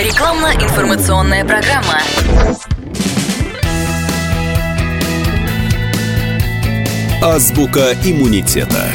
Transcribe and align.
Рекламно-информационная 0.00 1.44
программа. 1.44 1.98
Азбука 7.22 7.92
иммунитета. 8.02 8.86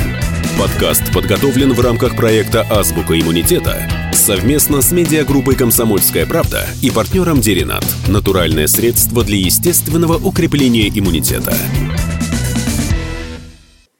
Подкаст 0.59 1.13
подготовлен 1.13 1.73
в 1.73 1.79
рамках 1.79 2.15
проекта 2.15 2.65
«Азбука 2.71 3.19
иммунитета» 3.19 3.87
совместно 4.13 4.81
с 4.81 4.91
медиагруппой 4.91 5.55
«Комсомольская 5.55 6.25
правда» 6.25 6.65
и 6.81 6.89
партнером 6.89 7.39
«Деринат»– 7.39 7.85
натуральное 8.07 8.65
средство 8.65 9.23
для 9.23 9.37
естественного 9.37 10.17
укрепления 10.17 10.89
иммунитета. 10.89 11.53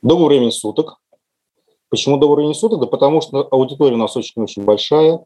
Доброго 0.02 0.30
времени 0.30 0.50
суток. 0.50 0.96
Почему 1.90 2.18
доброго 2.18 2.38
времени 2.38 2.54
суток? 2.54 2.80
Да 2.80 2.88
потому 2.88 3.22
что 3.22 3.48
аудитория 3.52 3.94
у 3.94 4.00
нас 4.00 4.18
очень-очень 4.18 4.64
большая 4.64 5.20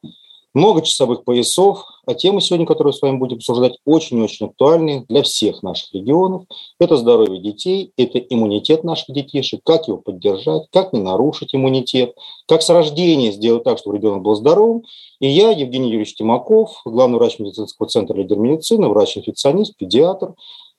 много 0.54 0.82
часовых 0.82 1.24
поясов, 1.24 1.84
а 2.06 2.14
темы 2.16 2.42
сегодня, 2.42 2.66
которые 2.66 2.94
с 2.94 3.02
вами 3.02 3.18
будем 3.18 3.38
обсуждать, 3.38 3.78
очень-очень 3.86 4.48
актуальны 4.48 5.06
для 5.08 5.22
всех 5.24 5.62
наших 5.62 5.94
регионов. 5.94 6.44
Это 6.80 6.98
здоровье 6.98 7.40
детей, 7.40 7.92
это 7.98 8.18
иммунитет 8.18 8.84
наших 8.84 9.14
детишек, 9.14 9.62
как 9.64 9.88
его 9.88 9.98
поддержать, 9.98 10.64
как 10.72 10.94
не 10.94 11.02
нарушить 11.02 11.54
иммунитет, 11.54 12.16
как 12.48 12.62
с 12.64 12.70
рождения 12.70 13.32
сделать 13.32 13.64
так, 13.64 13.78
чтобы 13.78 13.98
ребенок 13.98 14.24
был 14.24 14.36
здоровым. 14.36 14.84
И 15.20 15.28
я, 15.28 15.52
Евгений 15.52 15.90
Юрьевич 15.90 16.16
Тимаков, 16.16 16.82
главный 16.86 17.20
врач 17.20 17.40
медицинского 17.40 17.88
центра 17.88 18.16
лидер 18.16 18.38
медицины, 18.38 18.88
врач-инфекционист, 18.88 19.78
педиатр. 19.78 20.34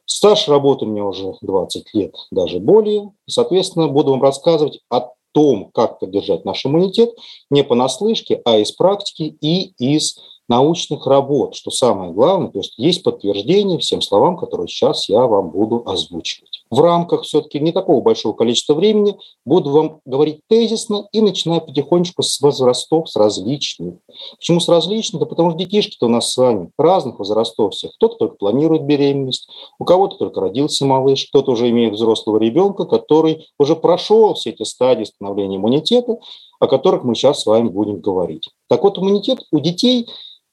Стаж 0.07 0.49
работы 0.49 0.87
меня 0.87 1.05
уже 1.05 1.35
20 1.41 1.95
лет, 1.95 2.15
даже 2.33 2.59
более. 2.59 3.13
И, 3.27 3.31
соответственно, 3.31 3.87
буду 3.87 4.11
вам 4.11 4.21
рассказывать 4.21 4.81
о 4.91 5.11
том, 5.33 5.71
как 5.73 5.99
поддержать 5.99 6.45
наш 6.45 6.65
иммунитет, 6.67 7.11
не 7.51 7.65
понаслышке, 7.65 8.41
а 8.45 8.59
из 8.59 8.73
практики 8.73 9.37
и 9.41 9.75
из 9.79 10.19
научных 10.51 11.07
работ, 11.07 11.55
что 11.55 11.71
самое 11.71 12.13
главное, 12.13 12.51
то 12.51 12.59
есть 12.59 12.75
есть 12.77 13.03
подтверждение 13.03 13.79
всем 13.79 14.03
словам, 14.03 14.37
которые 14.37 14.69
сейчас 14.69 15.09
я 15.09 15.27
вам 15.27 15.51
буду 15.51 15.83
озвучивать 15.87 16.61
в 16.71 16.81
рамках 16.81 17.23
все-таки 17.23 17.59
не 17.59 17.73
такого 17.73 18.01
большого 18.01 18.33
количества 18.33 18.75
времени 18.75 19.17
буду 19.45 19.71
вам 19.71 20.01
говорить 20.05 20.41
тезисно 20.49 21.09
и 21.13 21.21
начиная 21.21 21.61
потихонечку 21.61 22.23
с 22.23 22.41
возрастов, 22.41 23.11
с 23.11 23.17
различных. 23.17 23.95
Почему 24.37 24.61
с 24.61 24.69
различных? 24.69 25.21
Да 25.21 25.27
потому 25.27 25.51
что 25.51 25.59
детишки-то 25.59 26.07
у 26.07 26.09
нас 26.09 26.33
с 26.33 26.37
вами 26.37 26.71
разных 26.79 27.19
возрастов 27.19 27.75
всех. 27.75 27.93
Кто-то 27.95 28.17
только 28.17 28.37
планирует 28.37 28.85
беременность, 28.85 29.49
у 29.79 29.85
кого-то 29.85 30.17
только 30.17 30.41
родился 30.41 30.87
малыш, 30.87 31.27
кто-то 31.27 31.53
уже 31.53 31.69
имеет 31.71 31.95
взрослого 31.95 32.39
ребенка, 32.39 32.85
который 32.85 33.49
уже 33.59 33.75
прошел 33.75 34.35
все 34.35 34.51
эти 34.51 34.63
стадии 34.63 35.05
становления 35.05 35.57
иммунитета, 35.57 36.19
о 36.61 36.67
которых 36.69 37.03
мы 37.03 37.17
сейчас 37.17 37.43
с 37.43 37.47
вами 37.47 37.69
будем 37.69 38.01
говорить. 38.01 38.49
Так 38.69 38.85
вот, 38.85 38.99
иммунитет 38.99 39.41
у 39.51 39.59
детей 39.59 40.07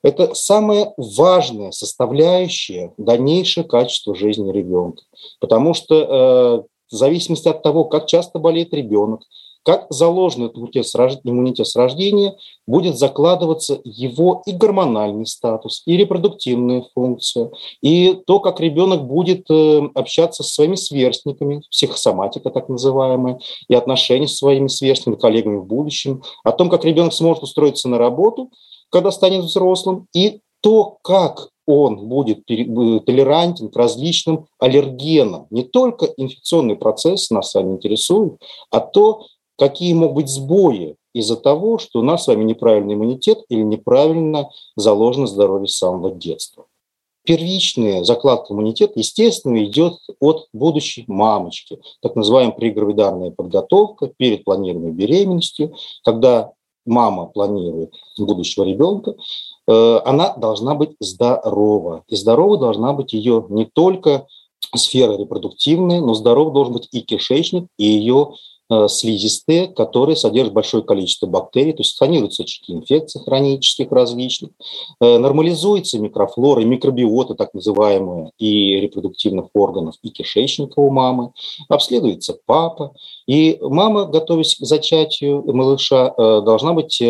это 0.03 0.33
самая 0.33 0.93
важная 0.97 1.71
составляющая 1.71 2.93
дальнейшего 2.97 3.63
качества 3.63 4.15
жизни 4.15 4.51
ребенка. 4.51 5.03
Потому 5.39 5.73
что 5.73 5.95
э, 5.95 6.63
в 6.91 6.95
зависимости 6.95 7.47
от 7.47 7.63
того, 7.63 7.85
как 7.85 8.05
часто 8.05 8.39
болеет 8.39 8.73
ребенок, 8.73 9.21
как 9.63 9.87
заложен 9.89 10.45
иммунитет 10.45 11.67
с, 11.67 11.71
с 11.71 11.75
рождения, 11.75 12.37
будет 12.65 12.97
закладываться 12.97 13.81
его 13.83 14.41
и 14.45 14.53
гормональный 14.53 15.25
статус, 15.25 15.83
и 15.85 15.97
репродуктивная 15.97 16.85
функция, 16.95 17.51
и 17.81 18.17
то, 18.25 18.39
как 18.39 18.61
ребенок 18.61 19.05
будет 19.05 19.51
э, 19.51 19.81
общаться 19.93 20.43
со 20.43 20.53
своими 20.53 20.75
сверстниками, 20.75 21.63
психосоматика 21.69 22.49
так 22.49 22.69
называемая, 22.69 23.39
и 23.67 23.75
отношения 23.75 24.29
с 24.29 24.37
своими 24.37 24.67
сверстниками, 24.67 25.19
коллегами 25.19 25.57
в 25.57 25.65
будущем, 25.65 26.23
о 26.45 26.53
том, 26.53 26.69
как 26.69 26.85
ребенок 26.85 27.13
сможет 27.13 27.43
устроиться 27.43 27.89
на 27.89 27.97
работу– 27.97 28.51
когда 28.89 29.11
станет 29.11 29.43
взрослым, 29.43 30.07
и 30.13 30.41
то, 30.61 30.97
как 31.01 31.49
он 31.67 32.07
будет 32.07 32.45
толерантен 32.45 33.69
к 33.69 33.75
различным 33.75 34.47
аллергенам. 34.57 35.47
Не 35.49 35.63
только 35.63 36.05
инфекционный 36.05 36.77
процесс 36.77 37.29
нас 37.29 37.51
с 37.51 37.55
вами 37.55 37.75
интересует, 37.75 38.41
а 38.71 38.79
то, 38.79 39.25
какие 39.57 39.93
могут 39.93 40.15
быть 40.15 40.29
сбои 40.29 40.95
из-за 41.13 41.35
того, 41.35 41.77
что 41.77 41.99
у 41.99 42.03
нас 42.03 42.23
с 42.23 42.27
вами 42.27 42.45
неправильный 42.45 42.93
иммунитет 42.93 43.39
или 43.49 43.61
неправильно 43.61 44.49
заложено 44.75 45.27
здоровье 45.27 45.67
с 45.67 45.77
самого 45.77 46.11
детства. 46.11 46.65
Первичная 47.25 48.05
закладка 48.05 48.53
иммунитета, 48.53 48.93
естественно, 48.95 49.61
идет 49.65 49.95
от 50.21 50.47
будущей 50.53 51.03
мамочки, 51.07 51.81
так 52.01 52.15
называемая 52.15 52.55
прегравидарная 52.55 53.31
подготовка 53.31 54.07
перед 54.07 54.45
планируемой 54.45 54.93
беременностью, 54.93 55.75
когда 56.05 56.53
мама 56.87 57.25
планирует 57.25 57.93
будущего 58.17 58.63
ребенка, 58.63 59.15
э, 59.67 59.99
она 60.05 60.33
должна 60.35 60.73
быть 60.75 60.91
здорова. 60.99 62.03
И 62.07 62.15
здорова 62.15 62.57
должна 62.57 62.93
быть 62.93 63.13
ее 63.13 63.45
не 63.49 63.65
только 63.65 64.27
сфера 64.75 65.17
репродуктивная, 65.17 66.01
но 66.01 66.13
здоров 66.13 66.53
должен 66.53 66.73
быть 66.73 66.87
и 66.91 67.01
кишечник, 67.01 67.67
и 67.77 67.85
ее 67.85 68.33
слизистые, 68.87 69.67
которые 69.67 70.15
содержат 70.15 70.53
большое 70.53 70.83
количество 70.83 71.27
бактерий, 71.27 71.73
то 71.73 71.81
есть 71.81 71.95
санируются 71.95 72.43
очаги 72.43 72.73
инфекций 72.73 73.21
хронических 73.21 73.91
различных, 73.91 74.51
э, 74.99 75.17
нормализуется 75.17 75.99
микрофлора, 75.99 76.61
микробиота 76.61 77.35
так 77.35 77.53
называемая, 77.53 78.31
и 78.37 78.79
репродуктивных 78.79 79.47
органов, 79.53 79.95
и 80.01 80.09
кишечника 80.09 80.79
у 80.79 80.91
мамы, 80.91 81.31
обследуется 81.69 82.37
папа, 82.45 82.93
и 83.25 83.57
мама, 83.61 84.05
готовясь 84.05 84.55
к 84.55 84.65
зачатию 84.65 85.43
малыша, 85.53 86.13
э, 86.17 86.41
должна 86.41 86.73
быть 86.73 87.01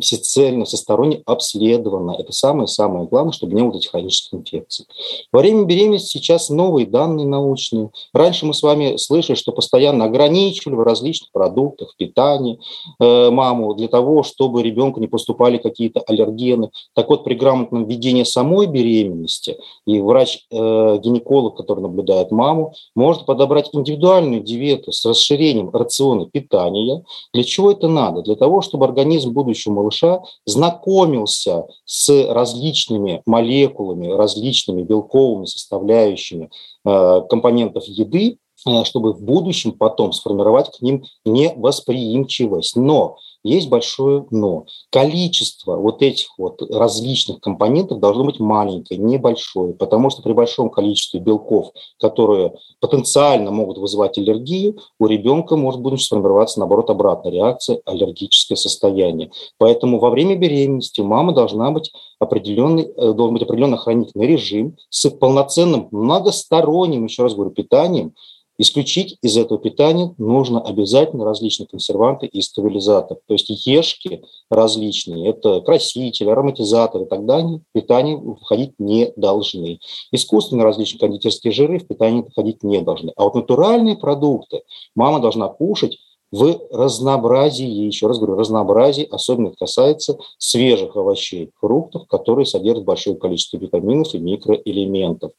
всецельно, 0.00 0.64
всесторонне 0.64 1.22
обследована. 1.26 2.16
Это 2.18 2.32
самое-самое 2.32 3.06
главное, 3.06 3.32
чтобы 3.32 3.54
не 3.54 3.62
было 3.62 3.78
этих 3.78 3.90
хронических 3.90 4.34
инфекций. 4.34 4.86
Во 5.32 5.40
время 5.40 5.64
беременности 5.64 6.18
сейчас 6.18 6.50
новые 6.50 6.86
данные 6.86 7.26
научные. 7.26 7.90
Раньше 8.12 8.46
мы 8.46 8.54
с 8.54 8.62
вами 8.62 8.96
слышали, 8.96 9.36
что 9.36 9.52
постоянно 9.52 10.06
ограничивали 10.06 10.74
в 10.74 10.82
различных 10.82 11.30
продуктах, 11.32 11.94
питании 11.96 12.58
э, 13.00 13.30
маму 13.30 13.74
для 13.74 13.88
того, 13.88 14.22
чтобы 14.22 14.62
ребенку 14.62 15.00
не 15.00 15.06
поступали 15.06 15.58
какие-то 15.58 16.00
аллергены. 16.00 16.70
Так 16.94 17.08
вот, 17.08 17.24
при 17.24 17.34
грамотном 17.34 17.86
ведении 17.86 18.24
самой 18.24 18.66
беременности 18.66 19.58
и 19.86 20.00
врач-гинеколог, 20.00 21.54
э, 21.54 21.56
который 21.56 21.80
наблюдает 21.80 22.30
маму, 22.30 22.74
может 22.94 23.26
подобрать 23.26 23.70
индивидуальную 23.72 24.42
диету 24.42 24.92
с 24.92 25.04
расширением 25.04 25.70
рациона 25.70 26.26
питания. 26.26 27.04
Для 27.32 27.44
чего 27.44 27.70
это 27.70 27.88
надо? 27.88 28.22
Для 28.22 28.34
того, 28.34 28.60
чтобы 28.60 28.86
организм 28.86 29.32
будущего 29.32 29.83
малыша 29.84 30.22
знакомился 30.46 31.64
с 31.84 32.10
различными 32.28 33.22
молекулами, 33.26 34.08
различными 34.08 34.82
белковыми 34.82 35.44
составляющими 35.44 36.50
э, 36.84 37.20
компонентов 37.28 37.84
еды, 37.84 38.38
э, 38.66 38.84
чтобы 38.84 39.12
в 39.12 39.22
будущем 39.22 39.72
потом 39.72 40.12
сформировать 40.12 40.70
к 40.76 40.80
ним 40.80 41.04
невосприимчивость. 41.24 42.76
Но 42.76 43.18
есть 43.44 43.68
большое 43.68 44.26
но. 44.30 44.66
Количество 44.90 45.76
вот 45.76 46.02
этих 46.02 46.38
вот 46.38 46.62
различных 46.70 47.40
компонентов 47.40 48.00
должно 48.00 48.24
быть 48.24 48.40
маленькое, 48.40 48.98
небольшое, 48.98 49.74
потому 49.74 50.10
что 50.10 50.22
при 50.22 50.32
большом 50.32 50.70
количестве 50.70 51.20
белков, 51.20 51.70
которые 52.00 52.54
потенциально 52.80 53.50
могут 53.50 53.78
вызывать 53.78 54.18
аллергию, 54.18 54.78
у 54.98 55.06
ребенка 55.06 55.56
может 55.56 55.80
быть 55.80 56.00
сформироваться, 56.00 56.58
наоборот, 56.58 56.90
обратная 56.90 57.32
реакция, 57.32 57.80
аллергическое 57.84 58.56
состояние. 58.56 59.30
Поэтому 59.58 59.98
во 59.98 60.10
время 60.10 60.36
беременности 60.36 61.00
у 61.00 61.04
мамы 61.04 61.34
должна 61.34 61.70
быть 61.70 61.92
определенный, 62.18 62.84
э, 62.84 63.12
должен 63.12 63.34
быть 63.34 63.42
определенный 63.42 63.76
охранительный 63.76 64.26
режим 64.26 64.76
с 64.88 65.08
полноценным 65.10 65.88
многосторонним, 65.90 67.04
еще 67.04 67.22
раз 67.22 67.34
говорю, 67.34 67.50
питанием, 67.50 68.14
Исключить 68.56 69.18
из 69.20 69.36
этого 69.36 69.58
питания 69.58 70.14
нужно 70.16 70.60
обязательно 70.60 71.24
различные 71.24 71.66
консерванты 71.66 72.26
и 72.26 72.40
стабилизаторы. 72.40 73.20
То 73.26 73.34
есть 73.34 73.48
ешки 73.66 74.22
различные, 74.48 75.30
это 75.30 75.60
красители, 75.60 76.28
ароматизаторы 76.28 77.04
и 77.04 77.08
так 77.08 77.26
далее, 77.26 77.58
в 77.58 77.72
питание 77.72 78.20
входить 78.40 78.74
не 78.78 79.12
должны. 79.16 79.80
Искусственные 80.12 80.64
различные 80.64 81.00
кондитерские 81.00 81.52
жиры 81.52 81.80
в 81.80 81.86
питание 81.88 82.24
входить 82.24 82.62
не 82.62 82.80
должны. 82.80 83.12
А 83.16 83.24
вот 83.24 83.34
натуральные 83.34 83.96
продукты 83.96 84.62
мама 84.94 85.20
должна 85.20 85.48
кушать 85.48 85.98
в 86.30 86.60
разнообразии, 86.72 87.66
еще 87.66 88.08
раз 88.08 88.18
говорю, 88.18 88.36
разнообразии, 88.36 89.06
особенно 89.08 89.52
касается 89.52 90.18
свежих 90.38 90.96
овощей, 90.96 91.50
фруктов, 91.60 92.06
которые 92.08 92.44
содержат 92.44 92.84
большое 92.84 93.16
количество 93.16 93.56
витаминов 93.56 94.14
и 94.14 94.18
микроэлементов. 94.18 95.30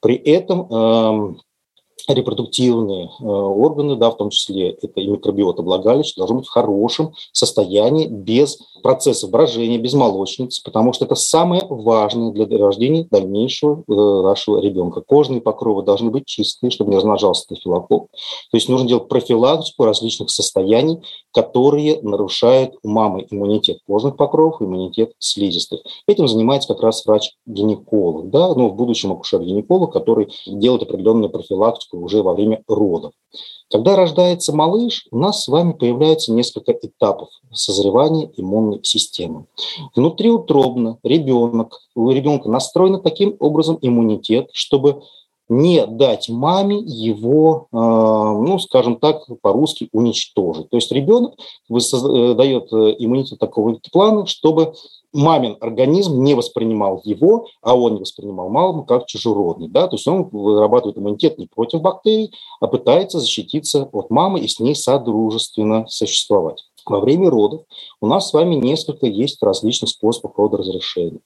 При 0.00 0.14
этом 0.14 0.72
эм, 0.72 1.40
репродуктивные 2.08 3.06
э, 3.06 3.24
органы, 3.24 3.96
да, 3.96 4.10
в 4.10 4.16
том 4.16 4.30
числе 4.30 4.70
это 4.70 5.00
и 5.00 5.06
микробиота 5.06 5.62
влагалища, 5.62 6.14
должны 6.16 6.38
быть 6.38 6.46
в 6.46 6.50
хорошем 6.50 7.12
состоянии, 7.32 8.06
без 8.06 8.58
процессов 8.82 9.30
брожения, 9.30 9.78
без 9.78 9.94
молочниц, 9.94 10.60
потому 10.60 10.92
что 10.92 11.04
это 11.04 11.14
самое 11.14 11.62
важное 11.68 12.30
для 12.30 12.46
рождения 12.58 13.06
дальнейшего 13.10 13.82
э, 13.88 14.22
нашего 14.22 14.60
ребенка. 14.60 15.00
Кожные 15.00 15.40
покровы 15.40 15.82
должны 15.82 16.10
быть 16.10 16.26
чистые, 16.26 16.70
чтобы 16.70 16.90
не 16.90 16.96
размножался 16.96 17.42
стафилококк. 17.42 18.10
То 18.12 18.56
есть 18.56 18.68
нужно 18.68 18.88
делать 18.88 19.08
профилактику 19.08 19.84
различных 19.84 20.30
состояний, 20.30 21.00
которые 21.36 22.00
нарушают 22.00 22.76
у 22.82 22.88
мамы 22.88 23.26
иммунитет 23.30 23.80
кожных 23.86 24.16
покровов, 24.16 24.62
иммунитет 24.62 25.12
слизистых. 25.18 25.82
Этим 26.08 26.28
занимается 26.28 26.72
как 26.72 26.82
раз 26.82 27.04
врач-гинеколог, 27.04 28.30
да, 28.30 28.54
ну, 28.54 28.70
в 28.70 28.74
будущем 28.74 29.12
акушер-гинеколог, 29.12 29.92
который 29.92 30.32
делает 30.46 30.84
определенную 30.84 31.28
профилактику 31.28 31.98
уже 31.98 32.22
во 32.22 32.32
время 32.32 32.62
родов. 32.66 33.12
Когда 33.70 33.96
рождается 33.96 34.56
малыш, 34.56 35.06
у 35.10 35.18
нас 35.18 35.44
с 35.44 35.48
вами 35.48 35.72
появляется 35.72 36.32
несколько 36.32 36.72
этапов 36.72 37.28
созревания 37.52 38.30
иммунной 38.34 38.80
системы. 38.82 39.44
Внутриутробно 39.94 40.98
ребенок, 41.02 41.82
у 41.94 42.10
ребенка 42.12 42.48
настроен 42.48 43.02
таким 43.02 43.36
образом 43.40 43.76
иммунитет, 43.82 44.48
чтобы 44.54 45.02
не 45.48 45.86
дать 45.86 46.28
маме 46.28 46.78
его, 46.78 47.68
э, 47.72 47.76
ну, 47.76 48.58
скажем 48.58 48.96
так, 48.96 49.22
по-русски 49.40 49.88
уничтожить. 49.92 50.70
То 50.70 50.76
есть 50.76 50.90
ребенок 50.92 51.34
э, 51.70 52.34
дает 52.34 52.72
э, 52.72 52.96
иммунитет 52.98 53.38
такого 53.38 53.78
плана, 53.92 54.26
чтобы 54.26 54.74
мамин 55.12 55.56
организм 55.60 56.22
не 56.22 56.34
воспринимал 56.34 57.00
его, 57.04 57.46
а 57.62 57.74
он 57.74 57.94
не 57.94 58.00
воспринимал 58.00 58.48
маму 58.48 58.84
как 58.84 59.06
чужеродный. 59.06 59.68
Да? 59.68 59.88
То 59.88 59.96
есть 59.96 60.06
он 60.06 60.28
вырабатывает 60.30 60.98
иммунитет 60.98 61.38
не 61.38 61.46
против 61.46 61.80
бактерий, 61.80 62.32
а 62.60 62.66
пытается 62.66 63.20
защититься 63.20 63.88
от 63.92 64.10
мамы 64.10 64.40
и 64.40 64.48
с 64.48 64.60
ней 64.60 64.74
содружественно 64.74 65.86
существовать. 65.88 66.64
Во 66.84 67.00
время 67.00 67.30
родов 67.30 67.62
у 68.00 68.06
нас 68.06 68.28
с 68.28 68.32
вами 68.32 68.54
несколько 68.54 69.06
есть 69.06 69.42
различных 69.42 69.90
способов 69.90 70.38
родоразрешения. 70.38 71.20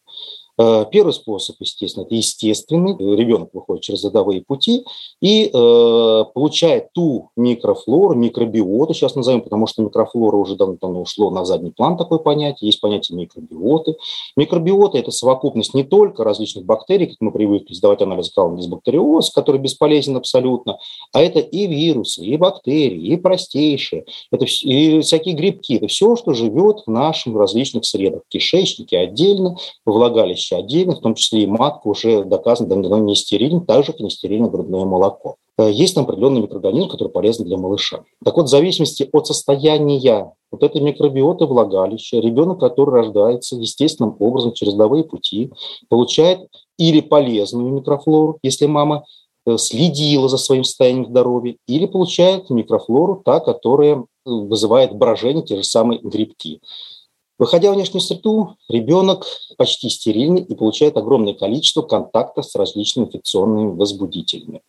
Э, 0.61 0.85
первый 0.91 1.15
способ, 1.15 1.57
естественно, 1.61 2.05
это 2.05 2.15
естественный. 2.15 2.95
Ребенок 3.17 3.49
выходит 3.55 3.83
через 3.83 4.05
родовые 4.05 4.43
пути 4.43 4.85
и 5.23 5.47
э, 5.47 6.25
получает 6.35 6.93
ту 6.93 7.31
микрофлору, 7.35 8.15
микробиоту, 8.15 8.93
сейчас 8.93 9.15
назовем, 9.15 9.41
потому 9.41 9.67
что 9.67 9.83
микрофлора 9.83 10.37
уже 10.37 10.57
давно 10.57 11.01
ушло 11.01 11.31
на 11.31 11.47
задний 11.47 11.71
план 11.71 11.97
такое 11.97 12.19
понятие. 12.19 12.69
Есть 12.69 12.81
понятие 12.81 13.17
микробиоты. 13.17 13.97
Микробиота– 14.37 14.99
это 14.99 15.11
совокупность 15.11 15.73
не 15.73 15.83
только 15.83 16.25
различных 16.25 16.67
бактерий, 16.67 17.07
как 17.07 17.17
мы 17.21 17.33
привыкли 17.33 17.73
сдавать 17.73 18.03
анализ 18.03 18.31
калм 18.31 18.59
дисбактериоз, 18.59 19.31
который 19.31 19.61
бесполезен 19.62 20.17
абсолютно, 20.19 20.79
а 21.12 21.23
это 21.23 21.39
и 21.39 21.67
вирусы, 21.69 22.23
и 22.23 22.37
бактерии, 22.37 23.07
и 23.07 23.17
простейшие, 23.17 24.05
это 24.31 24.45
и 24.45 25.01
всякие 25.01 25.35
грибки. 25.35 25.77
Это 25.77 25.87
все, 25.87 26.17
что 26.17 26.35
живет 26.35 26.83
в 26.87 26.91
наших 26.91 27.35
различных 27.35 27.87
средах. 27.87 28.23
Кишечнике 28.29 28.99
отдельно, 28.99 29.57
влагалище 29.87 30.50
вещи 30.50 30.55
отдельно, 30.55 30.94
в 30.94 31.00
том 31.00 31.14
числе 31.14 31.43
и 31.43 31.47
матка 31.47 31.88
уже 31.88 32.25
доказано 32.25 32.69
давно 32.69 32.99
не 32.99 33.14
стерильна, 33.14 33.61
так 33.61 33.85
же, 33.85 33.93
как 33.93 34.00
не 34.00 34.11
стерильно 34.11 34.49
грудное 34.49 34.85
молоко. 34.85 35.37
Э, 35.58 35.70
есть 35.70 35.94
там 35.94 36.05
определенный 36.05 36.43
микроорганизм, 36.43 36.88
который 36.88 37.08
полезен 37.08 37.44
для 37.44 37.56
малыша. 37.56 38.05
Так 38.25 38.37
вот, 38.37 38.47
в 38.47 38.50
зависимости 38.50 39.08
от 39.12 39.26
состояния 39.26 40.32
вот 40.50 40.62
этой 40.62 40.81
микробиоты 40.81 41.47
влагалища, 41.47 42.19
ребенок, 42.19 42.61
который 42.61 43.02
рождается 43.02 43.56
естественным 43.56 44.17
образом 44.19 44.52
через 44.52 44.75
родовые 44.75 45.05
пути, 45.05 45.50
получает 45.88 46.41
или 46.79 47.00
полезную 47.00 47.73
микрофлору, 47.73 48.38
если 48.43 48.67
мама 48.67 49.05
э, 49.47 49.56
следила 49.58 50.29
за 50.29 50.38
своим 50.38 50.64
состоянием 50.64 51.06
здоровья, 51.06 51.56
или 51.69 51.87
получает 51.87 52.50
микрофлору, 52.50 53.23
та, 53.25 53.41
которая 53.41 53.97
э, 53.97 54.02
вызывает 54.25 54.94
брожение, 54.94 55.44
те 55.44 55.56
же 55.56 55.64
самые 55.64 56.00
грибки. 56.00 56.61
Выходя 57.41 57.73
в 57.73 57.75
внешнюю 57.75 58.03
среду, 58.03 58.57
ребенок 58.69 59.25
почти 59.57 59.89
стерильный 59.89 60.43
и 60.43 60.55
получает 60.55 60.99
огромное 60.99 61.33
количество 61.33 61.81
контактов 61.81 62.45
с 62.45 62.55
различными 62.55 63.07
инфекционными 63.07 63.75
возбудителями. 63.79 64.61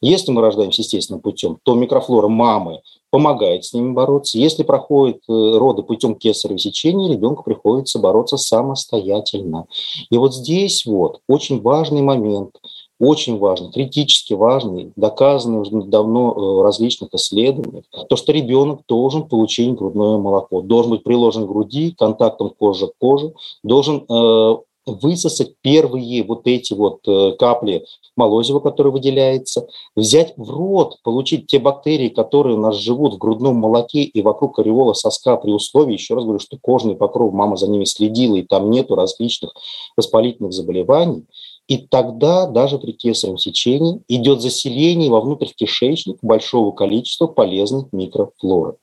Если 0.00 0.32
мы 0.32 0.40
рождаемся 0.40 0.82
естественным 0.82 1.20
путем, 1.20 1.58
то 1.62 1.76
микрофлора 1.76 2.26
мамы 2.26 2.82
помогает 3.10 3.64
с 3.64 3.72
ними 3.72 3.92
бороться. 3.92 4.38
Если 4.38 4.64
проходит 4.64 5.18
э, 5.28 5.32
роды 5.32 5.84
путем 5.84 6.16
кесарево 6.16 6.58
сечения, 6.58 7.08
ребенку 7.08 7.44
приходится 7.44 8.00
бороться 8.00 8.38
самостоятельно. 8.38 9.66
И 10.10 10.18
вот 10.18 10.34
здесь 10.34 10.84
вот 10.84 11.20
очень 11.28 11.62
важный 11.62 12.02
момент– 12.02 12.56
очень 12.98 13.38
важный, 13.38 13.70
критически 13.70 14.32
важный, 14.32 14.92
доказанный 14.96 15.60
уже 15.60 15.70
давно 15.70 16.32
э, 16.32 16.40
в 16.40 16.62
различных 16.62 17.12
исследованиях, 17.14 17.84
то, 18.08 18.16
что 18.16 18.32
ребенок 18.32 18.80
должен 18.88 19.28
получить 19.28 19.74
грудное 19.74 20.18
молоко, 20.18 20.62
должен 20.62 20.92
быть 20.92 21.04
приложен 21.04 21.44
к 21.44 21.48
груди, 21.48 21.94
контактом 21.96 22.50
кожи 22.50 22.86
к 22.86 22.92
коже, 22.98 23.34
должен 23.62 24.04
э, 24.08 24.56
высосать 24.86 25.54
первые 25.62 26.22
вот 26.22 26.42
эти 26.46 26.72
вот 26.72 27.00
э, 27.06 27.32
капли 27.38 27.84
молозива, 28.16 28.60
которые 28.60 28.92
выделяется, 28.92 29.66
взять 29.94 30.32
в 30.36 30.48
рот, 30.48 30.98
получить 31.02 31.48
те 31.48 31.58
бактерии, 31.58 32.08
которые 32.08 32.56
у 32.56 32.60
нас 32.60 32.76
живут 32.76 33.14
в 33.14 33.18
грудном 33.18 33.56
молоке 33.56 34.02
и 34.02 34.22
вокруг 34.22 34.58
ореола 34.58 34.94
соска 34.94 35.36
при 35.36 35.50
условии, 35.50 35.94
еще 35.94 36.14
раз 36.14 36.24
говорю, 36.24 36.38
что 36.38 36.56
кожный 36.60 36.94
покров, 36.94 37.34
мама 37.34 37.56
за 37.56 37.68
ними 37.68 37.84
следила, 37.84 38.36
и 38.36 38.42
там 38.42 38.70
нету 38.70 38.94
различных 38.94 39.52
воспалительных 39.96 40.52
заболеваний, 40.52 41.24
и 41.68 41.78
тогда 41.78 42.46
даже 42.46 42.78
при 42.78 42.92
кесаревом 42.92 43.38
сечении 43.38 44.00
идет 44.08 44.40
заселение 44.40 45.10
вовнутрь 45.10 45.46
в 45.46 45.54
кишечник 45.54 46.18
большого 46.22 46.72
количества 46.72 47.26
полезных 47.26 47.92
микрофлоры. 47.92 48.76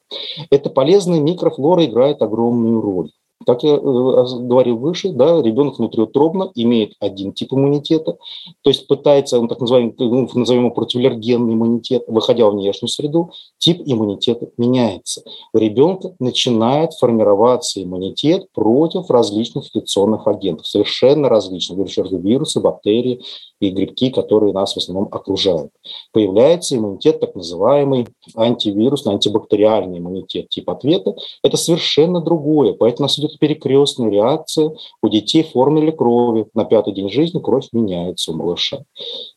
Эта 0.50 0.69
полезная 0.69 1.19
микрофлора 1.19 1.85
играет 1.85 2.21
огромную 2.21 2.81
роль. 2.81 3.12
Как 3.45 3.63
я 3.63 3.75
э, 3.75 3.80
говорил 3.80 4.78
выше, 4.78 5.12
да, 5.12 5.42
ребенок 5.42 5.80
внутриутробно 5.80 6.51
имеет 6.56 6.94
один 7.00 7.34
тип 7.34 7.54
иммунитета, 7.54 8.18
то 8.62 8.69
есть 8.69 8.88
пытается, 8.88 9.40
он 9.40 9.48
так 9.48 9.60
называемый, 9.60 9.94
ну, 9.98 10.30
назовем 10.34 10.66
его 10.66 10.74
противоаллергенный 10.74 11.54
иммунитет, 11.54 12.04
выходя 12.07 12.48
в 12.48 12.54
внешнюю 12.54 12.90
среду, 12.90 13.31
тип 13.57 13.81
иммунитета 13.86 14.50
меняется. 14.57 15.24
У 15.54 15.57
ребенка 15.57 16.16
начинает 16.19 16.94
формироваться 16.94 17.81
иммунитет 17.84 18.48
против 18.54 19.10
различных 19.10 19.66
инфекционных 19.66 20.28
агентов, 20.28 20.68
совершенно 20.68 21.30
различных, 21.30 21.78
вирусы, 21.78 22.60
бактерии 22.60 23.22
и 23.68 23.71
грибки, 23.71 24.10
которые 24.10 24.54
нас 24.54 24.74
в 24.74 24.77
основном 24.77 25.07
окружают. 25.12 25.71
Появляется 26.12 26.75
иммунитет, 26.75 27.19
так 27.19 27.36
называемый 27.36 28.07
антивирусный, 28.36 29.13
антибактериальный 29.13 30.00
иммунитет, 30.00 30.50
тип 30.50 30.69
ответа. 30.69 31.15
Это 31.44 31.57
совершенно 31.57 32.21
другое, 32.21 32.74
поэтому 32.74 33.06
у 33.06 33.07
нас 33.07 33.19
идет 33.19 33.39
перекрестная 33.39 34.10
реакция 34.10 34.74
у 35.01 35.10
детей 35.10 35.44
в 35.44 35.51
формуле 35.51 35.92
крови. 35.92 36.48
На 36.54 36.65
пятый 36.65 36.94
день 36.94 37.10
жизни 37.10 37.39
кровь 37.39 37.68
меняется 37.71 38.31
у 38.31 38.36
малыша. 38.36 38.83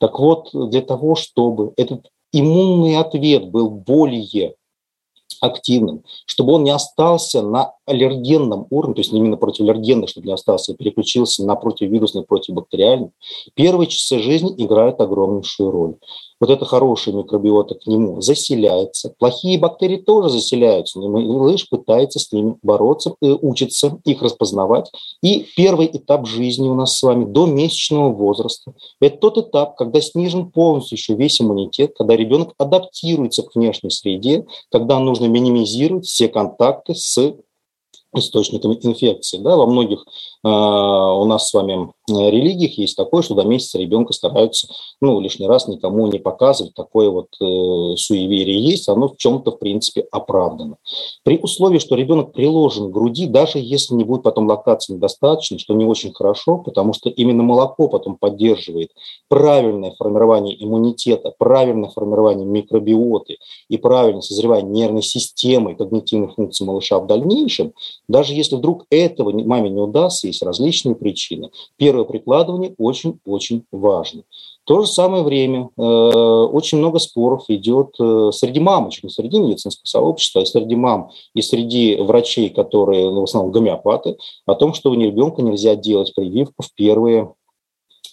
Так 0.00 0.18
вот, 0.18 0.50
для 0.52 0.82
того, 0.82 1.14
чтобы 1.14 1.72
этот 1.76 2.06
иммунный 2.32 2.96
ответ 2.96 3.50
был 3.50 3.70
более 3.70 4.54
активным, 5.40 6.02
чтобы 6.26 6.54
он 6.54 6.64
не 6.64 6.70
остался 6.70 7.42
на 7.42 7.74
аллергенном 7.84 8.66
уровне, 8.70 8.94
то 8.94 9.00
есть 9.00 9.12
именно 9.12 9.36
противоаллергенный, 9.36 10.06
чтобы 10.06 10.26
не 10.26 10.32
остался, 10.32 10.72
а 10.72 10.74
переключился 10.74 11.44
на 11.44 11.56
противовирусный, 11.56 12.24
противобактериальный, 12.24 13.10
первые 13.54 13.88
часы 13.88 14.18
жизни 14.20 14.54
играют 14.56 15.00
огромнейшую 15.00 15.70
роль 15.70 15.96
вот 16.40 16.50
эта 16.50 16.64
хорошая 16.64 17.14
микробиота 17.14 17.74
к 17.74 17.86
нему 17.86 18.20
заселяется. 18.20 19.12
Плохие 19.18 19.58
бактерии 19.58 19.96
тоже 19.96 20.28
заселяются, 20.28 20.98
но 21.00 21.08
малыш 21.08 21.68
пытается 21.68 22.18
с 22.18 22.30
ними 22.32 22.56
бороться, 22.62 23.14
э, 23.20 23.36
учится 23.40 23.98
их 24.04 24.22
распознавать. 24.22 24.90
И 25.22 25.46
первый 25.56 25.86
этап 25.86 26.26
жизни 26.26 26.68
у 26.68 26.74
нас 26.74 26.96
с 26.96 27.02
вами 27.02 27.24
до 27.24 27.46
месячного 27.46 28.12
возраста– 28.12 28.72
это 29.00 29.18
тот 29.18 29.38
этап, 29.38 29.76
когда 29.76 30.00
снижен 30.00 30.50
полностью 30.50 30.96
еще 30.96 31.14
весь 31.14 31.40
иммунитет, 31.40 31.94
когда 31.96 32.16
ребенок 32.16 32.52
адаптируется 32.58 33.42
к 33.42 33.54
внешней 33.54 33.90
среде, 33.90 34.46
когда 34.70 34.98
нужно 34.98 35.26
минимизировать 35.26 36.06
все 36.06 36.28
контакты 36.28 36.94
с 36.94 37.34
источниками 38.18 38.78
инфекции. 38.82 39.38
Да, 39.38 39.56
во 39.56 39.66
многих 39.66 40.00
э, 40.44 40.48
у 40.48 41.24
нас 41.24 41.48
с 41.48 41.54
вами 41.54 41.90
Э, 42.08 42.30
религиях 42.30 42.78
есть 42.78 42.96
такое, 42.96 43.22
что 43.22 43.34
до 43.34 43.42
месяца 43.42 43.78
ребенка 43.78 44.12
стараются, 44.12 44.68
ну, 45.00 45.18
лишний 45.20 45.48
раз 45.48 45.66
никому 45.66 46.06
не 46.06 46.18
показывать. 46.18 46.74
Такое 46.74 47.10
вот 47.10 47.28
э, 47.40 47.96
суеверие 47.96 48.62
есть, 48.62 48.88
оно 48.88 49.08
в 49.08 49.16
чем-то, 49.16 49.52
в 49.52 49.58
принципе, 49.58 50.06
оправдано. 50.12 50.76
При 51.24 51.38
условии, 51.38 51.78
что 51.78 51.96
ребенок 51.96 52.32
приложен 52.32 52.88
к 52.88 52.92
груди, 52.92 53.26
даже 53.26 53.58
если 53.58 53.94
не 53.94 54.04
будет 54.04 54.22
потом 54.22 54.46
лактации 54.46 54.94
недостаточно, 54.94 55.58
что 55.58 55.74
не 55.74 55.84
очень 55.84 56.12
хорошо, 56.12 56.58
потому 56.58 56.92
что 56.92 57.08
именно 57.08 57.42
молоко 57.42 57.88
потом 57.88 58.16
поддерживает 58.16 58.92
правильное 59.28 59.92
формирование 59.98 60.62
иммунитета, 60.62 61.34
правильное 61.36 61.90
формирование 61.90 62.46
микробиоты 62.46 63.38
и 63.68 63.78
правильное 63.78 64.22
созревание 64.22 64.70
нервной 64.70 65.02
системы 65.02 65.72
и 65.72 65.74
когнитивных 65.74 66.34
функций 66.36 66.64
малыша 66.64 67.00
в 67.00 67.06
дальнейшем, 67.08 67.72
даже 68.08 68.34
если 68.34 68.56
вдруг 68.56 68.86
этого 68.90 69.30
маме 69.30 69.70
не 69.70 69.80
удастся, 69.80 70.26
есть 70.26 70.42
различные 70.42 70.94
причины. 70.94 71.50
Первое 71.76 72.04
прикладывание 72.04 72.74
очень-очень 72.78 73.64
важно. 73.72 74.22
В 74.64 74.68
то 74.68 74.80
же 74.80 74.88
самое 74.88 75.22
время 75.22 75.70
э, 75.76 75.80
очень 75.80 76.78
много 76.78 76.98
споров 76.98 77.44
идет 77.48 77.94
э, 78.00 78.30
среди 78.32 78.58
мамочек, 78.58 79.04
не 79.04 79.10
среди 79.10 79.38
медицинского 79.38 79.86
сообщества, 79.86 80.42
а 80.42 80.46
среди 80.46 80.74
мам 80.74 81.10
и 81.34 81.42
среди 81.42 81.96
врачей, 81.96 82.50
которые 82.50 83.10
ну, 83.10 83.20
в 83.20 83.24
основном 83.24 83.52
гомеопаты, 83.52 84.16
о 84.44 84.54
том, 84.54 84.74
что 84.74 84.90
у 84.90 84.94
ребенка 84.94 85.42
нельзя 85.42 85.76
делать 85.76 86.12
прививку 86.14 86.64
в 86.64 86.74
первые 86.74 87.32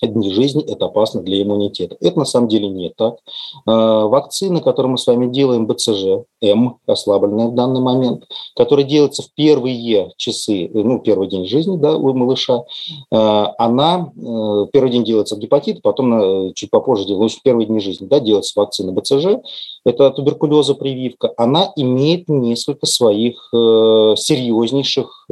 дни 0.08 0.32
жизни 0.32 0.64
это 0.64 0.86
опасно 0.86 1.22
для 1.22 1.42
иммунитета. 1.42 1.98
Это 2.00 2.20
на 2.20 2.26
самом 2.26 2.48
деле 2.48 2.70
не 2.70 2.90
так. 2.90 3.18
А, 3.66 4.08
вакцины, 4.08 4.62
которые 4.62 4.92
мы 4.92 4.98
с 4.98 5.08
вами 5.08 5.28
делаем, 5.28 5.68
БЦЖ, 5.68 6.26
М, 6.44 6.78
ослабленная 6.88 7.48
в 7.48 7.56
данный 7.56 7.80
момент, 7.80 8.26
которая 8.56 8.86
делается 8.86 9.24
в 9.24 9.34
первые 9.34 10.12
часы, 10.18 10.70
ну, 10.74 11.00
первый 11.00 11.30
день 11.30 11.46
жизни 11.46 11.78
да, 11.78 11.96
у 11.96 12.14
малыша, 12.14 12.66
а, 13.12 13.54
она 13.58 14.12
э, 14.16 14.68
первый 14.74 14.92
день 14.92 15.06
делается 15.06 15.36
от 15.36 15.42
гепатита, 15.42 15.80
потом 15.82 16.54
чуть 16.54 16.70
попозже 16.70 17.06
делается, 17.06 17.40
в 17.40 17.44
первые 17.44 17.68
дни 17.68 17.80
жизни 17.80 18.08
да, 18.08 18.20
делается 18.20 18.60
вакцина 18.60 18.92
БЦЖ, 18.92 19.40
это 19.86 20.12
туберкулеза 20.12 20.76
прививка, 20.76 21.34
она 21.38 21.72
имеет 21.78 22.28
несколько 22.28 22.86
своих 22.88 23.50
э, 23.54 24.16
серьезнейших 24.18 25.28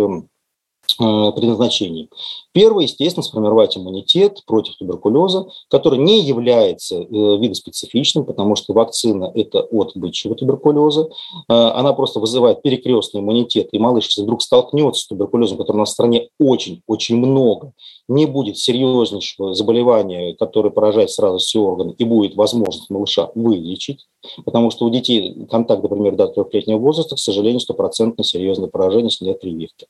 Э, 1.00 1.32
предназначений. 1.32 2.10
Первое, 2.54 2.84
естественно, 2.84 3.24
сформировать 3.24 3.78
иммунитет 3.78 4.44
против 4.46 4.76
туберкулеза, 4.78 5.48
который 5.70 6.00
не 6.00 6.22
является 6.22 6.96
э, 6.96 7.06
видоспецифичным, 7.08 8.26
потому 8.26 8.56
что 8.56 8.74
вакцина– 8.74 9.32
это 9.36 9.62
от 9.62 9.92
бычьего 9.96 10.36
туберкулеза. 10.36 11.10
Э, 11.50 11.54
она 11.54 11.94
просто 11.94 12.20
вызывает 12.20 12.62
перекрестный 12.62 13.22
иммунитет, 13.22 13.70
и 13.72 13.80
малыш, 13.80 14.08
если 14.08 14.24
вдруг 14.24 14.42
столкнется 14.42 15.04
с 15.04 15.08
туберкулезом, 15.08 15.58
который 15.58 15.78
у 15.78 15.80
нас 15.82 15.90
в 15.90 15.94
стране 15.94 16.30
очень-очень 16.40 17.18
много, 17.18 17.74
не 18.08 18.26
будет 18.26 18.58
серьезнейшего 18.58 19.54
заболевания, 19.54 20.36
которое 20.36 20.72
поражает 20.72 21.12
сразу 21.12 21.38
все 21.38 21.60
органы, 21.60 21.96
и 21.98 22.04
будет 22.04 22.36
возможность 22.36 22.90
малыша 22.90 23.32
вылечить, 23.36 24.08
потому 24.44 24.72
что 24.72 24.86
у 24.86 24.90
детей 24.90 25.46
контакт, 25.50 25.84
например, 25.84 26.16
до 26.16 26.28
трехлетнего 26.28 26.80
возраста, 26.80 27.16
к 27.16 27.20
сожалению, 27.20 27.60
стопроцентно 27.62 28.24
серьезное 28.24 28.68
поражение, 28.68 29.06
если 29.06 29.26
нет 29.26 29.40
прививки. 29.40 29.88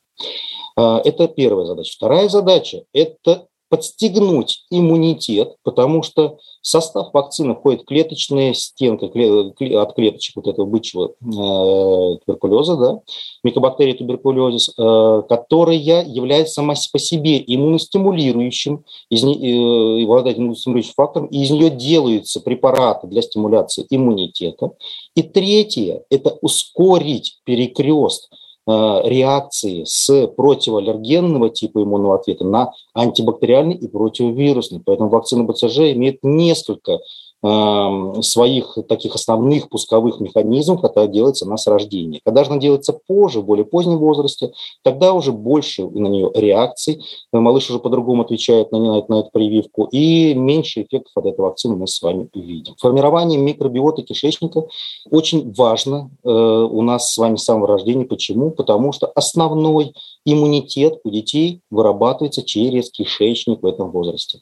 А, 0.76 1.02
это 1.04 1.28
первая 1.28 1.66
задача. 1.66 1.94
Вторая 1.96 2.30
задача– 2.30 2.84
это 2.94 3.48
подстегнуть 3.72 4.66
иммунитет, 4.70 5.56
потому 5.64 6.04
что 6.04 6.40
в 6.62 6.68
состав 6.68 7.14
вакцины 7.14 7.56
входит 7.56 7.86
клеточная 7.86 8.54
стенка 8.54 9.06
от 9.06 9.96
клеточек 9.96 10.36
вот 10.36 10.48
этого 10.48 10.66
бычьего 10.66 11.14
э, 11.22 12.18
туберкулеза, 12.26 12.76
да, 12.76 13.00
микобактерия 13.46 13.94
туберкулезис, 13.94 14.74
э, 14.78 15.22
которая 15.30 15.78
является 15.78 16.56
сама 16.56 16.74
по 16.92 17.00
себе 17.00 17.42
иммуностимулирующим, 17.48 18.84
из, 19.10 19.24
э, 19.24 20.04
обладает 20.04 20.38
иммуностимулирующим 20.38 20.94
фактором, 20.94 21.28
и 21.28 21.42
из 21.42 21.50
нее 21.50 21.70
делаются 21.70 22.42
препараты 22.42 23.08
для 23.08 23.22
стимуляции 23.22 23.88
иммунитета. 23.90 24.72
И 25.16 25.24
третье– 25.24 26.04
это 26.10 26.38
ускорить 26.42 27.40
перекрест 27.46 28.30
реакции 28.68 29.84
с 29.86 30.28
противоаллергенного 30.28 31.50
типа 31.50 31.82
иммунного 31.84 32.16
ответа 32.16 32.46
на 32.46 32.74
антибактериальный 32.94 33.76
и 33.76 33.88
противовирусный. 33.88 34.82
Поэтому 34.86 35.10
вакцина 35.10 35.44
БЦЖ 35.44 35.94
имеет 35.94 36.20
несколько 36.22 37.00
своих 37.42 38.78
таких 38.88 39.16
основных 39.16 39.70
пусковых 39.70 40.20
механизмов, 40.20 40.82
когда 40.82 41.08
делается 41.08 41.46
она 41.46 41.58
с 41.58 41.66
рождения. 41.66 42.22
Когда 42.24 42.44
же 42.44 42.52
она 42.52 42.60
делается 42.60 42.94
позже, 42.94 43.42
в 43.42 43.46
более 43.46 43.66
позднем 43.66 43.98
возрасте, 43.98 44.52
тогда 44.84 45.14
уже 45.14 45.32
больше 45.32 45.88
на 45.88 46.08
нее 46.08 46.32
реакций, 46.36 47.04
малыш 47.32 47.70
уже 47.70 47.80
по-другому 47.80 48.24
отвечает 48.24 48.72
на, 48.72 48.80
на, 48.80 49.06
на 49.08 49.20
эту 49.22 49.32
прививку, 49.32 49.86
и 49.86 50.34
меньше 50.34 50.84
эффектов 50.84 51.12
от 51.16 51.26
этой 51.26 51.40
вакцины 51.40 51.76
мы 51.76 51.88
с 51.88 52.02
вами 52.02 52.30
видим. 52.34 52.76
Формирование 52.78 53.40
микробиота 53.40 54.04
кишечника 54.04 54.66
очень 55.10 55.54
важно 55.54 56.12
э, 56.24 56.30
у 56.30 56.82
нас 56.82 57.14
с 57.14 57.18
вами 57.18 57.36
с 57.36 57.44
самого 57.44 57.68
рождения. 57.68 58.06
Почему? 58.06 58.52
Потому 58.52 58.92
что 58.92 59.08
основной 59.08 59.94
иммунитет 60.26 61.00
у 61.04 61.10
детей 61.10 61.62
вырабатывается 61.70 62.44
через 62.44 62.92
кишечник 62.92 63.62
в 63.62 63.66
этом 63.66 63.92
возрасте. 63.92 64.40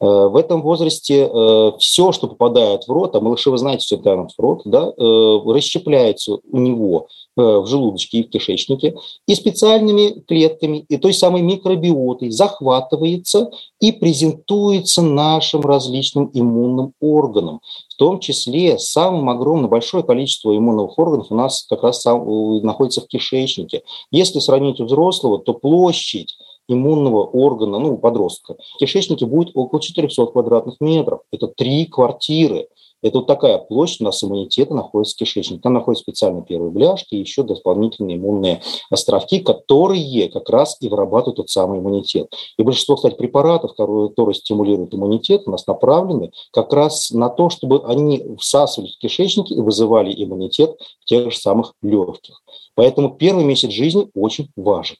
Э, 0.00 0.26
в 0.26 0.36
этом 0.36 0.62
возрасте 0.62 1.30
э, 1.32 1.72
все, 1.78 2.12
что 2.12 2.28
попадает 2.32 2.84
в 2.84 2.90
рот, 2.90 3.14
а 3.14 3.20
малыши, 3.20 3.50
вы 3.50 3.58
знаете, 3.58 3.84
все 3.84 3.96
тянут 3.96 4.32
в 4.32 4.40
рот, 4.40 4.62
да, 4.64 4.88
э, 4.88 5.38
расщепляется 5.46 6.38
у 6.50 6.58
него 6.58 7.06
э, 7.36 7.42
в 7.42 7.66
желудочке 7.66 8.18
и 8.18 8.22
в 8.24 8.30
кишечнике, 8.30 8.96
и 9.26 9.34
специальными 9.34 10.20
клетками, 10.26 10.84
и 10.88 10.96
той 10.96 11.14
самой 11.14 11.42
микробиотой 11.42 12.30
захватывается 12.30 13.50
и 13.80 13.92
презентуется 13.92 15.02
нашим 15.02 15.60
различным 15.60 16.30
иммунным 16.32 16.92
органам. 17.00 17.60
В 17.88 17.96
том 17.96 18.18
числе 18.20 18.78
самым 18.78 19.28
огромным, 19.28 19.70
большое 19.70 20.02
количество 20.02 20.56
иммунных 20.56 20.98
органов 20.98 21.28
у 21.30 21.34
нас 21.34 21.64
как 21.68 21.82
раз 21.82 22.00
сам, 22.00 22.22
э, 22.22 22.60
находится 22.62 23.00
в 23.00 23.06
кишечнике. 23.06 23.82
Если 24.10 24.38
сравнить 24.40 24.80
у 24.80 24.86
взрослого, 24.86 25.38
то 25.38 25.54
площадь 25.54 26.36
иммунного 26.68 27.24
органа, 27.24 27.78
ну, 27.78 27.98
подростка, 27.98 28.56
в 28.74 28.78
кишечнике 28.78 29.26
будет 29.26 29.50
около 29.54 29.80
400 29.80 30.26
квадратных 30.26 30.76
метров. 30.80 31.20
Это 31.32 31.48
три 31.48 31.86
квартиры. 31.86 32.68
Это 33.02 33.18
вот 33.18 33.26
такая 33.26 33.58
площадь 33.58 34.00
у 34.00 34.04
нас 34.04 34.22
иммунитета 34.22 34.74
находится 34.74 35.16
в 35.16 35.18
кишечнике. 35.18 35.60
Там 35.60 35.74
находятся 35.74 36.04
специальные 36.04 36.44
первые 36.44 36.70
бляшки 36.70 37.16
и 37.16 37.18
еще 37.18 37.42
дополнительные 37.42 38.16
иммунные 38.16 38.62
островки, 38.90 39.40
которые 39.40 40.28
как 40.28 40.48
раз 40.48 40.76
и 40.80 40.88
вырабатывают 40.88 41.36
тот 41.36 41.50
самый 41.50 41.80
иммунитет. 41.80 42.32
И 42.56 42.62
большинство, 42.62 42.94
кстати, 42.94 43.16
препаратов, 43.16 43.74
которые 43.74 44.34
стимулируют 44.34 44.94
иммунитет, 44.94 45.42
у 45.46 45.50
нас 45.50 45.66
направлены 45.66 46.30
как 46.52 46.72
раз 46.72 47.10
на 47.10 47.28
то, 47.28 47.50
чтобы 47.50 47.84
они 47.86 48.24
всасывались 48.38 48.94
в 48.94 48.98
кишечнике 49.00 49.54
и 49.54 49.60
вызывали 49.60 50.14
иммунитет 50.22 50.76
в 51.00 51.04
тех 51.04 51.30
же 51.32 51.36
самых 51.36 51.74
легких. 51.82 52.40
Поэтому 52.76 53.16
первый 53.16 53.44
месяц 53.44 53.70
жизни 53.70 54.08
очень 54.14 54.48
важен. 54.54 54.96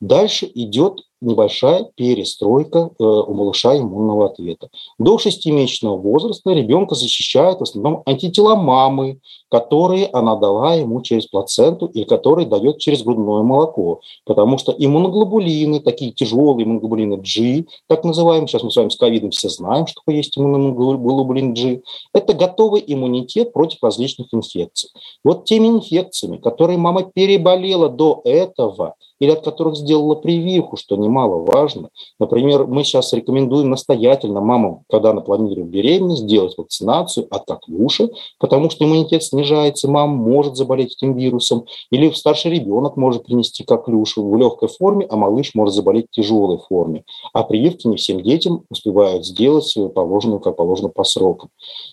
Дальше 0.00 0.50
идет 0.54 1.00
небольшая 1.20 1.84
перестройка 1.94 2.90
э, 2.98 3.04
у 3.04 3.34
малыша 3.34 3.76
иммунного 3.78 4.26
ответа. 4.26 4.68
До 4.98 5.18
шестимесячного 5.18 5.96
возраста 5.96 6.50
ребенка 6.52 6.94
защищают 6.94 7.60
в 7.60 7.62
основном 7.62 8.02
антитела 8.06 8.54
мамы, 8.54 9.20
которые 9.50 10.06
она 10.06 10.36
дала 10.36 10.74
ему 10.74 11.02
через 11.02 11.26
плаценту 11.26 11.86
или 11.86 12.04
которые 12.04 12.46
дает 12.46 12.78
через 12.78 13.02
грудное 13.02 13.42
молоко. 13.42 14.00
Потому 14.24 14.58
что 14.58 14.72
иммуноглобулины, 14.76 15.80
такие 15.80 16.12
тяжелые 16.12 16.64
иммуноглобулины 16.64 17.16
G, 17.16 17.64
так 17.88 18.04
называемые, 18.04 18.48
сейчас 18.48 18.62
мы 18.62 18.70
с 18.70 18.76
вами 18.76 18.88
с 18.88 18.96
ковидом 18.96 19.30
все 19.30 19.48
знаем, 19.48 19.86
что 19.86 20.00
есть 20.06 20.38
иммуноглобулин 20.38 21.54
G, 21.54 21.82
это 22.14 22.32
готовый 22.32 22.82
иммунитет 22.86 23.52
против 23.52 23.82
различных 23.82 24.28
инфекций. 24.32 24.90
Вот 25.24 25.44
теми 25.44 25.68
инфекциями, 25.68 26.38
которые 26.38 26.78
мама 26.78 27.02
переболела 27.02 27.88
до 27.88 28.20
этого, 28.24 28.94
или 29.20 29.30
от 29.30 29.44
которых 29.44 29.76
сделала 29.76 30.14
прививку, 30.14 30.76
что 30.76 30.96
немаловажно. 31.10 31.90
Например, 32.18 32.66
мы 32.66 32.84
сейчас 32.84 33.12
рекомендуем 33.12 33.70
настоятельно 33.70 34.40
мамам, 34.40 34.84
когда 34.88 35.10
она 35.10 35.20
планирует 35.20 35.68
беременность, 35.68 36.26
делать 36.26 36.56
вакцинацию 36.56 37.26
от 37.30 37.44
коклюши, 37.46 38.10
потому 38.38 38.70
что 38.70 38.84
иммунитет 38.84 39.22
снижается, 39.22 39.90
мама 39.90 40.14
может 40.14 40.56
заболеть 40.56 40.94
этим 40.96 41.14
вирусом, 41.14 41.66
или 41.90 42.10
старший 42.10 42.52
ребенок 42.52 42.96
может 42.96 43.24
принести 43.24 43.64
коклюшу 43.64 44.28
в 44.28 44.36
легкой 44.36 44.68
форме, 44.68 45.06
а 45.10 45.16
малыш 45.16 45.54
может 45.54 45.74
заболеть 45.74 46.06
в 46.10 46.14
тяжелой 46.14 46.58
форме. 46.58 47.04
А 47.32 47.42
прививки 47.42 47.86
не 47.86 47.96
всем 47.96 48.22
детям 48.22 48.64
успевают 48.70 49.26
сделать 49.26 49.76
положенную, 49.94 50.40
как 50.40 50.56
положено 50.56 50.88
по 50.88 51.04
срокам. 51.04 51.50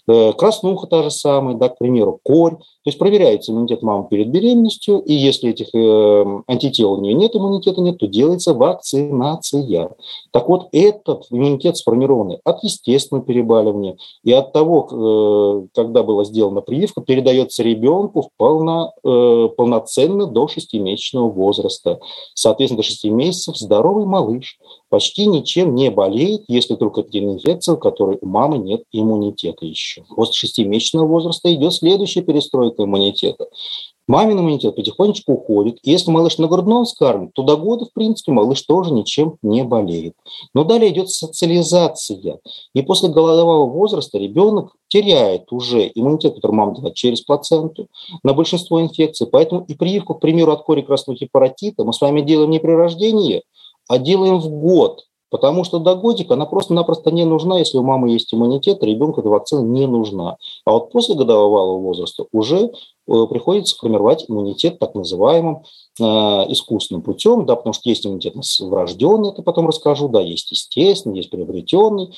Э, 0.08 0.34
краснуха 0.34 0.88
та 0.88 1.04
же 1.04 1.12
самая, 1.12 1.56
да, 1.56 1.70
к 1.70 1.78
примеру, 1.78 2.20
корь. 2.24 2.56
То 2.58 2.90
есть 2.90 3.00
проверяется 3.00 3.52
иммунитет 3.52 3.82
мамы 3.82 4.08
перед 4.10 4.30
беременностью, 4.30 5.00
и 5.00 5.14
если 5.14 5.50
этих 5.50 5.68
э, 5.74 6.42
антител 6.48 6.94
у 6.94 7.02
нее 7.02 7.14
нет, 7.14 7.36
иммунитета 7.36 7.82
нет, 7.82 7.98
то 7.98 8.08
делается 8.08 8.54
вакцинация. 9.08 9.90
Так 10.32 10.48
вот, 10.50 10.70
этот 10.72 11.26
иммунитет 11.30 11.78
сформированный 11.78 12.40
от 12.44 12.64
естественного 12.64 13.26
перебаливания 13.26 13.98
и 14.24 14.32
от 14.32 14.54
того, 14.54 14.88
э, 14.92 15.68
когда 15.74 16.04
была 16.04 16.24
сделана 16.24 16.62
прививка, 16.62 17.02
передается 17.02 17.64
ребенку 17.64 18.30
полно, 18.38 18.94
э, 19.04 19.50
полноценно 19.56 20.28
до 20.28 20.48
6-месячного 20.48 21.30
возраста. 21.30 22.00
Соответственно, 22.34 22.78
до 22.78 22.84
6 22.84 23.10
месяцев 23.10 23.58
здоровый 23.58 24.06
малыш 24.06 24.58
почти 24.90 25.26
ничем 25.26 25.76
не 25.76 25.90
болеет, 25.92 26.44
если 26.48 26.76
только 26.76 27.02
это 27.02 27.18
инфекция, 27.18 27.76
у 27.76 27.78
которой 27.78 28.18
у 28.22 28.26
мамы 28.28 28.58
нет 28.58 28.84
иммунитета 28.92 29.66
еще. 29.66 30.04
После 30.16 30.50
6-месячного 30.50 31.06
возраста 31.06 31.54
идет 31.54 31.74
следующая 31.74 32.22
перестройка 32.22 32.84
иммунитета. 32.84 33.48
Мамин 34.08 34.40
иммунитет 34.40 34.74
потихонечку 34.76 35.34
уходит. 35.34 35.80
Если 35.84 36.10
малыш 36.12 36.38
на 36.38 36.48
грудном 36.48 36.86
скармлен, 36.86 37.30
то 37.34 37.44
до 37.44 37.58
года, 37.58 37.86
в 37.86 37.92
принципе, 37.92 38.32
малыш 38.32 38.62
тоже 38.62 38.94
ничем 38.94 39.36
не 39.42 39.66
болеет. 39.66 40.14
Но 40.54 40.64
далее 40.64 40.92
идет 40.92 41.10
социализация. 41.10 42.40
И 42.74 42.82
после 42.84 43.10
голодового 43.10 43.70
возраста 43.70 44.18
ребенок 44.18 44.72
теряет 44.88 45.52
уже 45.52 45.92
иммунитет, 45.94 46.36
который 46.36 46.54
мама 46.54 46.74
дала 46.74 46.92
через 46.92 47.20
плаценту 47.20 47.88
на 48.24 48.34
большинство 48.34 48.82
инфекций. 48.82 49.28
Поэтому 49.28 49.66
и 49.68 49.74
прививку, 49.74 50.16
к 50.16 50.22
примеру, 50.22 50.54
от 50.54 50.64
кори 50.64 50.82
красного 50.82 51.18
гепаратита 51.18 51.84
мы 51.84 51.92
с 51.92 52.00
вами 52.00 52.22
делаем 52.22 52.52
не 52.52 52.60
при 52.60 52.72
рождении, 52.72 53.44
а 53.88 53.98
делаем 53.98 54.40
в 54.40 54.50
год. 54.50 55.04
Потому 55.30 55.66
что 55.66 55.80
до 55.80 55.96
годика 55.96 56.36
она 56.36 56.46
просто-напросто 56.46 57.12
не 57.12 57.26
нужна, 57.26 57.60
если 57.60 57.78
у 57.78 57.84
мамы 57.84 58.12
есть 58.12 58.34
иммунитет, 58.34 58.82
ребенку 58.82 59.20
эта 59.20 59.28
вакцина 59.28 59.60
не 59.60 59.86
нужна. 59.86 60.38
А 60.64 60.72
вот 60.72 60.90
после 60.92 61.16
годового 61.16 61.82
возраста 61.82 62.28
уже 62.32 62.72
приходится 63.06 63.76
формировать 63.76 64.24
иммунитет 64.30 64.80
так 64.80 64.96
называемым 64.96 65.64
искусственным 66.00 67.02
путем, 67.02 67.46
да, 67.46 67.58
потому 67.58 67.74
что 67.74 67.90
есть 67.90 68.06
иммунитет 68.06 68.36
врожденный, 68.62 69.32
это 69.32 69.42
потом 69.42 69.68
расскажу, 69.68 70.08
да, 70.08 70.22
есть 70.22 70.52
естественный, 70.52 71.18
есть 71.18 71.30
приобретенный. 71.30 72.14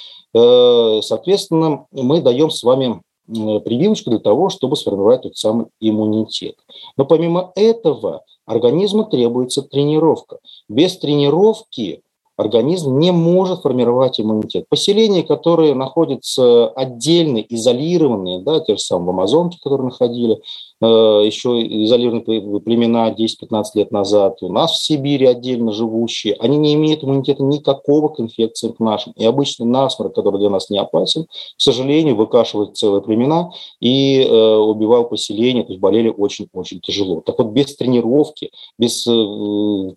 Соответственно, 1.02 1.88
мы 1.92 2.22
даем 2.22 2.52
с 2.52 2.62
вами 2.62 3.02
прививочку 3.30 4.10
для 4.10 4.20
того, 4.20 4.50
чтобы 4.50 4.76
сформировать 4.76 5.22
тот 5.22 5.38
самый 5.38 5.68
иммунитет. 5.80 6.56
Но 6.98 7.06
помимо 7.06 7.52
этого 7.56 8.24
организму 8.46 9.06
требуется 9.06 9.62
тренировка. 9.62 10.40
Без 10.68 10.98
тренировки 10.98 12.02
организм 12.40 12.98
не 12.98 13.12
может 13.12 13.62
формировать 13.62 14.20
иммунитет. 14.20 14.66
Поселения, 14.70 15.24
которые 15.24 15.76
находятся 15.76 16.70
отдельно, 16.70 17.38
изолированные, 17.38 18.40
да, 18.40 18.62
те 18.62 18.78
же 18.78 18.80
самые 18.80 19.08
в 19.08 19.10
Амазонке, 19.10 19.60
которые 19.62 19.90
находили, 19.90 20.36
э, 20.36 20.40
еще 20.82 21.62
изолированные 21.86 22.62
племена 22.62 23.12
10-15 23.12 23.64
лет 23.76 23.92
назад, 23.92 24.38
у 24.42 24.52
нас 24.52 24.72
в 24.74 24.84
Сибири 24.84 25.26
отдельно 25.26 25.72
живущие, 25.72 26.36
они 26.40 26.58
не 26.58 26.74
имеют 26.76 27.04
иммунитета 27.04 27.44
никакого 27.44 28.10
к 28.10 28.20
инфекциям 28.20 28.74
к 28.74 28.80
нашим. 28.80 29.14
И 29.14 29.26
обычный 29.26 29.66
насморк, 29.66 30.16
который 30.16 30.40
для 30.40 30.50
нас 30.50 30.70
не 30.70 30.78
опасен, 30.78 31.26
к 31.26 31.30
сожалению, 31.58 32.16
выкашивает 32.16 32.78
целые 32.78 33.02
племена 33.02 33.52
и 33.80 34.22
э, 34.22 34.56
убивал 34.58 35.08
поселение, 35.10 35.64
то 35.64 35.72
есть 35.72 35.82
болели 35.82 36.10
очень-очень 36.10 36.80
тяжело. 36.82 37.22
Так 37.22 37.38
вот, 37.38 37.48
без 37.48 37.76
тренировки, 37.76 38.52
без 38.78 39.06
э, 39.06 39.12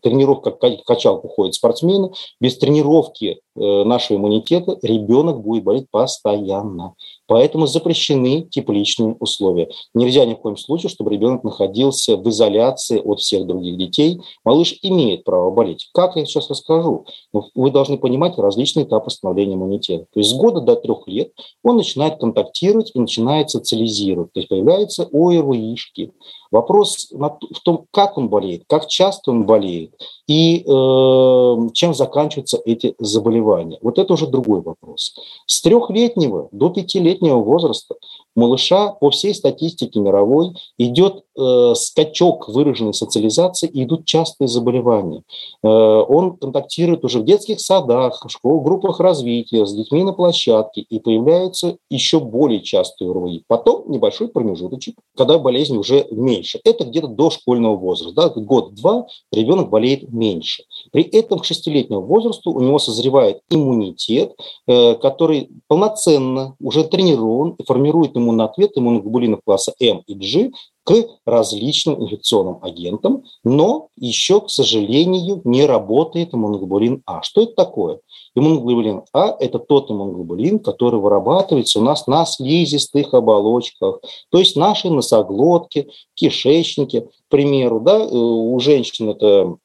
тренировки, 0.03 0.51
как 0.51 0.85
качалку 0.85 1.29
ходят 1.29 1.55
спортсмены, 1.55 2.13
без 2.41 2.59
тренировки 2.59 3.41
э, 3.55 3.85
нашего 3.85 4.19
иммунитета 4.19 4.79
ребенок 4.83 5.41
будет 5.41 5.65
болеть 5.65 5.91
постоянно. 5.91 6.95
Поэтому 7.27 7.67
запрещены 7.67 8.43
тепличные 8.51 9.15
условия. 9.19 9.69
Нельзя 9.95 10.25
ни 10.25 10.35
в 10.35 10.39
коем 10.39 10.57
случае, 10.57 10.91
чтобы 10.91 11.11
ребенок 11.11 11.45
находился 11.45 12.17
в 12.17 12.29
изоляции 12.29 13.01
от 13.01 13.21
всех 13.21 13.47
других 13.47 13.77
детей. 13.79 14.21
Малыш 14.45 14.79
имеет 14.83 15.25
право 15.25 15.51
болеть. 15.51 15.89
Как 15.95 16.17
я 16.17 16.25
сейчас 16.25 16.51
расскажу? 16.51 17.07
Ну, 17.33 17.45
вы 17.55 17.71
должны 17.71 17.99
понимать 17.99 18.39
различные 18.39 18.85
этапы 18.85 19.11
становления 19.11 19.55
иммунитета. 19.55 20.07
То 20.13 20.21
есть 20.21 20.31
с 20.31 20.35
года 20.35 20.61
до 20.61 20.77
трех 20.77 21.07
лет 21.07 21.33
он 21.63 21.77
начинает 21.77 22.19
контактировать 22.19 22.91
и 22.95 23.01
начинает 23.01 23.51
социализировать. 23.51 24.33
То 24.33 24.41
есть 24.41 24.49
появляются 24.49 25.09
ОРВИшки. 25.13 26.13
Вопрос 26.53 27.11
в 27.11 27.61
том, 27.65 27.87
как 27.91 28.19
он 28.19 28.29
болеет, 28.29 28.65
как 28.69 28.87
часто 28.87 29.31
он 29.31 29.47
болеет 29.47 29.95
и 30.27 30.59
э, 30.59 31.69
чем 31.73 31.95
заканчиваются 31.95 32.61
эти 32.67 32.95
заболевания. 32.99 33.79
Вот 33.81 33.99
это 33.99 34.13
уже 34.13 34.27
другой 34.27 34.61
вопрос. 34.61 35.17
С 35.47 35.63
трехлетнего 35.63 36.49
до 36.53 36.69
пятилетнего 36.69 37.39
возраста 37.39 37.97
малыша 38.35 38.93
по 38.93 39.11
всей 39.11 39.35
статистике 39.35 40.01
мировой 40.01 40.55
идет 40.79 41.25
э, 41.39 41.75
скачок 41.75 42.49
выраженной 42.49 42.95
социализации 42.95 43.69
и 43.69 43.85
идут 43.85 44.05
частые 44.05 44.49
заболевания. 44.49 45.23
Э, 45.63 45.69
он 45.69 46.37
контактирует 46.37 47.05
уже 47.05 47.21
в 47.21 47.25
детских 47.25 47.61
садах, 47.61 48.25
в 48.25 48.31
школах, 48.31 48.65
группах 48.65 49.01
развития, 49.01 49.67
с 49.67 49.75
детьми 49.75 50.03
на 50.03 50.13
площадке, 50.13 50.83
и 50.83 50.99
появляются 50.99 51.77
еще 51.91 52.21
более 52.21 52.63
частые 52.63 53.11
ОРВИ. 53.11 53.45
Потом 53.47 53.91
небольшой 53.91 54.29
промежуточек, 54.29 54.97
когда 55.17 55.39
болезнь 55.39 55.77
уже 55.77 56.07
меньше. 56.11 56.61
Это 56.65 56.85
где-то 56.85 57.09
до 57.09 57.31
школьного 57.31 57.77
возраста. 57.77 58.15
Да? 58.15 58.41
Год-два 58.41 59.07
ребенок 59.31 59.71
болеет 59.71 60.13
меньше. 60.13 60.65
При 60.91 61.03
этом 61.03 61.39
к 61.39 61.45
шестилетнему 61.45 62.03
возрасту 62.03 62.53
у 62.53 62.61
него 62.61 62.79
созревает 62.79 63.41
иммунитет, 63.51 64.35
э, 64.67 64.95
который 64.95 65.51
полноценно 65.69 66.57
уже 66.61 66.85
тренирован 66.85 67.57
и 67.59 67.65
формирует 67.65 68.17
иммунный 68.23 68.45
ответ 68.45 68.73
иммуноглобулинов 68.77 69.41
класса 69.45 69.75
М 69.81 70.03
и 70.07 70.15
G 70.15 70.51
к 70.85 70.95
различным 71.27 72.03
инфекционным 72.03 72.59
агентам, 72.63 73.25
но 73.45 73.89
еще, 73.97 74.41
к 74.41 74.51
сожалению, 74.51 75.41
не 75.45 75.65
работает 75.65 76.35
иммуноглобулин 76.35 77.03
А. 77.07 77.23
Что 77.23 77.43
это 77.43 77.55
такое? 77.55 78.01
Иммуноглобулин 78.35 79.03
А– 79.13 79.37
это 79.41 79.59
тот 79.59 79.91
иммуноглобулин, 79.91 80.59
который 80.59 80.99
вырабатывается 80.99 81.79
у 81.79 81.83
нас 81.83 82.07
на 82.07 82.25
слизистых 82.25 83.15
оболочках, 83.15 84.01
то 84.31 84.39
есть 84.39 84.57
нашей 84.57 84.91
носоглотке, 84.91 85.89
кишечнике, 86.15 87.03
к 87.03 87.09
примеру. 87.29 87.81
Да, 87.81 87.99
э, 87.99 88.09
у 88.11 88.59
женщин 88.59 89.11
это 89.11 89.57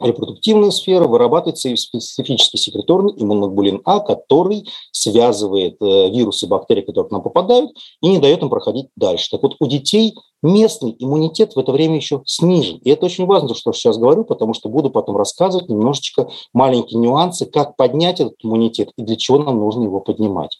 репродуктивная 0.00 0.70
сфера 0.70 1.06
вырабатывается 1.06 1.74
специфический 1.76 2.58
секреторный 2.58 3.14
иммуноглобулин 3.16 3.80
А, 3.84 4.00
который 4.00 4.68
связывает 4.92 5.76
э, 5.80 6.10
вирусы 6.10 6.46
и 6.46 6.48
бактерии, 6.48 6.82
которые 6.82 7.08
к 7.08 7.12
нам 7.12 7.22
попадают, 7.22 7.72
и 8.00 8.08
не 8.08 8.18
дает 8.18 8.42
им 8.42 8.50
проходить 8.50 8.88
дальше. 8.96 9.30
Так 9.30 9.42
вот, 9.42 9.56
у 9.60 9.66
детей 9.66 10.14
местный 10.42 10.94
иммунитет 10.98 11.54
в 11.54 11.58
это 11.58 11.72
время 11.72 11.96
еще 11.96 12.22
снижен. 12.24 12.78
И 12.78 12.90
это 12.90 13.06
очень 13.06 13.26
важно, 13.26 13.54
что 13.54 13.72
сейчас 13.72 13.98
говорю, 13.98 14.24
потому 14.24 14.54
что 14.54 14.68
буду 14.68 14.90
потом 14.90 15.16
рассказывать 15.16 15.68
немножечко 15.68 16.30
маленькие 16.52 17.00
нюансы, 17.00 17.46
как 17.46 17.76
поднять 17.76 18.20
этот 18.20 18.34
иммунитет 18.42 18.90
и 18.96 19.02
для 19.02 19.16
чего 19.16 19.38
нам 19.38 19.58
нужно 19.58 19.84
его 19.84 20.00
поднимать. 20.00 20.58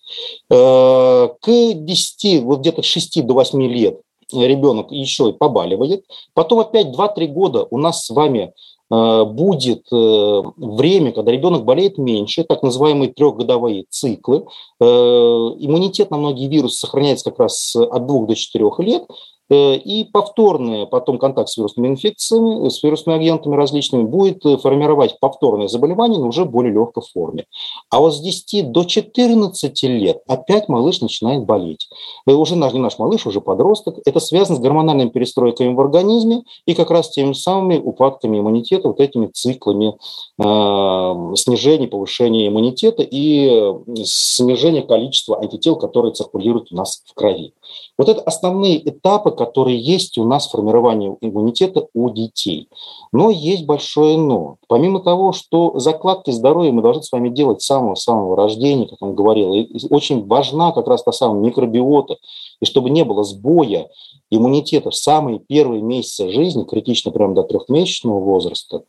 Э, 0.51 1.29
к 1.41 1.47
10, 1.47 2.43
вот 2.43 2.61
где-то 2.61 2.83
6 2.83 3.25
до 3.25 3.35
8 3.35 3.63
лет 3.63 4.01
ребенок 4.33 4.93
еще 4.93 5.31
и 5.31 5.33
побаливает. 5.33 6.05
Потом 6.35 6.61
опять 6.61 6.89
2-3 6.89 7.27
года 7.29 7.67
у 7.71 7.79
нас 7.79 8.05
с 8.05 8.11
вами 8.11 8.53
будет 8.91 9.87
э, 9.93 10.43
время, 10.57 11.13
когда 11.13 11.31
ребенок 11.31 11.65
болеет 11.65 11.99
меньше, 11.99 12.45
так 12.45 12.63
называемые 12.63 13.13
трехгодовые 13.13 13.85
циклы. 13.91 14.47
Э, 14.81 14.85
иммунитет 14.85 16.11
на 16.11 16.17
многие 16.17 16.49
вирусы 16.49 16.79
сохраняется 16.79 17.31
как 17.31 17.41
раз 17.41 17.77
от 17.77 18.07
двух 18.07 18.27
до 18.27 18.35
четырех 18.35 18.79
лет, 18.79 19.05
Э, 19.05 19.38
и 19.55 20.05
повторный 20.13 20.87
потом 20.87 21.19
контакт 21.19 21.49
с 21.49 21.57
вирусными 21.57 21.89
инфекциями, 21.89 22.69
с 22.69 22.83
вирусными 22.83 23.19
агентами 23.19 23.57
различными 23.57 24.03
будет 24.03 24.45
э, 24.45 24.59
формировать 24.59 25.19
повторное 25.21 25.69
заболевание, 25.69 26.19
но 26.19 26.29
уже 26.29 26.45
в 26.45 26.51
более 26.51 26.73
легкой 26.73 27.03
форме. 27.13 27.47
А 27.91 28.01
вот 28.01 28.15
с 28.15 28.21
10 28.21 28.73
до 28.73 28.85
14 28.85 29.83
лет 29.85 30.21
опять 30.27 30.69
малыш 30.69 31.01
начинает 31.01 31.45
болеть. 31.45 31.89
И 32.27 32.33
уже 32.33 32.57
наш, 32.57 32.73
не 32.73 32.79
наш 32.79 32.99
малыш, 32.99 33.27
уже 33.27 33.41
подросток. 33.41 33.99
Это 34.05 34.21
связано 34.21 34.57
с 34.57 34.61
гормональными 34.61 35.09
перестройками 35.09 35.73
в 35.75 35.81
организме 35.81 36.43
и 36.67 36.75
как 36.75 36.91
раз 36.91 37.11
теми 37.11 37.33
самыми 37.33 37.79
упадками 37.79 38.39
иммунитета, 38.39 38.89
вот 38.89 39.01
этими 39.01 39.27
циклами 39.27 39.95
э, 40.39 41.37
снижения, 41.37 41.89
повышения 41.89 42.49
иммунитета 42.49 43.03
и 43.03 43.49
э, 43.49 44.05
снижения 44.05 44.83
количества 44.83 45.41
антител, 45.41 45.77
которые 45.77 46.13
циркулируют 46.13 46.71
у 46.71 46.77
нас 46.77 47.03
в 47.07 47.15
крови. 47.15 47.55
Вот 47.99 48.09
это 48.09 48.21
основные 48.21 48.89
этапы, 48.89 49.33
которые 49.33 49.77
есть 49.77 50.19
у 50.19 50.25
нас 50.25 50.47
в 50.47 50.53
формировании 50.53 51.17
иммунитета 51.21 51.89
у 51.95 52.11
детей. 52.11 52.69
Но 53.11 53.29
есть 53.29 53.67
большое 53.67 54.17
но. 54.17 54.57
Помимо 54.69 55.01
того, 55.01 55.33
что 55.33 55.77
закладки 55.81 56.31
здоровья 56.31 56.71
мы 56.71 56.81
должны 56.81 57.03
с 57.03 57.11
вами 57.11 57.29
делать 57.29 57.61
с 57.61 57.67
самого-самого 57.67 58.37
рождения, 58.37 58.87
как 58.87 59.03
он 59.03 59.17
говорил, 59.17 59.53
и 59.53 59.69
очень 59.91 60.25
важна 60.27 60.71
как 60.71 60.87
раз 60.87 61.03
та 61.03 61.11
самая 61.11 61.41
микробиота, 61.41 62.19
и 62.61 62.65
чтобы 62.65 62.91
не 62.91 63.05
было 63.05 63.25
сбоя 63.25 63.89
иммунитета 64.31 64.91
в 64.91 64.97
самые 64.97 65.41
первые 65.41 65.83
месяцы 65.83 66.31
жизни, 66.31 66.63
критично 66.63 67.11
прямо 67.11 67.35
до 67.35 67.43
трехмесячного 67.43 68.21
возраста, 68.21 68.85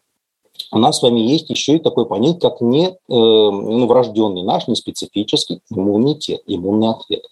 у 0.71 0.77
нас 0.77 0.99
с 0.99 1.01
вами 1.01 1.19
есть 1.19 1.49
еще 1.49 1.77
и 1.77 1.79
такое 1.79 2.05
понятие, 2.05 2.41
как 2.41 2.61
не, 2.61 2.87
э, 2.87 2.93
ну, 3.07 3.87
врожденный 3.87 4.43
наш 4.43 4.67
неспецифический 4.67 5.61
иммунитет, 5.69 6.41
иммунный 6.45 6.89
ответ. 6.89 7.23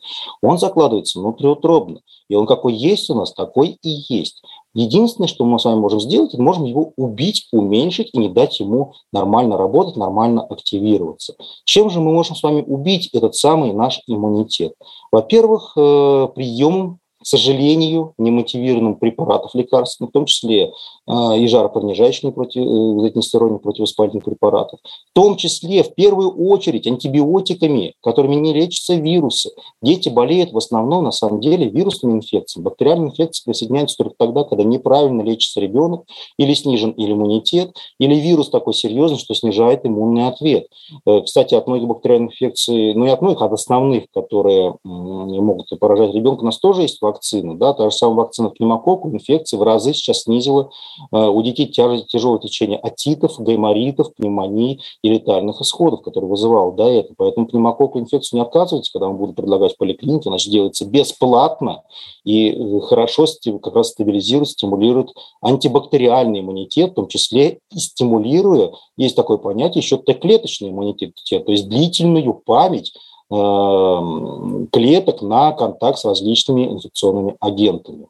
Он 0.41 0.57
закладывается 0.57 1.19
внутриутробно, 1.19 2.01
и 2.29 2.35
он 2.35 2.47
какой 2.47 2.73
есть 2.73 3.09
у 3.09 3.15
нас, 3.15 3.33
такой 3.33 3.77
и 3.81 3.89
есть. 4.09 4.41
Единственное, 4.73 5.27
что 5.27 5.45
мы 5.45 5.59
с 5.59 5.65
вами 5.65 5.79
можем 5.79 5.99
сделать, 5.99 6.33
это 6.33 6.41
можем 6.41 6.63
его 6.63 6.93
убить, 6.97 7.47
уменьшить 7.51 8.09
и 8.13 8.17
не 8.17 8.29
дать 8.29 8.59
ему 8.59 8.93
нормально 9.11 9.57
работать, 9.57 9.95
нормально 9.95 10.43
активироваться. 10.43 11.35
Чем 11.63 11.89
же 11.89 11.99
мы 11.99 12.11
можем 12.11 12.35
с 12.35 12.43
вами 12.43 12.61
убить 12.61 13.09
этот 13.13 13.35
самый 13.35 13.73
наш 13.73 14.01
иммунитет? 14.07 14.73
Во-первых, 15.11 15.73
э, 15.75 16.27
приемом 16.35 16.99
сожалению, 17.27 18.13
немотивированным 18.17 18.95
препаратов 18.95 19.53
лекарственных, 19.53 20.11
в 20.11 20.13
том 20.13 20.25
числе 20.25 20.71
а, 21.05 21.35
и 21.35 21.45
жаропонижающих 21.47 22.33
против, 22.33 22.61
э, 22.61 23.11
нестероидных 23.15 23.61
противовоспалительных 23.61 24.23
препаратов, 24.23 24.79
в 24.83 25.13
том 25.13 25.35
числе, 25.35 25.83
в 25.83 25.93
первую 25.93 26.31
очередь, 26.31 26.87
антибиотиками, 26.87 27.95
которыми 28.01 28.35
не 28.35 28.53
лечатся 28.53 28.95
вирусы. 28.95 29.51
Дети 29.81 30.09
болеют 30.09 30.53
в 30.53 30.57
основном, 30.57 31.03
на 31.03 31.11
самом 31.11 31.41
деле, 31.41 31.67
вирусными 31.67 32.13
инфекциями. 32.13 32.63
Бактериальные 32.63 33.09
инфекции 33.09 33.43
присоединяются 33.45 33.97
только 33.97 34.15
тогда, 34.17 34.43
когда 34.43 34.63
неправильно 34.63 35.21
лечится 35.21 35.59
ребенок, 35.59 36.05
или 36.37 36.53
снижен 36.53 36.91
или 36.91 37.11
иммунитет, 37.11 37.75
или 37.99 38.15
вирус 38.15 38.49
такой 38.49 38.73
серьезный, 38.73 39.17
что 39.17 39.33
снижает 39.33 39.85
иммунный 39.85 40.27
ответ. 40.27 40.67
Э, 41.05 41.21
кстати, 41.21 41.55
от 41.55 41.67
многих 41.67 41.87
бактериальных 41.87 42.31
инфекций, 42.31 42.93
ну 42.93 43.05
и 43.05 43.09
от 43.09 43.21
многих, 43.21 43.41
от 43.41 43.51
основных, 43.51 44.05
которые 44.13 44.75
могут 44.83 45.67
поражать 45.79 46.13
ребенка, 46.13 46.41
у 46.41 46.45
нас 46.45 46.57
тоже 46.59 46.83
есть 46.83 47.01
вакцины 47.01 47.16
вакцины. 47.17 47.55
Да, 47.55 47.73
та 47.73 47.89
же 47.89 47.95
самая 47.95 48.17
вакцина 48.17 48.49
пневмококку, 48.49 49.09
инфекции 49.09 49.57
в 49.57 49.63
разы 49.63 49.93
сейчас 49.93 50.23
снизила 50.23 50.69
э, 51.11 51.17
у 51.17 51.41
детей 51.41 51.67
тяжелое 51.67 52.39
течение 52.39 52.77
отитов, 52.77 53.39
гайморитов, 53.39 54.13
пневмонии 54.15 54.79
и 55.01 55.09
летальных 55.09 55.61
исходов, 55.61 56.01
которые 56.01 56.29
вызывал 56.29 56.73
до 56.73 56.87
этого. 56.87 57.15
Поэтому 57.17 57.47
пневмококку 57.47 57.99
инфекцию 57.99 58.39
не 58.39 58.45
отказывайте, 58.45 58.91
когда 58.91 59.07
вам 59.07 59.17
будут 59.17 59.35
предлагать 59.35 59.73
в 59.73 59.77
поликлинике, 59.77 60.29
значит, 60.29 60.51
делается 60.51 60.85
бесплатно 60.85 61.83
и 62.23 62.51
э, 62.51 62.79
хорошо 62.81 63.25
как 63.61 63.75
раз 63.75 63.89
стабилизирует, 63.89 64.49
стимулирует 64.49 65.09
антибактериальный 65.41 66.41
иммунитет, 66.41 66.91
в 66.91 66.95
том 66.95 67.07
числе 67.07 67.59
и 67.73 67.79
стимулируя, 67.79 68.71
есть 68.95 69.15
такое 69.15 69.37
понятие, 69.37 69.81
еще 69.81 69.97
Т-клеточный 69.97 70.69
иммунитет, 70.69 71.13
то 71.29 71.51
есть 71.51 71.67
длительную 71.67 72.33
память 72.33 72.93
клеток 73.29 75.21
на 75.21 75.51
контакт 75.51 75.99
с 75.99 76.05
различными 76.05 76.65
инфекционными 76.65 77.35
агентами. 77.39 78.07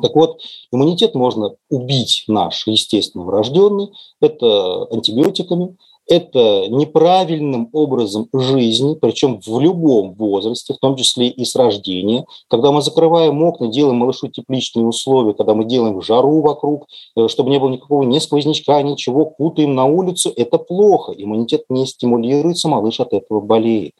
Так 0.00 0.14
вот, 0.14 0.40
иммунитет 0.70 1.14
можно 1.14 1.56
убить 1.68 2.24
наш, 2.28 2.66
естественно, 2.66 3.24
врожденный, 3.24 3.90
это 4.20 4.84
антибиотиками, 4.90 5.76
это 6.10 6.66
неправильным 6.68 7.70
образом 7.72 8.28
жизни, 8.32 8.96
причем 9.00 9.40
в 9.40 9.60
любом 9.60 10.14
возрасте, 10.14 10.74
в 10.74 10.78
том 10.78 10.96
числе 10.96 11.28
и 11.28 11.44
с 11.44 11.54
рождения. 11.54 12.26
Когда 12.48 12.72
мы 12.72 12.82
закрываем 12.82 13.40
окна, 13.44 13.68
делаем 13.68 13.98
малышу 13.98 14.26
тепличные 14.26 14.84
условия, 14.84 15.34
когда 15.34 15.54
мы 15.54 15.64
делаем 15.64 16.02
жару 16.02 16.40
вокруг, 16.40 16.88
э, 17.16 17.28
чтобы 17.28 17.50
не 17.50 17.60
было 17.60 17.70
никакого 17.70 18.02
ни 18.02 18.18
сквознячка, 18.18 18.82
ничего, 18.82 19.24
кутаем 19.24 19.76
на 19.76 19.84
улицу, 19.84 20.32
это 20.34 20.58
плохо. 20.58 21.12
Иммунитет 21.12 21.64
не 21.68 21.86
стимулируется, 21.86 22.68
малыш 22.68 22.98
от 22.98 23.12
этого 23.12 23.40
болеет. 23.40 23.92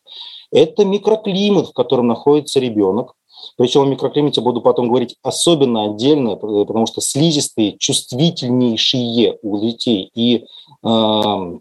Это 0.50 0.84
микроклимат, 0.84 1.68
в 1.68 1.72
котором 1.72 2.08
находится 2.08 2.58
ребенок, 2.58 3.14
причем 3.56 3.82
о 3.82 3.86
микроклимате 3.86 4.40
буду 4.40 4.60
потом 4.60 4.88
говорить 4.88 5.16
особенно 5.22 5.84
отдельно, 5.84 6.36
потому 6.36 6.86
что 6.86 7.00
слизистые 7.00 7.78
чувствительнейшие 7.78 9.38
у 9.42 9.58
детей, 9.58 10.10
и 10.14 10.44
э, 10.84 11.58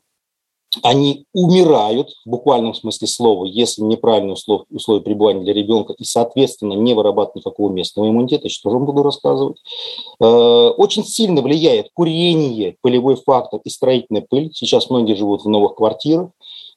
они 0.83 1.25
умирают 1.33 2.11
в 2.25 2.29
буквальном 2.29 2.75
смысле 2.75 3.07
слова, 3.07 3.45
если 3.45 3.81
неправильные 3.81 4.33
условия, 4.33 4.65
условия 4.69 5.01
пребывания 5.01 5.41
для 5.41 5.53
ребенка 5.53 5.93
и, 5.97 6.03
соответственно, 6.03 6.73
не 6.73 6.93
вырабатывают 6.93 7.45
никакого 7.45 7.71
местного 7.71 8.07
иммунитета, 8.07 8.47
еще 8.47 8.61
тоже 8.63 8.77
буду 8.77 9.01
рассказывать. 9.01 9.57
Э, 10.21 10.25
очень 10.25 11.03
сильно 11.03 11.41
влияет 11.41 11.89
курение, 11.93 12.75
пылевой 12.81 13.15
фактор 13.15 13.59
и 13.63 13.69
строительная 13.69 14.25
пыль. 14.27 14.51
Сейчас 14.53 14.89
многие 14.89 15.15
живут 15.15 15.43
в 15.43 15.49
новых 15.49 15.75
квартирах. 15.75 16.29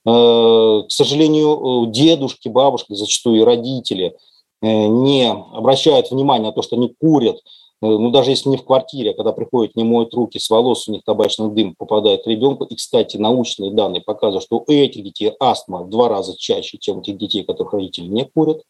Э, 0.06 0.82
к 0.86 0.90
сожалению, 0.90 1.86
дедушки, 1.88 2.48
бабушки, 2.48 2.94
зачастую 2.94 3.40
и 3.40 3.44
родители 3.44 4.16
э, 4.62 4.86
не 4.86 5.30
обращают 5.30 6.10
внимания 6.10 6.46
на 6.46 6.52
то, 6.52 6.62
что 6.62 6.76
они 6.76 6.94
курят, 6.98 7.36
Э, 7.36 7.61
ну, 7.82 8.10
даже 8.10 8.30
если 8.30 8.48
не 8.48 8.56
в 8.56 8.64
квартире, 8.64 9.10
а 9.10 9.14
когда 9.14 9.32
приходят, 9.32 9.74
не 9.74 9.82
моют 9.82 10.14
руки, 10.14 10.38
с 10.38 10.48
волос 10.48 10.88
у 10.88 10.92
них 10.92 11.02
табачный 11.04 11.50
дым 11.50 11.74
попадает 11.76 12.24
в 12.24 12.28
ребенка. 12.28 12.64
И, 12.64 12.76
кстати, 12.76 13.16
научные 13.16 13.72
данные 13.72 14.02
показывают, 14.02 14.44
что 14.44 14.64
у 14.66 14.70
этих 14.70 15.02
детей 15.02 15.32
астма 15.40 15.82
в 15.82 15.90
два 15.90 16.08
раза 16.08 16.36
чаще, 16.38 16.78
чем 16.78 16.98
у 16.98 17.02
тех 17.02 17.18
детей, 17.18 17.42
которых 17.42 17.72
родители 17.72 18.06
не 18.06 18.24
курят. 18.24 18.62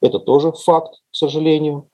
Это 0.00 0.18
тоже 0.20 0.52
факт, 0.52 0.94
к 1.10 1.16
сожалению. 1.16 1.88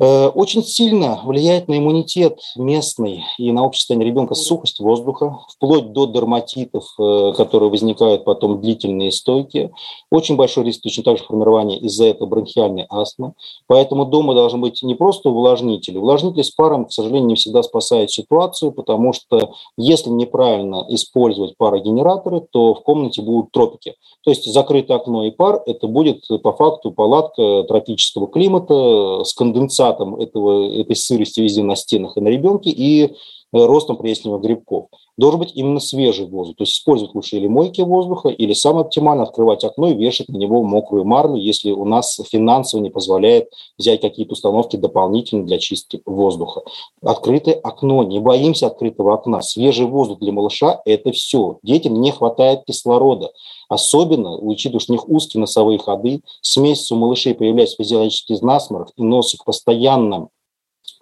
Э, 0.00 0.28
очень 0.28 0.62
сильно 0.62 1.20
влияет 1.24 1.66
на 1.66 1.76
иммунитет 1.78 2.38
местный 2.54 3.24
и 3.36 3.50
на 3.50 3.64
общее 3.64 3.80
состояние 3.80 4.10
ребенка 4.10 4.34
сухость 4.34 4.78
воздуха, 4.78 5.40
вплоть 5.48 5.92
до 5.92 6.06
дерматитов, 6.06 6.84
э, 7.00 7.32
которые 7.36 7.68
возникают 7.68 8.24
потом 8.24 8.60
длительные 8.60 9.10
стойкие. 9.10 9.72
Очень 10.12 10.36
большой 10.36 10.64
риск 10.64 10.82
точно 10.82 11.02
так 11.02 11.18
же 11.18 11.24
формирования 11.24 11.78
из-за 11.78 12.04
этого 12.06 12.28
бронхиальной 12.28 12.86
астмы. 12.88 13.32
Поэтому 13.66 14.04
дома 14.04 14.34
должны 14.34 14.60
быть 14.60 14.82
не 14.84 14.94
просто 14.94 15.30
увлажнители. 15.30 15.98
Увлажнители 15.98 16.42
с 16.42 16.50
паром, 16.50 16.86
к 16.86 16.92
сожалению, 16.92 17.26
не 17.26 17.34
всегда 17.34 17.64
спасают 17.64 18.12
ситуацию, 18.12 18.70
потому 18.70 19.12
что 19.12 19.52
если 19.76 20.10
неправильно 20.10 20.86
использовать 20.90 21.56
парогенераторы, 21.56 22.46
то 22.52 22.74
в 22.74 22.82
комнате 22.82 23.20
будут 23.20 23.50
тропики. 23.50 23.94
То 24.22 24.30
есть 24.30 24.44
закрытое 24.44 24.98
окно 24.98 25.24
и 25.24 25.32
пар– 25.32 25.60
это 25.66 25.88
будет 25.88 26.22
по 26.44 26.52
факту 26.52 26.92
палатка 26.92 27.64
тропического 27.64 28.28
климата 28.28 29.24
с 29.24 29.34
конденсатом 29.34 29.87
результатом 29.88 30.16
этого, 30.16 30.80
этой 30.80 30.96
сырости 30.96 31.40
везде 31.40 31.62
на 31.62 31.76
стенах 31.76 32.16
и 32.16 32.20
на 32.20 32.28
ребенке, 32.28 32.70
и 32.70 33.16
ростом 33.52 33.96
плесневых 33.96 34.42
грибков. 34.42 34.86
Должен 35.16 35.40
быть 35.40 35.52
именно 35.54 35.80
свежий 35.80 36.26
воздух. 36.26 36.56
То 36.56 36.62
есть 36.62 36.74
использовать 36.74 37.14
лучше 37.14 37.36
или 37.36 37.46
мойки 37.46 37.80
воздуха, 37.80 38.28
или 38.28 38.52
самое 38.52 38.82
оптимально 38.82 39.24
открывать 39.24 39.64
окно 39.64 39.88
и 39.88 39.94
вешать 39.94 40.28
на 40.28 40.36
него 40.36 40.62
мокрую 40.62 41.04
марлю, 41.04 41.36
если 41.36 41.72
у 41.72 41.84
нас 41.84 42.20
финансово 42.30 42.80
не 42.80 42.90
позволяет 42.90 43.48
взять 43.78 44.00
какие-то 44.00 44.32
установки 44.32 44.76
дополнительные 44.76 45.46
для 45.46 45.58
чистки 45.58 46.02
воздуха. 46.04 46.62
Открытое 47.02 47.54
окно. 47.54 48.02
Не 48.02 48.20
боимся 48.20 48.66
открытого 48.66 49.14
окна. 49.14 49.40
Свежий 49.42 49.86
воздух 49.86 50.18
для 50.20 50.32
малыша– 50.32 50.80
это 50.84 51.12
все. 51.12 51.58
Детям 51.62 52.00
не 52.00 52.12
хватает 52.12 52.64
кислорода. 52.64 53.32
Особенно, 53.68 54.38
учитывая, 54.38 54.80
что 54.80 54.92
у 54.92 54.96
них 54.96 55.08
узкие 55.08 55.40
носовые 55.40 55.78
ходы, 55.78 56.22
с 56.40 56.56
месяца 56.56 56.94
у 56.94 56.98
малышей 56.98 57.34
появляется 57.34 57.76
физиологический 57.76 58.38
насморк, 58.40 58.90
и 58.96 59.02
носик 59.02 59.44
постоянно 59.44 60.28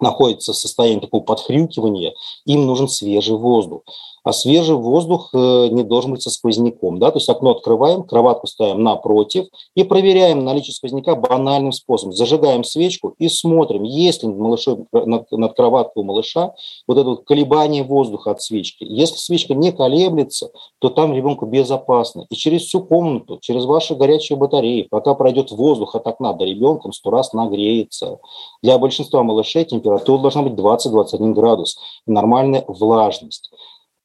находится 0.01 0.53
в 0.53 0.57
состоянии 0.57 0.99
такого 0.99 1.23
подхрюкивания, 1.23 2.13
им 2.45 2.65
нужен 2.65 2.87
свежий 2.87 3.35
воздух 3.35 3.83
а 4.27 4.33
свежий 4.33 4.75
воздух 4.75 5.29
э, 5.33 5.69
не 5.69 5.83
должен 5.83 6.11
быть 6.11 6.21
со 6.21 6.29
сквозняком. 6.29 6.99
Да? 6.99 7.11
То 7.11 7.17
есть 7.17 7.29
окно 7.29 7.51
открываем, 7.51 8.03
кроватку 8.03 8.45
ставим 8.47 8.83
напротив 8.83 9.45
и 9.73 9.85
проверяем 9.85 10.43
наличие 10.43 10.73
сквозняка 10.73 11.15
банальным 11.15 11.71
способом. 11.71 12.13
Зажигаем 12.13 12.65
свечку 12.65 13.15
и 13.19 13.29
смотрим, 13.29 13.83
есть 13.83 14.23
ли 14.23 14.27
над, 14.27 14.37
малышом, 14.37 14.87
над, 14.91 15.31
над 15.31 15.55
кроваткой 15.55 16.03
у 16.03 16.05
малыша 16.05 16.53
вот 16.89 16.97
это 16.97 17.07
вот 17.07 17.23
колебание 17.23 17.83
воздуха 17.83 18.31
от 18.31 18.41
свечки. 18.41 18.83
Если 18.83 19.15
свечка 19.15 19.53
не 19.53 19.71
колеблется, 19.71 20.49
то 20.79 20.89
там 20.89 21.13
ребенку 21.13 21.45
безопасно. 21.45 22.25
И 22.29 22.35
через 22.35 22.63
всю 22.63 22.83
комнату, 22.83 23.37
через 23.39 23.63
ваши 23.63 23.95
горячие 23.95 24.37
батареи, 24.37 24.89
пока 24.91 25.15
пройдет 25.15 25.51
воздух 25.51 25.95
от 25.95 26.05
окна 26.05 26.33
до 26.33 26.43
ребенка, 26.43 26.87
он 26.87 26.91
сто 26.91 27.11
раз 27.11 27.31
нагреется. 27.31 28.19
Для 28.61 28.77
большинства 28.77 29.23
малышей 29.23 29.63
температура 29.63 30.19
должна 30.19 30.41
быть 30.41 30.59
20-21 30.59 31.31
градус. 31.31 31.77
Нормальная 32.05 32.65
влажность. 32.67 33.51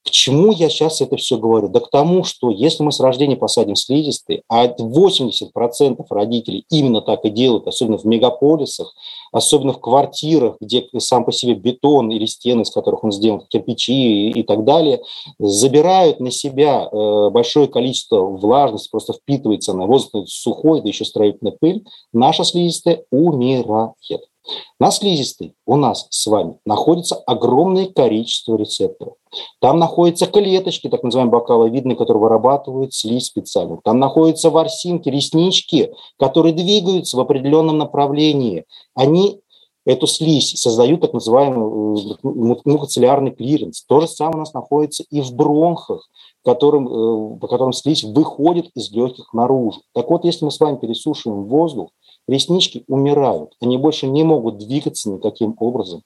К 0.05 0.11
чему 0.11 0.51
я 0.53 0.69
сейчас 0.69 1.01
это 1.01 1.17
все 1.17 1.39
говорю? 1.39 1.69
Да 1.69 1.79
к 1.79 1.89
тому, 1.89 2.25
что 2.25 2.51
если 2.51 2.83
мы 2.83 2.91
с 2.91 2.99
рождения 2.99 3.37
посадим 3.37 3.77
слизистые, 3.77 4.43
а 4.49 4.67
80% 4.67 6.05
родителей 6.11 6.65
именно 6.71 7.03
так 7.03 7.25
и 7.25 7.31
делают, 7.31 7.69
особенно 7.69 7.99
в 7.99 8.05
мегаполисах, 8.05 8.93
особенно 9.31 9.73
в 9.73 9.81
квартирах, 9.81 10.57
где 10.61 10.85
сам 10.99 11.25
по 11.25 11.31
себе 11.31 11.55
бетон 11.55 12.11
или 12.11 12.27
стены, 12.27 12.63
из 12.63 12.71
которых 12.71 13.05
он 13.05 13.13
сделан, 13.13 13.43
кирпичи 13.49 14.31
и 14.31 14.43
так 14.43 14.65
далее, 14.65 15.03
забирают 15.39 16.19
на 16.19 16.33
себя 16.33 16.89
э, 16.91 17.31
большое 17.31 17.69
количество 17.69 18.23
влажности, 18.23 18.91
просто 18.91 19.13
впитывается 19.13 19.73
на 19.73 19.87
воздух 19.87 20.29
сухой, 20.29 20.81
да 20.81 20.89
еще 20.89 21.05
строительная 21.05 21.57
пыль, 21.59 21.85
наша 22.13 22.43
слизистая 22.43 23.05
умирает. 23.13 23.93
На 24.79 24.91
слизистой 24.91 25.55
у 25.67 25.77
нас 25.77 26.07
с 26.11 26.27
вами 26.27 26.59
находится 26.65 27.17
огромное 27.27 27.87
количество 27.87 28.57
рецепторов. 28.57 29.15
Там 29.61 29.79
находятся 29.79 30.27
клеточки, 30.27 30.89
так 30.89 31.03
называемые 31.03 31.39
бокаловидные, 31.39 31.97
которые 31.97 32.23
вырабатывают 32.23 32.93
слизь 32.93 33.27
специально. 33.27 33.79
Там 33.85 33.99
находятся 33.99 34.51
ворсинки, 34.51 35.09
реснички, 35.09 35.93
которые 36.19 36.53
двигаются 36.53 37.17
в 37.17 37.21
определенном 37.21 37.79
направлении. 37.79 38.65
Они 38.95 39.41
эту 39.85 40.07
слизь 40.07 40.55
создают 40.61 41.01
так 41.01 41.13
называемый 41.13 42.15
э, 42.15 42.17
мукоцилиарный 42.65 43.33
клиренс. 43.33 43.85
То 43.85 44.01
же 44.01 44.09
самое 44.09 44.37
у 44.37 44.41
нас 44.41 44.55
находится 44.55 45.05
и 45.11 45.21
в 45.21 45.33
бронхах, 45.35 46.09
которым, 46.45 46.87
э, 46.87 47.39
по 47.39 47.49
которым 47.49 47.73
слизь 47.73 48.05
выходит 48.05 48.71
из 48.75 48.91
легких 48.93 49.33
наружу. 49.33 49.81
Так 49.93 50.11
вот, 50.11 50.25
если 50.25 50.45
мы 50.45 50.51
с 50.51 50.61
вами 50.61 50.77
пересушиваем 50.77 51.45
воздух, 51.45 51.91
реснички 52.29 52.85
умирают, 52.89 53.55
они 53.61 53.77
больше 53.79 54.07
не 54.07 54.23
могут 54.25 54.59
двигаться 54.59 55.11
никаким 55.11 55.57
образом. 55.59 56.03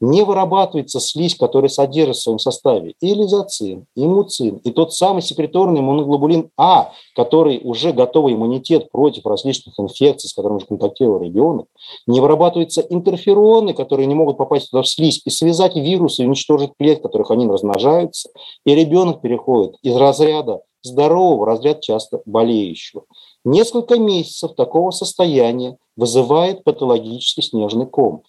Не 0.00 0.22
вырабатывается 0.22 1.00
слизь, 1.00 1.34
которая 1.34 1.68
содержит 1.68 2.16
в 2.16 2.22
своем 2.22 2.38
составе 2.38 2.94
и 3.00 3.14
лизоцим, 3.14 3.86
и 3.94 4.06
муцин, 4.06 4.56
и 4.56 4.70
тот 4.70 4.92
самый 4.92 5.22
секреторный 5.22 5.80
иммуноглобулин 5.80 6.50
А, 6.58 6.92
который 7.14 7.60
уже 7.62 7.92
готовый 7.92 8.34
иммунитет 8.34 8.90
против 8.90 9.24
различных 9.24 9.78
инфекций, 9.78 10.28
с 10.28 10.34
которыми 10.34 10.58
уже 10.58 10.66
контактировал 10.66 11.22
ребенок. 11.22 11.66
Не 12.06 12.20
вырабатываются 12.20 12.82
интерфероны, 12.82 13.72
которые 13.72 14.06
не 14.06 14.14
могут 14.14 14.36
попасть 14.36 14.70
туда 14.70 14.82
в 14.82 14.88
слизь 14.88 15.22
и 15.24 15.30
связать 15.30 15.76
вирусы 15.76 16.22
и 16.22 16.26
уничтожить 16.26 16.72
клетки, 16.78 17.02
которых 17.02 17.30
они 17.30 17.46
размножаются. 17.46 18.28
И 18.66 18.74
ребенок 18.74 19.22
переходит 19.22 19.76
из 19.82 19.96
разряда 19.96 20.60
здорового 20.84 21.46
разряд 21.46 21.80
часто 21.80 22.20
болеющего. 22.26 23.04
Несколько 23.44 23.98
месяцев 23.98 24.54
такого 24.54 24.90
состояния 24.90 25.76
вызывает 25.96 26.64
патологический 26.64 27.42
снежный 27.42 27.86
ком. 27.86 28.22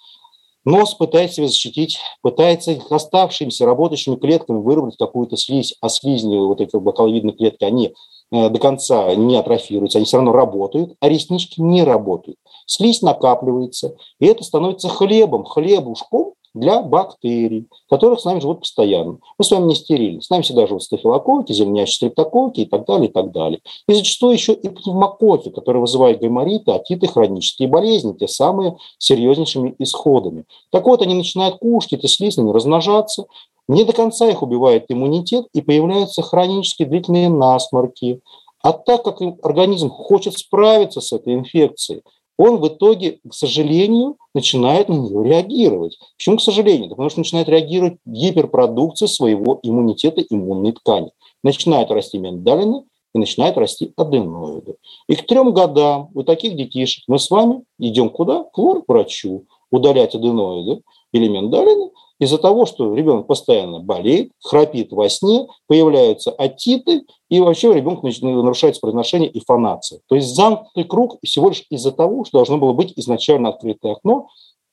Нос 0.65 0.95
пытается 0.95 1.35
себя 1.35 1.47
защитить, 1.47 1.99
пытается 2.21 2.75
оставшимися 2.89 3.67
работающими 3.67 4.15
клетками 4.15 4.57
выработать 4.57 4.97
какую-то 4.97 5.37
слизь, 5.37 5.75
а 5.79 5.89
слизни, 5.89 6.37
вот 6.37 6.59
эти 6.59 6.75
бокаловидные 6.75 7.35
клетки, 7.35 7.63
они 7.63 7.93
э, 8.31 8.49
до 8.49 8.59
конца 8.59 9.13
не 9.13 9.37
атрофируются, 9.37 9.99
они 9.99 10.05
все 10.05 10.17
равно 10.17 10.31
работают, 10.31 10.95
а 10.99 11.07
реснички 11.07 11.61
не 11.61 11.83
работают. 11.83 12.39
Слизь 12.65 13.03
накапливается, 13.03 13.95
и 14.19 14.25
это 14.25 14.43
становится 14.43 14.89
хлебом, 14.89 15.45
хлебушком 15.45 16.33
для 16.55 16.81
бактерий, 16.81 17.67
которых 17.89 18.21
с 18.21 18.25
нами 18.25 18.39
живут 18.39 18.61
постоянно. 18.61 19.19
Мы 19.37 19.45
с 19.45 19.51
вами 19.51 19.67
не 19.67 19.75
стерильны. 19.75 20.21
С 20.21 20.29
нами 20.29 20.41
всегда 20.41 20.65
живут 20.65 20.83
стафилококки, 20.83 21.51
зеленящие 21.51 21.95
стрептококки 21.95 22.61
и 22.61 22.65
так 22.65 22.85
далее, 22.85 23.09
и 23.09 23.11
так 23.11 23.31
далее. 23.31 23.59
И 23.87 23.93
зачастую 23.93 24.33
еще 24.33 24.53
и 24.53 24.69
пневмококки, 24.69 25.49
которые 25.49 25.81
вызывают 25.81 26.21
гаймориты, 26.21 26.71
атиты, 26.71 27.07
хронические 27.07 27.67
болезни, 27.67 28.13
те 28.13 28.27
самые 28.27 28.77
серьезнейшими 28.97 29.75
исходами. 29.79 30.45
Так 30.71 30.85
вот, 30.85 31.01
они 31.01 31.13
начинают 31.13 31.57
кушать 31.57 31.93
эти 31.93 32.07
слизни, 32.07 32.49
размножаться, 32.49 33.25
не 33.67 33.83
до 33.83 33.93
конца 33.93 34.29
их 34.29 34.41
убивает 34.41 34.85
иммунитет, 34.89 35.47
и 35.53 35.61
появляются 35.61 36.21
хронические 36.21 36.87
длительные 36.87 37.29
насморки. 37.29 38.21
А 38.61 38.73
так 38.73 39.03
как 39.03 39.21
организм 39.43 39.89
хочет 39.89 40.37
справиться 40.37 41.01
с 41.01 41.11
этой 41.11 41.33
инфекцией, 41.33 42.01
он 42.37 42.57
в 42.57 42.67
итоге, 42.67 43.19
к 43.27 43.33
сожалению, 43.33 44.17
начинает 44.33 44.89
на 44.89 44.93
нее 44.93 45.23
реагировать. 45.23 45.97
Почему 46.17 46.37
к 46.37 46.41
сожалению? 46.41 46.89
Потому 46.89 47.09
что 47.09 47.19
начинает 47.19 47.47
реагировать 47.47 47.97
гиперпродукция 48.05 49.07
своего 49.07 49.59
иммунитета 49.63 50.21
иммунной 50.21 50.73
ткани. 50.73 51.11
Начинают 51.43 51.91
расти 51.91 52.17
миндалины 52.17 52.83
и 53.13 53.17
начинают 53.17 53.57
расти 53.57 53.93
аденоиды. 53.95 54.75
И 55.07 55.15
к 55.15 55.25
трем 55.25 55.53
годам 55.53 56.09
у 56.13 56.23
таких 56.23 56.55
детишек 56.55 57.05
мы 57.07 57.19
с 57.19 57.29
вами 57.29 57.63
идем 57.79 58.09
куда? 58.09 58.43
К 58.43 58.57
лор-врачу 58.57 59.45
удалять 59.71 60.15
аденоиды 60.15 60.81
или 61.13 61.27
миндалины, 61.27 61.91
из-за 62.19 62.37
того, 62.37 62.65
что 62.65 62.93
ребенок 62.93 63.27
постоянно 63.27 63.79
болеет, 63.79 64.31
храпит 64.41 64.91
во 64.91 65.09
сне, 65.09 65.47
появляются 65.67 66.31
отиты, 66.31 67.03
и 67.29 67.39
вообще 67.41 67.69
у 67.69 67.73
ребенка 67.73 68.07
нарушается 68.21 68.81
произношение 68.81 69.29
и 69.29 69.43
фонация. 69.43 69.99
То 70.07 70.15
есть 70.15 70.33
замкнутый 70.35 70.85
круг 70.85 71.17
всего 71.23 71.49
лишь 71.49 71.65
из-за 71.69 71.91
того, 71.91 72.23
что 72.23 72.37
должно 72.37 72.57
было 72.57 72.73
быть 72.73 72.93
изначально 72.95 73.49
открытое 73.49 73.93
окно 73.93 74.27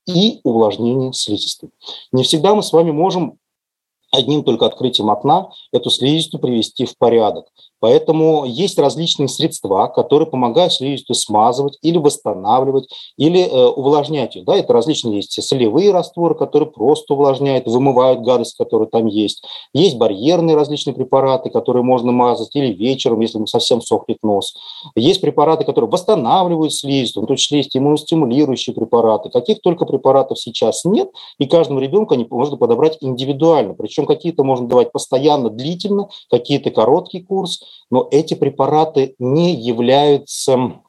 и 0.07 0.41
увлажнение 0.45 1.13
слизистой. 1.13 1.71
Не 2.13 2.23
всегда 2.23 2.55
мы 2.55 2.63
с 2.63 2.73
вами 2.73 2.91
можем 2.91 3.39
одним 4.13 4.45
только 4.45 4.67
открытием 4.67 5.11
окна 5.11 5.51
эту 5.73 5.91
слизистую 5.91 6.41
привести 6.41 6.85
в 6.85 6.97
порядок. 6.97 7.47
Поэтому 7.83 8.45
есть 8.45 8.79
различные 8.79 9.27
средства, 9.27 9.89
которые 9.89 10.29
помогают 10.31 10.73
слизистую 10.73 11.17
смазывать 11.17 11.79
или 11.83 11.99
восстанавливать, 11.99 12.89
или 13.17 13.41
э, 13.41 13.67
увлажнять 13.67 14.37
ее. 14.37 14.45
Да, 14.45 14.55
это 14.55 14.73
различные 14.73 15.17
есть 15.17 15.43
солевые 15.43 15.91
растворы, 15.91 16.37
которые 16.37 16.71
просто 16.71 17.15
увлажняют, 17.15 17.67
вымывают 17.67 18.21
гадость, 18.21 18.57
которая 18.57 18.87
там 18.87 19.07
есть. 19.07 19.43
Есть 19.75 19.97
барьерные 19.97 20.55
различные 20.55 20.95
препараты, 20.95 21.51
которые 21.51 21.83
можно 21.83 22.13
мазать 22.13 22.55
или 22.55 22.73
вечером, 22.73 23.19
если 23.19 23.45
совсем 23.47 23.83
сохнет 23.83 24.19
нос. 24.23 24.55
Есть 24.95 25.21
препараты, 25.21 25.65
которые 25.65 25.91
восстанавливают 25.91 26.73
слизистую, 26.73 27.25
в 27.25 27.27
том 27.27 27.37
числе 27.37 27.59
есть 27.59 27.77
иммуностимулирующие 27.77 28.77
препараты. 28.77 29.29
Каких 29.29 29.61
только 29.61 29.87
препаратов 29.87 30.39
сейчас 30.39 30.85
нет, 30.85 31.11
и 31.39 31.47
каждому 31.47 31.81
ребенку 31.81 32.15
они 32.15 32.29
можно 32.31 32.57
подобрать 32.57 32.99
индивидуально. 33.01 33.75
Причем 33.75 34.07
какие-то 34.07 34.45
можно 34.45 34.69
давать 34.69 34.93
постоянно, 34.93 35.51
длительно, 35.51 36.11
какие-то 36.31 36.71
короткий 36.71 37.23
курс 37.23 37.61
но 37.91 38.09
эти 38.11 38.35
препараты 38.35 39.15
не 39.19 39.55
являются 39.55 40.81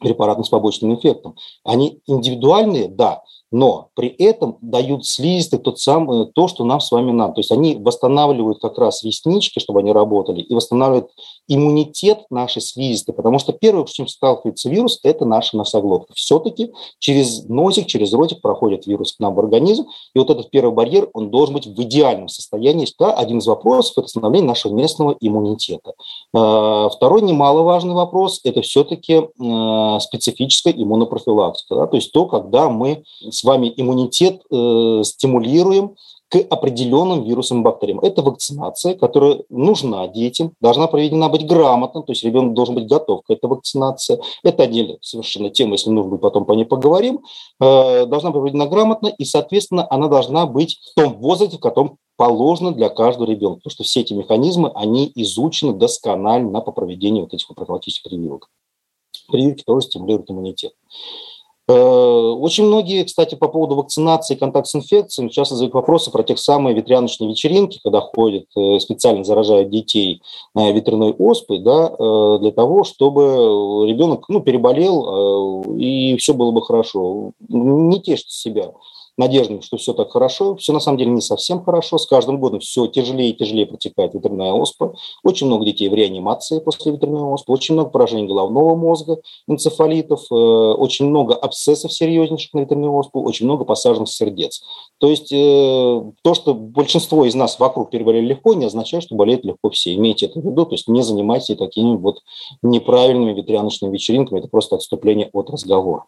препаратом 0.00 0.44
с 0.44 0.48
побочным 0.48 0.94
эффектом. 0.94 1.36
Они 1.64 2.00
индивидуальные, 2.06 2.88
да, 2.88 3.22
но 3.50 3.90
при 3.94 4.08
этом 4.08 4.58
дают 4.60 5.06
слизистый 5.06 5.58
тот 5.58 5.78
самый, 5.78 6.26
то, 6.26 6.48
что 6.48 6.64
нам 6.64 6.80
с 6.80 6.90
вами 6.90 7.12
надо. 7.12 7.34
То 7.34 7.40
есть 7.40 7.52
они 7.52 7.76
восстанавливают 7.76 8.60
как 8.60 8.78
раз 8.78 9.04
реснички, 9.04 9.60
чтобы 9.60 9.80
они 9.80 9.92
работали, 9.92 10.40
и 10.40 10.54
восстанавливают 10.54 11.10
иммунитет 11.48 12.20
нашей 12.30 12.62
слизистой, 12.62 13.14
потому 13.14 13.38
что 13.38 13.52
первое, 13.52 13.86
с 13.86 13.90
чем 13.90 14.06
сталкивается 14.08 14.68
вирус, 14.70 15.00
это 15.02 15.24
наша 15.24 15.56
носоглотка. 15.56 16.14
Все-таки 16.14 16.72
через 16.98 17.44
носик, 17.44 17.86
через 17.86 18.12
ротик 18.12 18.40
проходит 18.40 18.86
вирус 18.86 19.14
к 19.14 19.20
нам 19.20 19.34
в 19.34 19.40
организм, 19.40 19.86
и 20.14 20.18
вот 20.18 20.30
этот 20.30 20.50
первый 20.50 20.74
барьер, 20.74 21.08
он 21.12 21.30
должен 21.30 21.54
быть 21.54 21.66
в 21.66 21.82
идеальном 21.82 22.28
состоянии. 22.28 22.86
Да, 22.98 23.12
один 23.12 23.38
из 23.38 23.46
вопросов– 23.46 23.94
это 23.98 24.08
становление 24.08 24.48
нашего 24.48 24.72
местного 24.74 25.16
иммунитета. 25.20 25.92
А, 26.32 26.88
второй 26.88 27.22
немаловажный 27.22 27.94
вопрос– 27.94 28.40
это 28.44 28.62
все-таки 28.62 29.28
а, 29.40 30.00
специфическая 30.00 30.72
иммунопрофилактика. 30.72 31.74
Да, 31.74 31.86
то 31.86 31.96
есть 31.96 32.12
то, 32.12 32.26
когда 32.26 32.68
мы 32.68 33.04
с 33.20 33.42
вами 33.44 33.72
иммунитет 33.76 34.42
э, 34.50 35.02
стимулируем 35.04 35.96
к 36.28 36.36
определенным 36.50 37.24
вирусам 37.24 37.60
и 37.60 37.62
бактериям. 37.62 38.00
Это 38.00 38.22
вакцинация, 38.22 38.94
которая 38.94 39.42
нужна 39.50 40.08
детям, 40.08 40.52
должна 40.60 40.86
проведена 40.86 41.28
быть 41.28 41.46
грамотно, 41.46 42.02
то 42.02 42.12
есть 42.12 42.24
ребенок 42.24 42.54
должен 42.54 42.74
быть 42.74 42.86
готов 42.86 43.22
к 43.22 43.30
этой 43.30 43.46
вакцинации. 43.46 44.20
Это 44.42 44.64
отдельная 44.64 44.98
совершенно 45.00 45.50
тема, 45.50 45.72
если 45.72 45.90
нужно, 45.90 46.16
потом 46.16 46.44
по 46.44 46.52
ней 46.52 46.64
поговорим. 46.64 47.20
Э, 47.60 48.06
должна 48.06 48.30
быть 48.30 48.40
проведена 48.40 48.66
грамотно, 48.66 49.08
и, 49.08 49.24
соответственно, 49.24 49.86
она 49.90 50.08
должна 50.08 50.46
быть 50.46 50.78
в 50.92 51.00
том 51.00 51.14
возрасте, 51.18 51.58
в 51.58 51.60
котором 51.60 51.98
положено 52.16 52.72
для 52.72 52.88
каждого 52.88 53.28
ребенка, 53.28 53.60
потому 53.60 53.72
что 53.72 53.84
все 53.84 54.00
эти 54.00 54.12
механизмы, 54.12 54.70
они 54.74 55.10
изучены 55.14 55.72
досконально 55.72 56.60
по 56.60 56.72
проведению 56.72 57.24
вот 57.24 57.34
этих 57.34 57.46
профилактических 57.48 58.10
прививок. 58.10 58.48
Прививки 59.28 59.62
тоже 59.64 59.86
стимулируют 59.86 60.30
иммунитет. 60.30 60.72
Э, 61.66 61.72
очень 61.72 62.66
многие, 62.66 63.04
кстати, 63.04 63.34
по 63.34 63.48
поводу 63.48 63.74
вакцинации 63.76 64.34
и 64.34 64.38
контакт 64.38 64.66
с 64.66 64.74
инфекциями 64.74 65.30
часто 65.30 65.54
задают 65.54 65.74
вопросы 65.74 66.10
про 66.10 66.22
тех 66.22 66.38
самые 66.38 66.76
ветряночные 66.76 67.30
вечеринки, 67.30 67.80
когда 67.82 68.00
ходят, 68.00 68.44
э, 68.54 68.78
специально 68.80 69.24
заражают 69.24 69.70
детей 69.70 70.20
ветряной 70.54 71.14
оспой, 71.18 71.60
да, 71.60 71.90
э, 71.98 72.38
для 72.40 72.50
того, 72.50 72.84
чтобы 72.84 73.86
ребенок 73.88 74.28
ну, 74.28 74.40
переболел 74.40 75.62
и 75.76 76.16
все 76.18 76.34
было 76.34 76.50
бы 76.50 76.62
хорошо. 76.62 77.32
Не 77.48 78.00
тешьте 78.00 78.30
себя 78.30 78.72
надеждами, 79.16 79.60
что 79.60 79.76
все 79.76 79.92
так 79.92 80.10
хорошо. 80.10 80.56
Все 80.56 80.72
на 80.72 80.80
самом 80.80 80.98
деле 80.98 81.10
не 81.10 81.20
совсем 81.20 81.62
хорошо. 81.62 81.98
С 81.98 82.06
каждым 82.06 82.40
годом 82.40 82.60
все 82.60 82.86
тяжелее 82.86 83.30
и 83.30 83.36
тяжелее 83.36 83.66
протекает 83.66 84.14
ветряная 84.14 84.52
оспа. 84.52 84.94
Очень 85.22 85.46
много 85.46 85.64
детей 85.64 85.88
в 85.88 85.94
реанимации 85.94 86.58
после 86.58 86.92
ветряной 86.92 87.22
оспы. 87.22 87.52
Очень 87.52 87.74
много 87.74 87.90
поражений 87.90 88.26
головного 88.26 88.74
мозга, 88.74 89.20
энцефалитов. 89.46 90.20
Э, 90.30 90.34
очень 90.34 91.06
много 91.06 91.34
абсцессов 91.34 91.92
серьезнейших 91.92 92.52
на 92.54 92.60
ветряную 92.60 92.92
оспу. 92.92 93.22
Очень 93.22 93.46
много 93.46 93.64
посаженных 93.64 94.08
сердец. 94.08 94.62
То 94.98 95.08
есть 95.08 95.32
э, 95.32 96.02
то, 96.22 96.34
что 96.34 96.54
большинство 96.54 97.24
из 97.24 97.34
нас 97.34 97.58
вокруг 97.58 97.90
переболели 97.90 98.26
легко, 98.26 98.54
не 98.54 98.66
означает, 98.66 99.04
что 99.04 99.14
болеют 99.14 99.44
легко 99.44 99.70
все. 99.70 99.94
Имейте 99.94 100.26
это 100.26 100.40
в 100.40 100.44
виду. 100.44 100.66
То 100.66 100.74
есть 100.74 100.88
не 100.88 101.02
занимайтесь 101.02 101.56
такими 101.56 101.96
вот 101.96 102.20
неправильными 102.62 103.32
ветряночными 103.32 103.92
вечеринками. 103.92 104.40
Это 104.40 104.48
просто 104.48 104.76
отступление 104.76 105.30
от 105.32 105.50
разговора. 105.50 106.04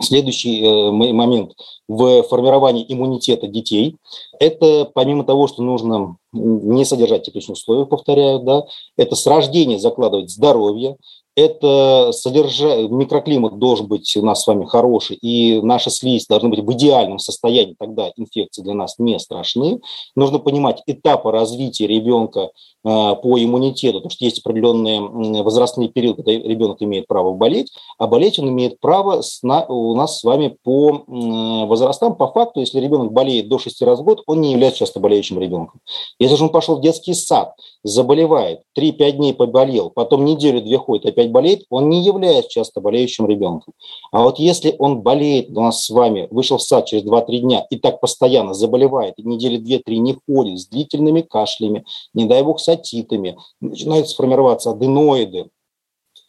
Следующий 0.00 0.62
э, 0.62 0.90
момент. 0.90 1.52
В 1.88 2.22
формировании 2.22 2.86
иммунитета 2.88 3.46
детей– 3.46 3.96
это 4.40 4.90
помимо 4.94 5.24
того, 5.24 5.48
что 5.48 5.62
нужно 5.62 6.16
не 6.32 6.84
содержать 6.84 7.24
тепличных 7.24 7.58
условий, 7.58 7.84
повторяю, 7.84 8.40
да, 8.40 8.64
это 8.96 9.14
с 9.16 9.26
рождения 9.26 9.78
закладывать 9.78 10.30
здоровье, 10.30 10.96
это 11.34 12.10
содержа... 12.12 12.88
микроклимат 12.88 13.58
должен 13.58 13.86
быть 13.86 14.16
у 14.16 14.22
нас 14.22 14.42
с 14.42 14.46
вами 14.46 14.66
хороший, 14.66 15.16
и 15.16 15.60
наша 15.62 15.90
слизь 15.90 16.26
должна 16.26 16.48
быть 16.48 16.60
в 16.60 16.72
идеальном 16.72 17.18
состоянии, 17.18 17.76
тогда 17.78 18.10
инфекции 18.16 18.62
для 18.62 18.74
нас 18.74 18.98
не 18.98 19.18
страшны. 19.18 19.80
Нужно 20.14 20.38
понимать 20.38 20.82
этапы 20.86 21.30
развития 21.30 21.86
ребенка 21.86 22.50
а, 22.84 23.14
по 23.14 23.42
иммунитету, 23.42 23.98
потому 23.98 24.10
что 24.10 24.24
есть 24.24 24.40
определенные 24.40 25.00
возрастные 25.42 25.88
периоды, 25.88 26.22
когда 26.22 26.32
ребенок 26.32 26.82
имеет 26.82 27.06
право 27.06 27.32
болеть, 27.32 27.72
а 27.98 28.06
болеть 28.06 28.38
он 28.38 28.48
имеет 28.48 28.80
право 28.80 29.22
у 29.68 29.94
нас 29.94 30.18
с 30.18 30.24
вами 30.24 30.56
по 30.62 31.04
возрастам. 31.06 32.16
По 32.16 32.26
факту, 32.28 32.60
если 32.60 32.80
ребенок 32.80 33.12
болеет 33.12 33.48
до 33.48 33.58
6 33.58 33.82
раз 33.82 34.00
в 34.00 34.02
год, 34.02 34.22
он 34.26 34.40
не 34.40 34.52
является 34.52 34.80
часто 34.80 35.00
болеющим 35.00 35.38
ребенком. 35.38 35.80
Если 36.18 36.36
же 36.36 36.44
он 36.44 36.50
пошел 36.50 36.76
в 36.76 36.82
детский 36.82 37.14
сад, 37.14 37.54
заболевает, 37.84 38.60
3-5 38.78 39.12
дней 39.12 39.34
поболел, 39.34 39.90
потом 39.90 40.24
неделю-две 40.24 40.78
ходит, 40.78 41.06
опять 41.06 41.30
болеет, 41.30 41.64
он 41.70 41.88
не 41.88 42.02
является 42.02 42.50
часто 42.50 42.80
болеющим 42.80 43.26
ребенком. 43.26 43.74
А 44.10 44.22
вот 44.22 44.38
если 44.38 44.74
он 44.78 45.00
болеет 45.00 45.50
у 45.50 45.60
нас 45.60 45.84
с 45.84 45.90
вами, 45.90 46.28
вышел 46.30 46.58
в 46.58 46.62
сад 46.62 46.86
через 46.86 47.04
2-3 47.04 47.38
дня 47.38 47.66
и 47.70 47.76
так 47.76 48.00
постоянно 48.00 48.54
заболевает, 48.54 49.14
и 49.18 49.22
недели 49.22 49.58
2-3 49.58 49.96
не 49.96 50.16
ходит 50.26 50.60
с 50.60 50.68
длительными 50.68 51.22
кашлями, 51.22 51.84
не 52.14 52.26
дай 52.26 52.42
бог 52.42 52.60
с 52.60 52.68
атитами, 52.68 53.36
начинают 53.60 54.08
сформироваться 54.08 54.70
аденоиды, 54.70 55.48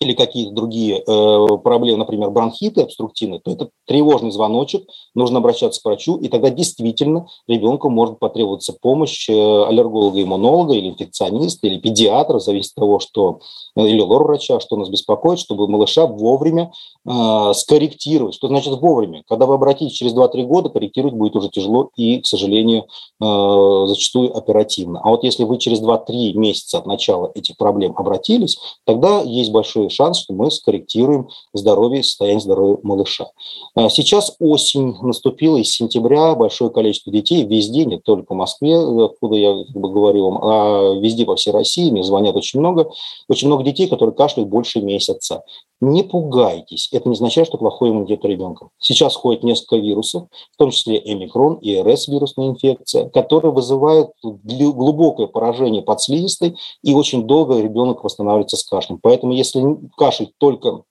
или 0.03 0.13
какие-то 0.13 0.51
другие 0.51 0.99
э, 0.99 1.57
проблемы, 1.63 1.99
например, 1.99 2.29
бронхиты 2.29 2.81
обструктивные, 2.81 3.39
то 3.39 3.51
это 3.51 3.69
тревожный 3.87 4.31
звоночек, 4.31 4.85
нужно 5.15 5.39
обращаться 5.39 5.81
к 5.81 5.85
врачу, 5.85 6.17
и 6.17 6.27
тогда 6.27 6.49
действительно 6.49 7.27
ребенку 7.47 7.89
может 7.89 8.19
потребоваться 8.19 8.73
помощь 8.79 9.29
э, 9.29 9.33
аллерголога-иммунолога 9.33 10.73
или 10.73 10.89
инфекциониста, 10.89 11.67
или 11.67 11.79
педиатра, 11.79 12.39
зависит 12.39 12.71
от 12.75 12.81
того, 12.81 12.99
что, 12.99 13.39
э, 13.75 13.87
или 13.87 14.01
лор-врача, 14.01 14.59
что 14.59 14.75
нас 14.77 14.89
беспокоит, 14.89 15.39
чтобы 15.39 15.67
малыша 15.67 16.05
вовремя 16.05 16.71
э, 17.05 17.51
скорректировать. 17.53 18.35
Что 18.35 18.47
значит 18.47 18.73
вовремя? 18.79 19.23
Когда 19.27 19.45
вы 19.45 19.55
обратитесь 19.55 19.93
через 19.93 20.13
2-3 20.13 20.43
года, 20.43 20.69
корректировать 20.69 21.15
будет 21.15 21.35
уже 21.35 21.49
тяжело 21.49 21.89
и, 21.95 22.19
к 22.19 22.27
сожалению, 22.27 22.85
э, 23.21 23.85
зачастую 23.87 24.35
оперативно. 24.35 24.99
А 25.03 25.09
вот 25.09 25.23
если 25.23 25.43
вы 25.43 25.57
через 25.57 25.81
2-3 25.81 26.33
месяца 26.33 26.79
от 26.79 26.85
начала 26.85 27.31
этих 27.33 27.57
проблем 27.57 27.93
обратились, 27.97 28.57
тогда 28.85 29.21
есть 29.21 29.51
большой 29.51 29.87
шанс, 29.93 30.19
что 30.19 30.33
мы 30.33 30.51
скорректируем 30.51 31.29
здоровье 31.53 32.01
и 32.01 32.03
состояние 32.03 32.41
здоровья 32.41 32.77
малыша. 32.83 33.27
А 33.75 33.89
сейчас 33.89 34.35
осень 34.39 34.95
наступила, 35.01 35.57
из 35.57 35.71
сентября 35.71 36.35
большое 36.35 36.71
количество 36.71 37.11
детей 37.11 37.45
везде, 37.45 37.85
не 37.85 37.99
только 37.99 38.33
в 38.33 38.37
Москве, 38.37 38.77
откуда 38.77 39.35
я 39.35 39.63
как 39.65 39.75
бы 39.75 39.91
говорю 39.91 40.29
вам, 40.29 40.39
а 40.43 40.99
везде 40.99 41.25
по 41.25 41.35
всей 41.35 41.51
России, 41.51 41.91
мне 41.91 42.03
звонят 42.03 42.35
очень 42.35 42.59
много, 42.59 42.89
очень 43.29 43.47
много 43.47 43.63
детей, 43.63 43.87
которые 43.87 44.15
кашляют 44.15 44.49
больше 44.49 44.81
месяца. 44.81 45.43
Не 45.83 46.03
пугайтесь, 46.03 46.87
это 46.93 47.09
не 47.09 47.13
означает, 47.13 47.45
что 47.49 47.57
плохой 47.57 47.89
иммунитет 47.89 48.23
у 48.23 48.27
ребенка. 48.29 48.69
Сейчас 48.79 49.15
ходит 49.15 49.43
несколько 49.43 49.75
вирусов, 49.75 50.29
в 50.53 50.57
том 50.57 50.71
числе 50.71 50.97
эмикрон 51.03 51.55
и 51.55 51.77
РС 51.77 52.07
вирусная 52.07 52.47
инфекция, 52.47 53.09
которые 53.09 53.51
вызывают 53.51 54.11
глубокое 54.23 55.27
поражение 55.27 55.81
подслизистой, 55.81 56.55
и 56.83 56.93
очень 56.93 57.27
долго 57.27 57.59
ребенок 57.59 58.01
восстанавливается 58.01 58.55
с 58.55 58.63
кашлем. 58.63 58.97
Поэтому 59.01 59.33
если 59.33 59.61
кашель 59.97 60.31
только 60.37 60.83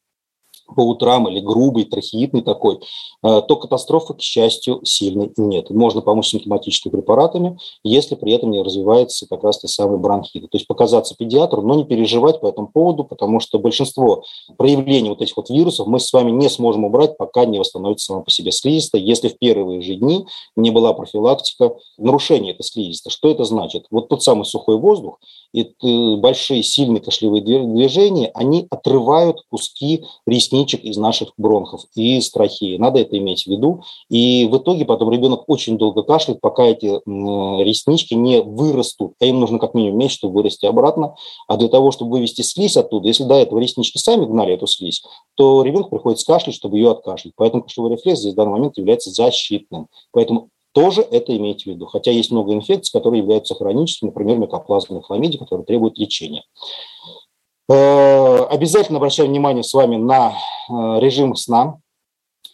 по 0.72 0.80
утрам 0.80 1.28
или 1.28 1.40
грубый, 1.40 1.84
трахеитный 1.84 2.42
такой, 2.42 2.80
э, 3.22 3.42
то 3.46 3.56
катастрофы, 3.56 4.14
к 4.14 4.20
счастью, 4.20 4.80
сильной 4.84 5.32
нет. 5.36 5.70
Можно 5.70 6.00
помочь 6.00 6.28
симптоматическими 6.28 6.92
препаратами, 6.92 7.58
если 7.84 8.14
при 8.14 8.32
этом 8.32 8.50
не 8.50 8.62
развивается 8.62 9.26
как 9.28 9.44
раз 9.44 9.58
те 9.58 9.68
самые 9.68 9.98
бронхиты. 9.98 10.48
То 10.48 10.56
есть 10.56 10.66
показаться 10.66 11.14
педиатру, 11.16 11.62
но 11.62 11.74
не 11.74 11.84
переживать 11.84 12.40
по 12.40 12.46
этому 12.46 12.68
поводу, 12.68 13.04
потому 13.04 13.40
что 13.40 13.58
большинство 13.58 14.24
проявлений 14.56 15.10
вот 15.10 15.22
этих 15.22 15.36
вот 15.36 15.50
вирусов 15.50 15.86
мы 15.86 16.00
с 16.00 16.12
вами 16.12 16.30
не 16.30 16.48
сможем 16.48 16.84
убрать, 16.84 17.16
пока 17.16 17.44
не 17.44 17.58
восстановится 17.58 18.06
сама 18.06 18.22
по 18.22 18.30
себе 18.30 18.52
слизистая, 18.52 19.00
если 19.00 19.28
в 19.28 19.38
первые 19.38 19.82
же 19.82 19.94
дни 19.94 20.26
не 20.56 20.70
была 20.70 20.92
профилактика 20.92 21.74
нарушения 21.98 22.52
этой 22.52 22.62
слизистой. 22.62 23.10
Что 23.10 23.30
это 23.30 23.44
значит? 23.44 23.86
Вот 23.90 24.08
тот 24.08 24.22
самый 24.22 24.44
сухой 24.44 24.76
воздух 24.76 25.18
и 25.52 25.62
э, 25.62 26.16
большие 26.16 26.62
сильные 26.62 27.00
кашлевые 27.00 27.42
движения, 27.42 28.30
они 28.34 28.66
отрывают 28.70 29.42
куски 29.50 30.04
ресничек 30.26 30.61
ресничек 30.62 30.84
из 30.84 30.96
наших 30.96 31.32
бронхов 31.36 31.82
и 31.94 32.18
из 32.18 32.30
трахеи. 32.30 32.76
Надо 32.76 33.00
это 33.00 33.18
иметь 33.18 33.44
в 33.44 33.46
виду. 33.48 33.82
И 34.08 34.46
в 34.50 34.56
итоге 34.56 34.84
потом 34.84 35.10
ребенок 35.10 35.44
очень 35.48 35.78
долго 35.78 36.02
кашляет, 36.02 36.40
пока 36.40 36.64
эти 36.64 36.86
реснички 36.86 38.14
не 38.14 38.40
вырастут. 38.40 39.14
А 39.20 39.24
им 39.24 39.40
нужно 39.40 39.58
как 39.58 39.74
минимум 39.74 39.98
месяц, 39.98 40.18
чтобы 40.18 40.34
вырасти 40.34 40.66
обратно. 40.66 41.14
А 41.48 41.56
для 41.56 41.68
того, 41.68 41.90
чтобы 41.90 42.12
вывести 42.12 42.42
слизь 42.42 42.76
оттуда, 42.76 43.08
если 43.08 43.24
до 43.24 43.34
этого 43.34 43.58
реснички 43.58 43.98
сами 43.98 44.24
гнали 44.24 44.54
эту 44.54 44.66
слизь, 44.66 45.02
то 45.34 45.62
ребенку 45.62 45.90
приходится 45.90 46.26
кашлять, 46.26 46.54
чтобы 46.54 46.78
ее 46.78 46.90
откашлять. 46.90 47.34
Поэтому 47.36 47.62
кашлевой 47.62 47.92
рефлекс 47.92 48.20
здесь 48.20 48.32
в 48.32 48.36
данный 48.36 48.52
момент 48.52 48.78
является 48.78 49.10
защитным. 49.10 49.88
Поэтому 50.12 50.48
тоже 50.72 51.02
это 51.02 51.36
имейте 51.36 51.64
в 51.64 51.74
виду. 51.74 51.86
Хотя 51.86 52.10
есть 52.10 52.30
много 52.30 52.54
инфекций, 52.54 52.92
которые 52.92 53.20
являются 53.20 53.54
хроническими, 53.54 54.08
например, 54.08 54.38
микоплазменной 54.38 55.02
хламидии, 55.02 55.36
которые 55.36 55.66
требуют 55.66 55.98
лечения. 55.98 56.44
Э, 57.72 58.44
обязательно 58.50 58.98
обращаем 58.98 59.30
внимание 59.30 59.62
с 59.62 59.72
вами 59.72 59.96
на 59.96 60.32
э, 60.32 61.00
режим 61.00 61.34
сна, 61.34 61.78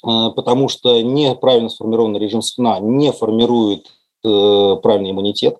э, 0.05 0.31
потому 0.37 0.69
что 0.69 1.03
неправильно 1.03 1.69
сформированный 1.69 2.21
режим 2.21 2.41
сна 2.41 2.79
не 2.79 3.11
формирует 3.11 3.89
правильный 4.23 5.11
иммунитет. 5.11 5.59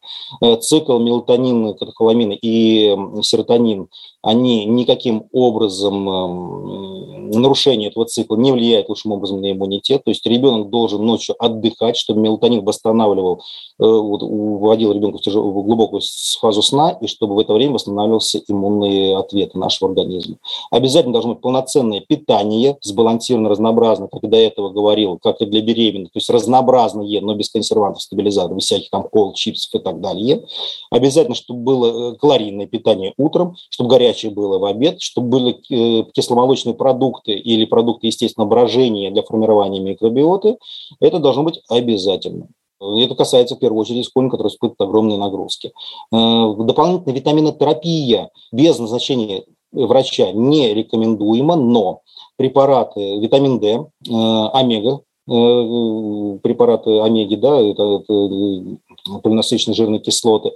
Цикл 0.61 0.99
мелатонин, 0.99 1.75
катехоламина 1.75 2.33
и 2.33 2.97
серотонин 3.23 3.89
они 4.23 4.65
никаким 4.65 5.29
образом, 5.33 6.09
эм, 6.09 7.31
нарушение 7.31 7.89
этого 7.89 8.05
цикла 8.07 8.37
не 8.37 8.51
влияет 8.51 8.89
лучшим 8.89 9.13
образом 9.13 9.41
на 9.41 9.53
иммунитет. 9.53 10.03
То 10.05 10.11
есть 10.11 10.27
ребенок 10.27 10.71
должен 10.71 11.05
ночью 11.05 11.37
отдыхать, 11.39 11.97
чтобы 11.97 12.21
мелатонин 12.21 12.65
восстанавливал, 12.65 13.43
э, 13.81 13.85
вводил 13.85 14.93
ребенка 14.93 15.19
в, 15.19 15.21
тяжелую, 15.21 15.53
в 15.53 15.65
глубокую 15.65 16.03
фазу 16.41 16.63
сна, 16.63 16.99
и 17.01 17.07
чтобы 17.07 17.37
в 17.37 17.39
это 17.39 17.55
время 17.55 17.75
восстанавливался 17.75 18.41
иммунные 18.49 19.17
ответы 19.17 19.57
нашего 19.57 19.91
организма. 19.91 20.37
Обязательно 20.73 21.13
должно 21.13 21.35
быть 21.35 21.43
полноценное 21.43 22.01
питание, 22.01 22.77
сбалансированно, 22.81 23.49
разнообразно, 23.49 24.09
как 24.09 24.25
и 24.25 24.27
до 24.27 24.37
этого 24.37 24.71
говорил, 24.71 25.19
как 25.23 25.41
и 25.41 25.47
для 25.47 25.63
беременных, 25.63 26.11
то 26.11 26.17
есть 26.19 26.29
разнообразное, 26.29 27.21
но 27.21 27.35
без 27.35 27.51
консервантов, 27.51 28.03
стабилизаторов, 28.03 28.48
без 28.55 28.65
всяких 28.65 28.91
там 28.91 29.05
кол, 29.05 29.33
чипсов 29.35 29.81
и 29.81 29.85
так 29.85 30.01
далее. 30.01 30.45
Обязательно, 30.91 31.35
чтобы 31.35 31.61
было 31.61 32.13
э, 32.13 32.17
калорийное 32.17 32.67
питание 32.67 33.15
утром, 33.17 33.57
чтобы 33.71 33.91
горячее 33.91 34.33
было 34.33 34.59
в 34.59 34.65
обед, 34.65 35.01
чтобы 35.01 35.29
были 35.29 35.57
э, 35.71 36.05
кисломолочные 36.13 36.75
продукты 36.75 37.33
или 37.33 37.65
продукты 37.65 38.09
естественного 38.09 38.49
брожения 38.49 39.11
для 39.11 39.23
формирования 39.23 39.81
микробиоты, 39.81 40.59
это 41.01 41.19
должно 41.19 41.43
быть 41.43 41.61
обязательно. 41.69 42.49
Это 42.81 43.17
касается 43.17 43.57
в 43.57 43.59
первую 43.59 43.81
очередь 43.81 44.07
школьников, 44.07 44.39
которые 44.39 44.53
испытывают 44.53 44.81
огромные 44.81 45.19
нагрузки. 45.19 45.73
Э, 46.13 46.55
дополнительная 46.59 47.15
витаминотерапия 47.15 48.31
без 48.53 48.79
назначения 48.79 49.45
врача 49.73 50.33
не 50.33 50.73
рекомендуема, 50.73 51.57
но 51.57 52.01
препараты 52.37 53.19
витамин 53.19 53.59
D, 53.61 53.85
омега, 54.09 55.01
препараты 55.29 57.01
омеги, 57.01 57.37
да, 57.37 57.61
это, 57.61 58.03
это 58.03 59.21
полинасыщенные 59.23 59.77
жирные 59.77 60.01
кислоты, 60.01 60.53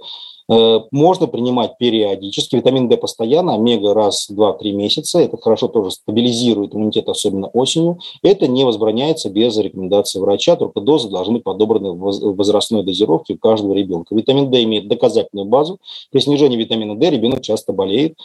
Э, 0.49 0.81
можно 0.91 1.27
принимать 1.27 1.77
периодически. 1.77 2.57
Витамин 2.57 2.89
D 2.89 2.97
постоянно, 2.97 3.55
омега 3.55 3.93
раз, 3.93 4.27
два, 4.29 4.53
три 4.53 4.73
месяца. 4.73 5.19
Это 5.19 5.37
хорошо 5.37 5.67
тоже 5.67 5.91
стабилизирует 5.91 6.75
иммунитет, 6.75 7.07
особенно 7.07 7.47
осенью. 7.47 7.99
Это 8.21 8.47
не 8.47 8.65
возбраняется 8.65 9.29
без 9.29 9.57
рекомендации 9.57 10.19
врача, 10.19 10.55
только 10.55 10.81
дозы 10.81 11.09
должны 11.09 11.35
быть 11.35 11.43
подобраны 11.43 11.91
в 11.91 12.35
возрастной 12.35 12.83
дозировке 12.83 13.35
у 13.35 13.37
каждого 13.37 13.73
ребенка. 13.73 14.15
Витамин 14.15 14.51
D 14.51 14.63
имеет 14.63 14.87
доказательную 14.87 15.47
базу. 15.47 15.79
При 16.11 16.19
снижении 16.19 16.57
витамина 16.57 16.95
D 16.95 17.09
ребенок 17.09 17.41
часто 17.41 17.71
болеет 17.73 18.17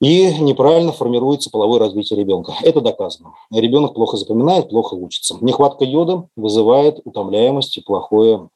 и 0.00 0.32
неправильно 0.38 0.92
формируется 0.92 1.50
половое 1.50 1.80
развитие 1.80 2.18
ребенка. 2.18 2.54
Это 2.62 2.80
доказано. 2.80 3.34
Ребенок 3.50 3.94
плохо 3.94 4.16
запоминает, 4.16 4.70
плохо 4.70 4.94
учится. 4.94 5.36
Нехватка 5.40 5.84
йода 5.84 6.28
вызывает 6.36 7.00
утомляемость 7.04 7.78
и 7.78 7.82
плохое 7.82 8.48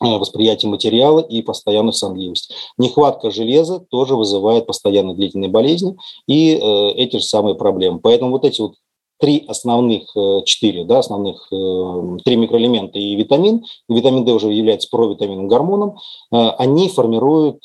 Э, 0.00 0.18
восприятие 0.18 0.70
материала 0.70 1.20
и 1.20 1.40
постоянную 1.40 1.92
сонливость. 1.92 2.52
Нехватка 2.78 3.30
железа 3.30 3.78
тоже 3.78 4.16
вызывает 4.16 4.66
постоянно 4.66 5.14
длительные 5.14 5.50
болезни 5.50 5.96
и 6.26 6.54
э, 6.54 6.90
эти 6.96 7.18
же 7.18 7.22
самые 7.22 7.54
проблемы. 7.54 8.00
Поэтому 8.00 8.32
вот 8.32 8.44
эти 8.44 8.60
вот 8.60 8.74
три 9.18 9.44
основных, 9.48 10.14
э, 10.16 10.42
четыре, 10.44 10.84
да, 10.84 10.98
основных, 10.98 11.46
э, 11.52 12.18
три 12.24 12.36
микроэлемента 12.36 12.98
и 12.98 13.14
витамин, 13.14 13.64
витамин 13.88 14.24
D 14.24 14.32
уже 14.32 14.52
является 14.52 14.88
провитаминным 14.90 15.48
гормоном, 15.48 15.98
они 16.30 16.88
формируют 16.88 17.60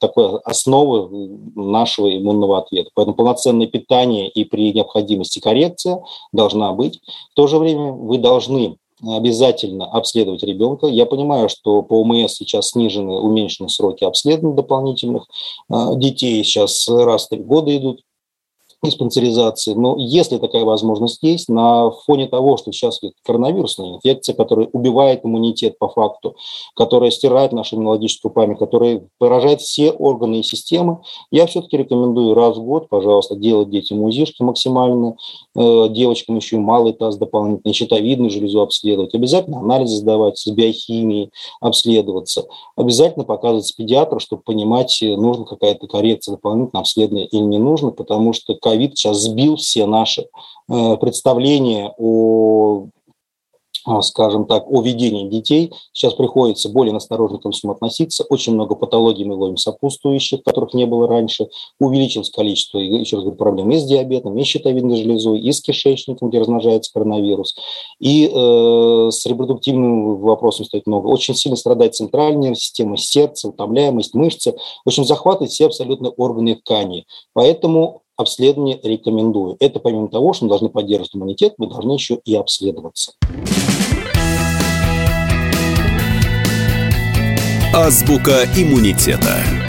такую 0.00 0.40
основу 0.48 1.10
нашего 1.54 2.16
иммунного 2.16 2.58
ответа. 2.58 2.90
Поэтому 2.94 3.16
полноценное 3.16 3.66
питание 3.66 4.28
и 4.28 4.44
при 4.44 4.72
необходимости 4.72 5.38
коррекция 5.38 6.02
должна 6.32 6.72
быть. 6.72 7.00
В 7.32 7.34
то 7.34 7.46
же 7.46 7.58
время 7.58 7.92
вы 7.92 8.18
должны 8.18 8.76
обязательно 9.00 9.86
обследовать 9.86 10.42
ребенка. 10.42 10.88
Я 10.88 11.06
понимаю, 11.06 11.48
что 11.48 11.82
по 11.82 12.00
ОМС 12.00 12.34
сейчас 12.34 12.70
снижены, 12.70 13.12
уменьшены 13.12 13.68
сроки 13.68 14.04
обследований 14.04 14.56
дополнительных. 14.56 15.26
Детей 15.68 16.42
сейчас 16.42 16.88
раз 16.88 17.26
в 17.26 17.28
три 17.28 17.38
года 17.38 17.76
идут 17.76 18.00
диспансеризации. 18.82 19.74
Но 19.74 19.96
если 19.98 20.38
такая 20.38 20.64
возможность 20.64 21.22
есть, 21.22 21.48
на 21.48 21.90
фоне 21.90 22.28
того, 22.28 22.56
что 22.56 22.72
сейчас 22.72 23.00
коронавирусная 23.24 23.94
инфекция, 23.94 24.34
которая 24.34 24.68
убивает 24.72 25.24
иммунитет 25.24 25.78
по 25.78 25.88
факту, 25.88 26.36
которая 26.76 27.10
стирает 27.10 27.52
нашу 27.52 27.76
иммунологическую 27.76 28.32
память, 28.32 28.58
которая 28.58 29.02
поражает 29.18 29.60
все 29.60 29.90
органы 29.90 30.40
и 30.40 30.42
системы, 30.42 31.00
я 31.30 31.46
все-таки 31.46 31.76
рекомендую 31.76 32.34
раз 32.34 32.56
в 32.56 32.62
год, 32.62 32.88
пожалуйста, 32.88 33.34
делать 33.34 33.70
детям 33.70 34.02
УЗИшки 34.02 34.42
максимально, 34.42 35.16
э, 35.56 35.88
девочкам 35.90 36.36
еще 36.36 36.56
и 36.56 36.60
малый 36.60 36.92
таз 36.92 37.16
дополнительно, 37.16 37.74
щитовидную 37.74 38.30
железу 38.30 38.60
обследовать, 38.60 39.14
обязательно 39.14 39.58
анализы 39.58 39.96
сдавать 39.96 40.38
с 40.38 40.46
биохимией, 40.46 41.30
обследоваться, 41.60 42.46
обязательно 42.76 43.24
показывать 43.24 43.74
педиатру, 43.76 44.20
чтобы 44.20 44.42
понимать, 44.42 44.96
нужна 45.02 45.44
какая-то 45.44 45.86
коррекция 45.88 46.32
дополнительно 46.32 46.80
обследования 46.80 47.26
или 47.26 47.42
не 47.42 47.58
нужно, 47.58 47.90
потому 47.90 48.32
что 48.32 48.54
ковид 48.68 48.96
сейчас 48.96 49.18
сбил 49.18 49.56
все 49.56 49.86
наши 49.86 50.26
э, 50.68 50.96
представления 50.98 51.94
о 51.96 52.88
скажем 54.02 54.46
так, 54.46 54.70
о 54.70 54.82
ведении 54.82 55.28
детей. 55.28 55.72
Сейчас 55.92 56.14
приходится 56.14 56.68
более 56.68 56.92
насторожно 56.92 57.38
ко 57.38 57.50
всему 57.50 57.72
относиться. 57.72 58.24
Очень 58.28 58.54
много 58.54 58.74
патологий 58.74 59.24
мы 59.24 59.34
ловим 59.34 59.56
сопутствующих, 59.56 60.42
которых 60.42 60.74
не 60.74 60.86
было 60.86 61.08
раньше. 61.08 61.48
Увеличилось 61.80 62.30
количество, 62.30 62.78
еще 62.78 63.16
раз 63.16 63.24
говорю, 63.24 63.38
проблем 63.38 63.70
и 63.70 63.78
с 63.78 63.84
диабетом, 63.84 64.36
и 64.38 64.44
с 64.44 64.46
щитовидной 64.46 64.96
железой, 64.96 65.40
и 65.40 65.52
с 65.52 65.60
кишечником, 65.60 66.28
где 66.28 66.40
размножается 66.40 66.92
коронавирус, 66.92 67.54
и 67.98 68.26
э, 68.26 69.10
с 69.10 69.24
репродуктивным 69.26 70.18
вопросом 70.18 70.64
стоит 70.66 70.86
много. 70.86 71.06
Очень 71.06 71.34
сильно 71.34 71.56
страдает 71.56 71.94
центральная 71.94 72.54
система, 72.54 72.96
сердце, 72.96 73.48
утомляемость, 73.48 74.14
мышцы. 74.14 74.52
В 74.84 74.88
общем, 74.88 75.04
захватывает 75.04 75.50
все 75.50 75.66
абсолютно 75.66 76.10
органы 76.10 76.50
и 76.50 76.54
ткани. 76.54 77.06
Поэтому 77.32 78.02
обследование 78.18 78.78
рекомендую. 78.82 79.56
Это 79.60 79.78
помимо 79.78 80.08
того, 80.08 80.34
что 80.34 80.44
мы 80.44 80.50
должны 80.50 80.68
поддерживать 80.68 81.14
иммунитет, 81.14 81.54
мы 81.56 81.68
должны 81.68 81.92
еще 81.92 82.18
и 82.24 82.34
обследоваться. 82.34 83.12
Азбука 87.72 88.44
иммунитета. 88.56 89.67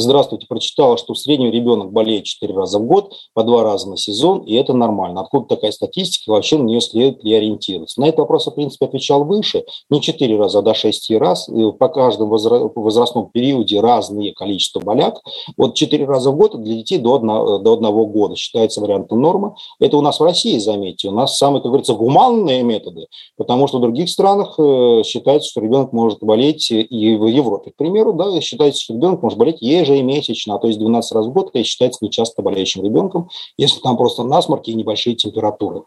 Здравствуйте, 0.00 0.46
прочитала, 0.46 0.96
что 0.96 1.12
в 1.12 1.18
среднем 1.18 1.50
ребенок 1.50 1.92
болеет 1.92 2.24
4 2.24 2.54
раза 2.54 2.78
в 2.78 2.86
год, 2.86 3.12
по 3.34 3.44
2 3.44 3.62
раза 3.62 3.90
на 3.90 3.98
сезон, 3.98 4.40
и 4.40 4.54
это 4.54 4.72
нормально. 4.72 5.20
Откуда 5.20 5.46
такая 5.56 5.72
статистика, 5.72 6.30
вообще 6.30 6.56
на 6.56 6.62
нее 6.62 6.80
следует 6.80 7.22
ли 7.22 7.34
ориентироваться? 7.34 8.00
На 8.00 8.06
этот 8.06 8.20
вопрос 8.20 8.46
в 8.46 8.50
принципе, 8.52 8.86
отвечал 8.86 9.24
выше. 9.24 9.64
Не 9.90 10.00
4 10.00 10.38
раза, 10.38 10.60
а 10.60 10.62
до 10.62 10.72
6 10.72 11.10
раз. 11.18 11.48
По 11.78 11.88
каждому 11.88 12.30
возрастном 12.74 13.28
периоде 13.30 13.80
разные 13.80 14.32
количество 14.32 14.80
боляк. 14.80 15.20
Вот 15.58 15.74
4 15.74 16.06
раза 16.06 16.30
в 16.30 16.36
год 16.36 16.58
для 16.62 16.76
детей 16.76 16.98
до, 16.98 17.16
1, 17.16 17.62
до 17.62 17.74
1 17.74 18.10
года 18.10 18.36
считается 18.36 18.80
вариантом 18.80 19.20
нормы. 19.20 19.54
Это 19.80 19.98
у 19.98 20.00
нас 20.00 20.18
в 20.18 20.22
России, 20.22 20.58
заметьте, 20.58 21.08
у 21.08 21.12
нас 21.12 21.36
самые, 21.36 21.60
как 21.60 21.70
говорится, 21.70 21.92
гуманные 21.92 22.62
методы, 22.62 23.06
потому 23.36 23.66
что 23.66 23.78
в 23.78 23.82
других 23.82 24.08
странах 24.08 24.54
э, 24.58 25.02
считается, 25.04 25.50
что 25.50 25.60
ребенок 25.60 25.92
может 25.92 26.20
болеть, 26.20 26.70
и 26.70 27.16
в 27.16 27.26
Европе, 27.26 27.70
к 27.72 27.76
примеру, 27.76 28.14
да, 28.14 28.40
считается, 28.40 28.80
что 28.82 28.94
ребенок 28.94 29.22
может 29.22 29.38
болеть 29.38 29.60
ежемесячно, 29.92 30.54
а 30.54 30.58
то 30.58 30.66
есть 30.66 30.78
12 30.78 31.12
раз 31.12 31.26
в 31.26 31.32
год, 31.32 31.50
это 31.52 31.64
считается 31.64 32.04
нечасто 32.04 32.42
болеющим 32.42 32.84
ребенком, 32.84 33.30
если 33.56 33.80
там 33.80 33.96
просто 33.96 34.24
насморки 34.24 34.70
и 34.70 34.74
небольшие 34.74 35.16
температуры. 35.16 35.82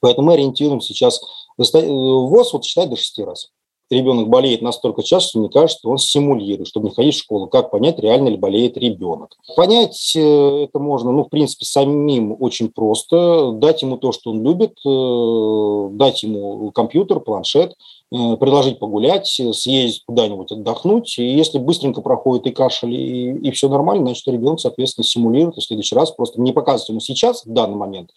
Поэтому 0.00 0.28
мы 0.28 0.34
ориентируем 0.34 0.80
сейчас, 0.80 1.20
ВОЗ 1.56 2.52
вот 2.52 2.64
считает 2.64 2.90
до 2.90 2.96
6 2.96 3.18
раз. 3.20 3.50
Ребенок 3.88 4.28
болеет 4.28 4.62
настолько 4.62 5.04
часто, 5.04 5.28
что 5.28 5.38
мне 5.38 5.48
кажется, 5.48 5.78
что 5.78 5.90
он 5.90 5.98
симулирует, 5.98 6.66
чтобы 6.66 6.88
не 6.88 6.94
ходить 6.94 7.14
в 7.14 7.18
школу. 7.18 7.46
Как 7.46 7.70
понять, 7.70 8.00
реально 8.00 8.30
ли 8.30 8.36
болеет 8.36 8.76
ребенок? 8.76 9.36
Понять 9.54 10.12
э, 10.16 10.64
это 10.64 10.80
можно, 10.80 11.12
ну, 11.12 11.22
в 11.22 11.28
принципе, 11.28 11.64
самим 11.66 12.36
очень 12.36 12.68
просто. 12.68 13.52
Дать 13.52 13.82
ему 13.82 13.96
то, 13.96 14.10
что 14.10 14.30
он 14.30 14.42
любит, 14.42 14.76
э, 14.84 15.88
дать 15.96 16.24
ему 16.24 16.72
компьютер, 16.72 17.20
планшет, 17.20 17.74
Э, 17.74 17.95
предложить 18.10 18.78
погулять, 18.78 19.26
съездить 19.26 20.02
куда-нибудь 20.06 20.52
отдохнуть. 20.52 21.18
И 21.18 21.24
если 21.24 21.58
быстренько 21.58 22.00
проходит 22.00 22.46
и 22.46 22.50
кашель, 22.50 22.94
и, 22.94 23.32
и 23.32 23.50
все 23.50 23.68
нормально, 23.68 24.06
значит, 24.06 24.26
ребенок, 24.28 24.60
соответственно, 24.60 25.04
симулирует, 25.04 25.56
в 25.56 25.62
следующий 25.62 25.94
раз 25.94 26.10
просто 26.12 26.40
не 26.40 26.52
показывать 26.52 26.88
ему 26.90 27.00
сейчас, 27.00 27.44
в 27.44 27.52
данный 27.52 27.76
момент, 27.76 28.10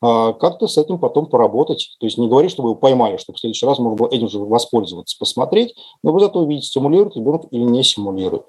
а 0.00 0.32
как-то 0.32 0.66
с 0.66 0.76
этим 0.76 0.98
потом 0.98 1.26
поработать. 1.26 1.96
То 1.98 2.06
есть 2.06 2.18
не 2.18 2.28
говорить, 2.28 2.50
чтобы 2.50 2.70
его 2.70 2.78
поймали, 2.78 3.16
чтобы 3.16 3.36
в 3.36 3.40
следующий 3.40 3.66
раз 3.66 3.78
можно 3.78 3.96
было 3.96 4.08
этим 4.08 4.28
же 4.28 4.38
воспользоваться, 4.38 5.16
посмотреть, 5.18 5.74
но 6.02 6.12
вы 6.12 6.20
зато 6.20 6.40
увидите, 6.40 6.66
стимулирует 6.66 7.16
ребенок 7.16 7.46
или 7.50 7.62
не 7.62 7.82
симулирует. 7.82 8.44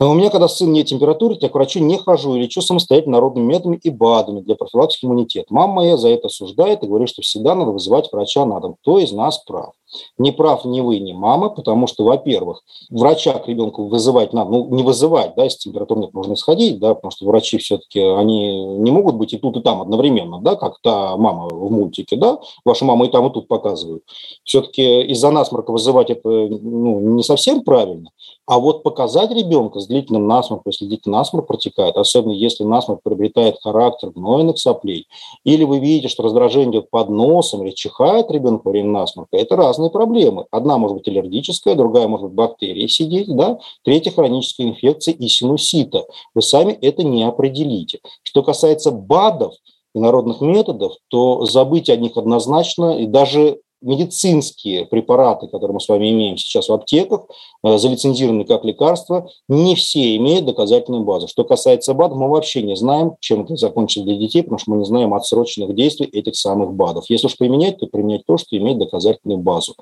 У 0.00 0.14
меня, 0.14 0.30
когда 0.30 0.46
сын 0.46 0.72
нет 0.72 0.86
температуры, 0.86 1.36
я 1.40 1.48
к 1.48 1.54
врачу 1.54 1.80
не 1.80 1.98
хожу 1.98 2.36
и 2.36 2.40
лечу 2.40 2.62
самостоятельно 2.62 3.14
народными 3.14 3.46
методами 3.46 3.80
и 3.82 3.90
БАДами 3.90 4.40
для 4.40 4.54
профилактики 4.54 5.04
иммунитета. 5.04 5.52
Мама 5.52 5.74
моя 5.74 5.96
за 5.96 6.08
это 6.08 6.28
осуждает 6.28 6.84
и 6.84 6.86
говорит, 6.86 7.08
что 7.08 7.22
всегда 7.22 7.56
надо 7.56 7.72
вызывать 7.72 8.08
врача 8.12 8.44
на 8.44 8.60
дом. 8.60 8.76
Кто 8.80 9.00
из 9.00 9.10
нас 9.10 9.38
прав? 9.38 9.72
Не 10.18 10.32
прав 10.32 10.64
ни 10.64 10.80
вы, 10.80 10.98
ни 10.98 11.12
мама, 11.12 11.48
потому 11.48 11.86
что, 11.86 12.04
во-первых, 12.04 12.62
врача 12.90 13.32
к 13.38 13.48
ребенку 13.48 13.86
вызывать 13.86 14.32
надо, 14.32 14.50
ну, 14.50 14.68
не 14.74 14.82
вызывать, 14.82 15.34
да, 15.36 15.44
если 15.44 15.58
температура 15.58 16.00
нет, 16.00 16.14
нужно 16.14 16.36
сходить, 16.36 16.78
да, 16.78 16.94
потому 16.94 17.10
что 17.10 17.26
врачи 17.26 17.58
все-таки, 17.58 18.00
они 18.00 18.64
не 18.78 18.90
могут 18.90 19.16
быть 19.16 19.32
и 19.32 19.38
тут, 19.38 19.56
и 19.56 19.60
там 19.60 19.80
одновременно, 19.80 20.40
да, 20.40 20.56
как 20.56 20.78
та 20.82 21.16
мама 21.16 21.48
в 21.48 21.70
мультике, 21.70 22.16
да, 22.16 22.38
ваша 22.64 22.84
мама 22.84 23.06
и 23.06 23.10
там, 23.10 23.26
и 23.26 23.32
тут 23.32 23.48
показывают. 23.48 24.02
Все-таки 24.44 25.02
из-за 25.02 25.30
насморка 25.30 25.72
вызывать 25.72 26.10
это 26.10 26.28
ну, 26.28 27.00
не 27.00 27.22
совсем 27.22 27.62
правильно, 27.62 28.10
а 28.46 28.58
вот 28.58 28.82
показать 28.82 29.30
ребенка 29.30 29.80
с 29.80 29.86
длительным 29.86 30.26
насморком, 30.26 30.70
если 30.72 30.86
длительный 30.86 31.18
насморк 31.18 31.46
протекает, 31.46 31.96
особенно 31.96 32.32
если 32.32 32.64
насморк 32.64 33.02
приобретает 33.02 33.56
характер 33.62 34.10
гнойных 34.10 34.58
соплей, 34.58 35.06
или 35.44 35.64
вы 35.64 35.78
видите, 35.78 36.08
что 36.08 36.22
раздражение 36.22 36.80
идет 36.80 36.90
под 36.90 37.10
носом, 37.10 37.62
или 37.62 37.74
чихает 37.74 38.30
ребенок 38.30 38.64
во 38.64 38.72
время 38.72 38.90
насморка, 38.90 39.36
это 39.36 39.56
раз 39.56 39.77
разные 39.78 39.90
проблемы. 39.90 40.46
Одна 40.50 40.78
может 40.78 40.98
быть 40.98 41.08
аллергическая, 41.08 41.74
другая 41.74 42.08
может 42.08 42.26
быть 42.26 42.34
бактерия 42.34 42.88
сидеть, 42.88 43.34
да? 43.34 43.58
третья 43.84 44.10
хроническая 44.10 44.66
инфекция 44.66 45.14
и 45.14 45.28
синусита. 45.28 46.04
Вы 46.34 46.42
сами 46.42 46.72
это 46.72 47.04
не 47.04 47.24
определите. 47.24 48.00
Что 48.22 48.42
касается 48.42 48.90
БАДов 48.90 49.54
и 49.94 50.00
народных 50.00 50.40
методов, 50.40 50.92
то 51.08 51.44
забыть 51.44 51.88
о 51.88 51.96
них 51.96 52.16
однозначно, 52.16 52.98
и 52.98 53.06
даже 53.06 53.60
медицинские 53.80 54.86
препараты, 54.86 55.46
которые 55.46 55.74
мы 55.74 55.80
с 55.80 55.88
вами 55.88 56.10
имеем 56.10 56.36
сейчас 56.36 56.68
в 56.68 56.72
аптеках, 56.72 57.26
э, 57.62 57.78
залицензированы 57.78 58.44
как 58.44 58.64
лекарства, 58.64 59.28
не 59.48 59.74
все 59.74 60.16
имеют 60.16 60.46
доказательную 60.46 61.04
базу. 61.04 61.28
Что 61.28 61.44
касается 61.44 61.94
БАДов, 61.94 62.18
мы 62.18 62.28
вообще 62.28 62.62
не 62.62 62.76
знаем, 62.76 63.12
чем 63.20 63.42
это 63.44 63.56
закончится 63.56 64.04
для 64.04 64.16
детей, 64.16 64.42
потому 64.42 64.58
что 64.58 64.70
мы 64.72 64.78
не 64.78 64.84
знаем 64.84 65.14
отсроченных 65.14 65.74
действий 65.74 66.06
этих 66.06 66.36
самых 66.36 66.72
БАДов. 66.72 67.04
Если 67.08 67.26
уж 67.26 67.36
применять, 67.36 67.78
то 67.78 67.86
применять 67.86 68.24
то, 68.26 68.36
что 68.36 68.56
имеет 68.56 68.78
доказательную 68.78 69.38
базу. 69.38 69.74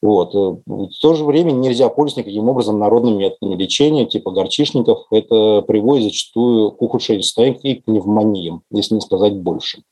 Вот. 0.00 0.34
Э, 0.34 0.56
в 0.66 1.00
то 1.00 1.14
же 1.14 1.24
время 1.24 1.52
нельзя 1.52 1.88
пользоваться 1.88 2.20
никаким 2.20 2.48
образом 2.48 2.78
народными 2.78 3.16
методами 3.16 3.56
лечения, 3.56 4.06
типа 4.06 4.30
горчишников. 4.30 5.06
Это 5.10 5.62
приводит 5.62 6.04
зачастую 6.04 6.72
к 6.72 6.82
ухудшению 6.82 7.22
состояния 7.22 7.58
и 7.62 7.74
к 7.74 7.84
пневмониям, 7.84 8.62
если 8.70 8.94
не 8.94 9.00
сказать 9.00 9.36
больше. 9.36 9.82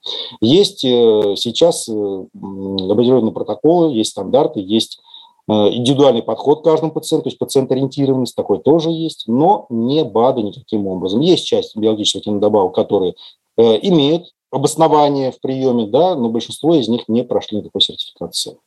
Есть 0.41 0.85
э, 0.85 1.35
сейчас 1.37 1.89
определенные 1.89 3.33
протоколы, 3.45 3.95
есть 3.95 4.11
стандарты, 4.11 4.61
есть 4.61 5.01
э, 5.49 5.53
индивидуальный 5.53 6.23
подход 6.23 6.61
к 6.61 6.65
каждому 6.65 6.93
пациенту, 6.93 7.25
то 7.25 7.29
есть 7.29 7.39
пациент-ориентированность 7.39 8.37
такой 8.37 8.59
тоже 8.59 8.91
есть, 8.91 9.25
но 9.27 9.67
не 9.69 10.05
БАДы 10.05 10.43
никаким 10.43 10.87
образом. 10.87 11.21
Есть 11.21 11.47
часть 11.47 11.77
биологических 11.77 12.39
добавок, 12.39 12.75
которые 12.75 13.15
э, 13.57 13.79
имеют 13.83 14.33
обоснование 14.51 15.33
в 15.33 15.41
приеме, 15.41 15.87
да, 15.87 16.15
но 16.15 16.29
большинство 16.29 16.75
из 16.75 16.87
них 16.89 17.09
не 17.09 17.25
прошли 17.25 17.59
никакой 17.59 17.81
сертификации. 17.81 18.59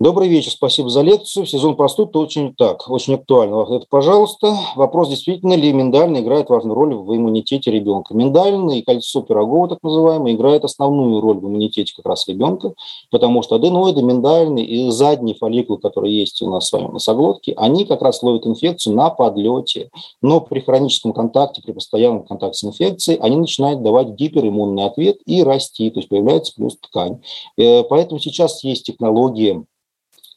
Добрый 0.00 0.28
вечер, 0.28 0.52
спасибо 0.52 0.90
за 0.90 1.02
лекцию. 1.02 1.44
Сезон 1.44 1.74
простуд 1.74 2.14
очень 2.14 2.54
так, 2.54 2.88
очень 2.88 3.14
актуально. 3.14 3.66
Это, 3.68 3.84
пожалуйста, 3.90 4.56
вопрос, 4.76 5.08
действительно 5.08 5.54
ли 5.54 5.72
миндальный 5.72 6.20
играет 6.20 6.50
важную 6.50 6.76
роль 6.76 6.94
в 6.94 7.16
иммунитете 7.16 7.72
ребенка. 7.72 8.14
Миндальный 8.14 8.78
и 8.78 8.82
кольцо 8.82 9.22
пирогова, 9.22 9.70
так 9.70 9.82
называемое, 9.82 10.34
играет 10.34 10.64
основную 10.64 11.20
роль 11.20 11.38
в 11.38 11.44
иммунитете 11.48 11.94
как 11.96 12.06
раз 12.06 12.28
ребенка, 12.28 12.74
потому 13.10 13.42
что 13.42 13.56
аденоиды, 13.56 14.02
миндальный 14.02 14.62
и 14.62 14.88
задние 14.92 15.34
фолликулы, 15.34 15.80
которые 15.80 16.16
есть 16.16 16.40
у 16.42 16.48
нас 16.48 16.68
с 16.68 16.72
вами 16.72 16.86
в 16.86 16.92
носоглотке, 16.92 17.54
они 17.56 17.84
как 17.84 18.00
раз 18.00 18.22
ловят 18.22 18.46
инфекцию 18.46 18.94
на 18.94 19.10
подлете. 19.10 19.90
Но 20.22 20.40
при 20.40 20.60
хроническом 20.60 21.12
контакте, 21.12 21.60
при 21.60 21.72
постоянном 21.72 22.22
контакте 22.22 22.56
с 22.56 22.62
инфекцией, 22.62 23.18
они 23.18 23.34
начинают 23.34 23.82
давать 23.82 24.10
гипериммунный 24.10 24.84
ответ 24.84 25.18
и 25.26 25.42
расти, 25.42 25.90
то 25.90 25.98
есть 25.98 26.08
появляется 26.08 26.54
плюс 26.54 26.78
ткань. 26.78 27.20
Э, 27.56 27.82
поэтому 27.82 28.20
сейчас 28.20 28.62
есть 28.62 28.86
технологии 28.86 29.66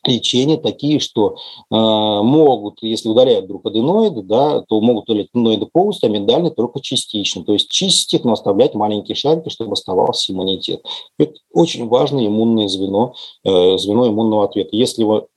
лечения 0.06 0.58
такие, 0.58 1.00
что 1.00 1.36
э, 1.36 1.76
могут, 1.76 2.80
если 2.82 3.10
удаляют 3.10 3.46
вдруг 3.46 3.66
аденоиды, 3.66 4.22
да, 4.24 4.62
то 4.62 4.82
могут 4.82 5.10
удалять 5.10 5.30
аденоиды 5.34 5.68
полностью, 5.68 6.08
а 6.08 6.12
миндальные 6.12 6.52
только 6.52 6.82
частично. 6.82 7.44
То 7.44 7.54
есть 7.54 7.70
чистить 7.70 8.26
но 8.26 8.34
оставлять 8.34 8.74
маленькие 8.74 9.16
шарики, 9.16 9.50
чтобы 9.50 9.74
оставался 9.74 10.32
иммунитет. 10.34 10.84
Это 11.18 11.34
очень 11.54 11.88
важное 11.88 12.28
иммунное 12.28 12.68
звено, 12.68 13.14
э, 13.44 13.78
звено 13.78 14.08
иммунного 14.08 14.46
ответа. 14.46 14.70
Если 14.72 15.02
его 15.02 15.28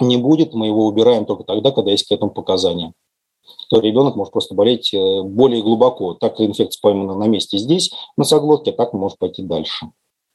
не 0.00 0.16
будет, 0.16 0.54
мы 0.54 0.66
его 0.66 0.86
убираем 0.86 1.26
только 1.26 1.44
тогда, 1.44 1.70
когда 1.70 1.90
есть 1.90 2.06
к 2.06 2.12
этому 2.12 2.30
показания 2.30 2.92
то 3.70 3.80
ребенок 3.80 4.16
может 4.16 4.32
просто 4.32 4.54
болеть 4.54 4.92
э, 4.92 5.22
более 5.22 5.62
глубоко. 5.62 6.14
Так 6.14 6.40
инфекция 6.40 6.80
поймана 6.80 7.14
на 7.14 7.28
месте 7.28 7.58
здесь, 7.58 7.90
на 8.16 8.24
соглотке, 8.24 8.70
а 8.70 8.74
так 8.74 8.92
может 8.92 9.18
пойти 9.18 9.42
дальше. 9.42 9.86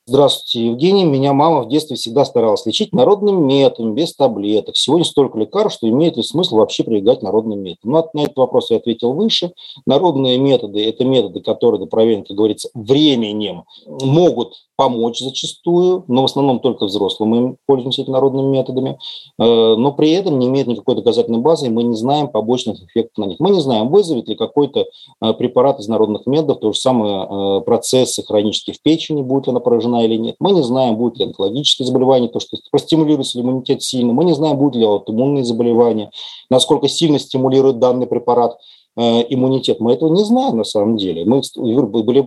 Здравствуйте, 0.05 0.67
Евгений. 0.67 1.05
Меня 1.05 1.31
мама 1.31 1.61
в 1.61 1.69
детстве 1.69 1.95
всегда 1.95 2.25
старалась 2.25 2.65
лечить 2.65 2.91
народным 2.91 3.47
методом, 3.47 3.95
без 3.95 4.13
таблеток. 4.13 4.75
Сегодня 4.75 5.05
столько 5.05 5.39
лекарств, 5.39 5.77
что 5.77 5.87
имеет 5.87 6.17
ли 6.17 6.23
смысл 6.23 6.57
вообще 6.57 6.83
прибегать 6.83 7.21
народным 7.21 7.61
методам? 7.61 7.93
Ну, 7.93 8.09
на 8.13 8.23
этот 8.23 8.35
вопрос 8.35 8.69
я 8.69 8.77
ответил 8.77 9.13
выше. 9.13 9.53
Народные 9.85 10.37
методы– 10.39 10.85
это 10.89 11.05
методы, 11.05 11.39
которые, 11.39 11.87
проверены, 11.87 12.25
как 12.25 12.35
говорится, 12.35 12.69
временем 12.73 13.63
могут 13.87 14.55
помочь 14.83 15.19
зачастую, 15.19 16.03
но 16.09 16.23
в 16.23 16.25
основном 16.25 16.59
только 16.59 16.85
взрослым 16.85 17.29
мы 17.29 17.55
пользуемся 17.65 18.01
этими 18.01 18.11
народными 18.11 18.47
методами, 18.47 18.97
э, 19.39 19.43
но 19.45 19.93
при 19.93 20.11
этом 20.11 20.39
не 20.39 20.47
имеет 20.47 20.67
никакой 20.67 20.95
доказательной 20.95 21.39
базы, 21.39 21.67
и 21.67 21.69
мы 21.69 21.83
не 21.83 21.95
знаем 21.95 22.27
побочных 22.27 22.83
эффектов 22.83 23.17
на 23.17 23.29
них. 23.29 23.39
Мы 23.39 23.51
не 23.51 23.61
знаем, 23.61 23.87
вызовет 23.87 24.27
ли 24.27 24.35
какой-то 24.35 24.87
э, 25.21 25.33
препарат 25.35 25.79
из 25.79 25.87
народных 25.87 26.25
методов 26.25 26.59
то 26.59 26.73
же 26.73 26.79
самое 26.79 27.61
процессы 27.61 28.23
хронические 28.23 28.73
в 28.73 28.81
печени, 28.81 29.21
будет 29.21 29.47
ли 29.47 29.51
она 29.51 29.61
поражена 29.61 30.03
или 30.03 30.17
нет. 30.17 30.35
Мы 30.39 30.51
не 30.51 30.63
знаем, 30.63 30.97
будет 30.97 31.17
ли 31.17 31.25
онкологические 31.25 31.85
заболевания, 31.85 32.27
то, 32.27 32.41
что 32.41 32.57
простимулируется 32.69 33.37
ли 33.37 33.45
иммунитет 33.45 33.81
сильно. 33.81 34.11
Мы 34.11 34.25
не 34.25 34.33
знаем, 34.33 34.57
будут 34.57 34.75
ли 34.75 34.83
аутоиммунные 34.83 35.45
заболевания, 35.45 36.11
насколько 36.49 36.89
сильно 36.89 37.19
стимулирует 37.19 37.79
данный 37.79 38.05
препарат 38.07 38.57
Э, 38.57 38.82
иммунитет. 38.95 39.79
Мы 39.79 39.93
этого 39.93 40.13
не 40.13 40.23
знаем 40.23 40.57
на 40.57 40.63
самом 40.63 40.97
деле. 40.97 41.25
Мы, 41.25 41.41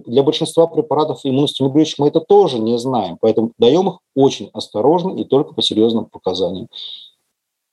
для 0.06 0.22
большинства 0.22 0.66
препаратов 0.66 1.20
иммуностимулирующих 1.24 1.98
мы 1.98 2.08
это 2.08 2.20
тоже 2.20 2.58
не 2.58 2.78
знаем. 2.78 3.18
Поэтому 3.20 3.52
даем 3.58 3.88
их 3.88 3.98
очень 4.14 4.50
осторожно 4.52 5.10
и 5.10 5.24
только 5.24 5.54
по 5.54 5.62
серьезным 5.62 6.06
показаниям 6.06 6.68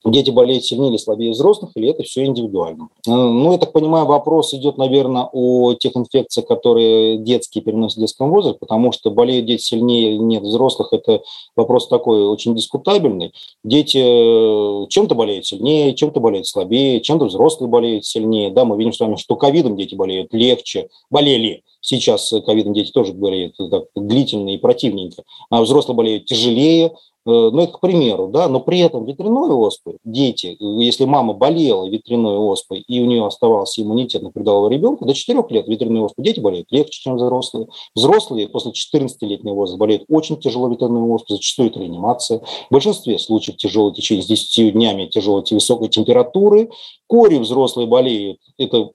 дети 0.06 0.32
болеют 0.32 0.66
сильнее 0.66 0.89
или 0.89 0.97
слабее 0.97 1.32
взрослых, 1.32 1.72
или 1.76 1.89
это 1.89 2.04
все 2.04 2.26
индивидуально. 2.26 2.89
Э, 3.08 3.12
ну, 3.12 3.51
я 3.51 3.58
так 3.58 3.72
понимаю, 3.72 4.06
вопрос 4.06 4.54
идет, 4.54 4.78
наверное, 4.78 5.30
о 5.32 5.74
тех 5.74 5.95
инфекциях, 5.95 6.47
которые 6.47 7.18
детские 7.18 7.64
переносят 7.64 7.97
в 7.97 8.01
детском 8.01 8.30
возрасте, 8.30 8.60
потому 8.60 8.91
что 8.91 9.12
болеют 9.12 9.45
дети 9.45 9.62
сильнее 9.62 10.14
или 10.14 10.18
нет 10.18 10.43
взрослых, 10.43 10.89
это 10.91 11.22
вопрос 11.56 11.88
такой 11.88 12.28
очень 12.28 12.56
дискутабельный. 12.56 13.34
Дети 13.64 13.97
э, 13.97 14.88
чем-то 14.89 15.16
болеют 15.16 15.45
сильнее, 15.45 15.93
чем-то 15.93 16.20
болеют 16.20 16.47
слабее, 16.47 16.99
чем-то 16.99 17.26
взрослые 17.26 17.70
болеют 17.70 18.06
сильнее. 18.06 18.51
Да, 18.51 18.66
мы 18.66 18.78
видим 18.78 18.93
с 18.93 18.99
вами, 18.99 19.16
что 19.16 19.36
ковидом 19.36 19.78
дети 19.78 19.95
болеют 19.95 20.34
легче, 20.34 20.89
болели. 21.10 21.64
Сейчас 21.82 22.34
ковидом 22.45 22.74
дети 22.74 22.91
тоже 22.91 23.14
болеют 23.14 23.56
так, 23.58 23.86
длительно 23.95 24.54
и 24.54 24.58
противненько, 24.58 25.24
а 25.49 25.62
взрослые 25.62 25.97
болеют 25.97 26.26
тяжелее, 26.26 26.93
Э, 26.93 27.12
ну, 27.26 27.59
это 27.59 27.74
к 27.74 27.80
примеру, 27.80 28.28
да, 28.28 28.47
но 28.47 28.59
при 28.59 28.80
этом 28.80 29.05
ветряной 29.05 29.51
оспой 29.51 29.97
дети, 30.03 30.57
если 30.59 31.05
мама 31.05 31.34
болела 31.34 31.88
ветряной 31.88 32.38
оспой 32.38 32.80
и 32.80 33.01
у 33.01 33.05
нее 33.05 33.26
оставался 33.26 33.82
иммунитет 33.82 34.21
на 34.21 34.32
придалого 34.32 34.69
ребенка, 34.69 35.05
до 35.05 35.13
4 35.13 35.43
лет 35.49 35.67
ветряной 35.67 36.05
оспой 36.05 36.26
дети 36.26 36.39
болеют 36.39 36.71
легче, 36.71 37.01
чем 37.01 37.15
взрослые. 37.15 37.67
Взрослые 37.95 38.49
после 38.49 38.71
14-летнего 38.71 39.53
возраста 39.53 39.80
болеют 39.80 40.03
очень 40.09 40.38
тяжело 40.38 40.67
ветряной 40.67 41.09
оспой, 41.13 41.38
зачастую 41.38 41.69
это 41.69 41.80
реанимация. 41.80 42.39
В 42.39 42.74
большинстве 42.74 43.19
случаев 43.19 43.57
тяжелое 43.57 43.93
течение 43.93 44.24
с 44.24 44.28
10 44.28 44.74
днями 44.74 45.05
тяжелой 45.07 45.43
высокой 45.49 45.89
температуры. 45.89 46.69
Кори 47.07 47.38
взрослые 47.38 47.88
болеют, 47.88 48.39
это 48.57 48.91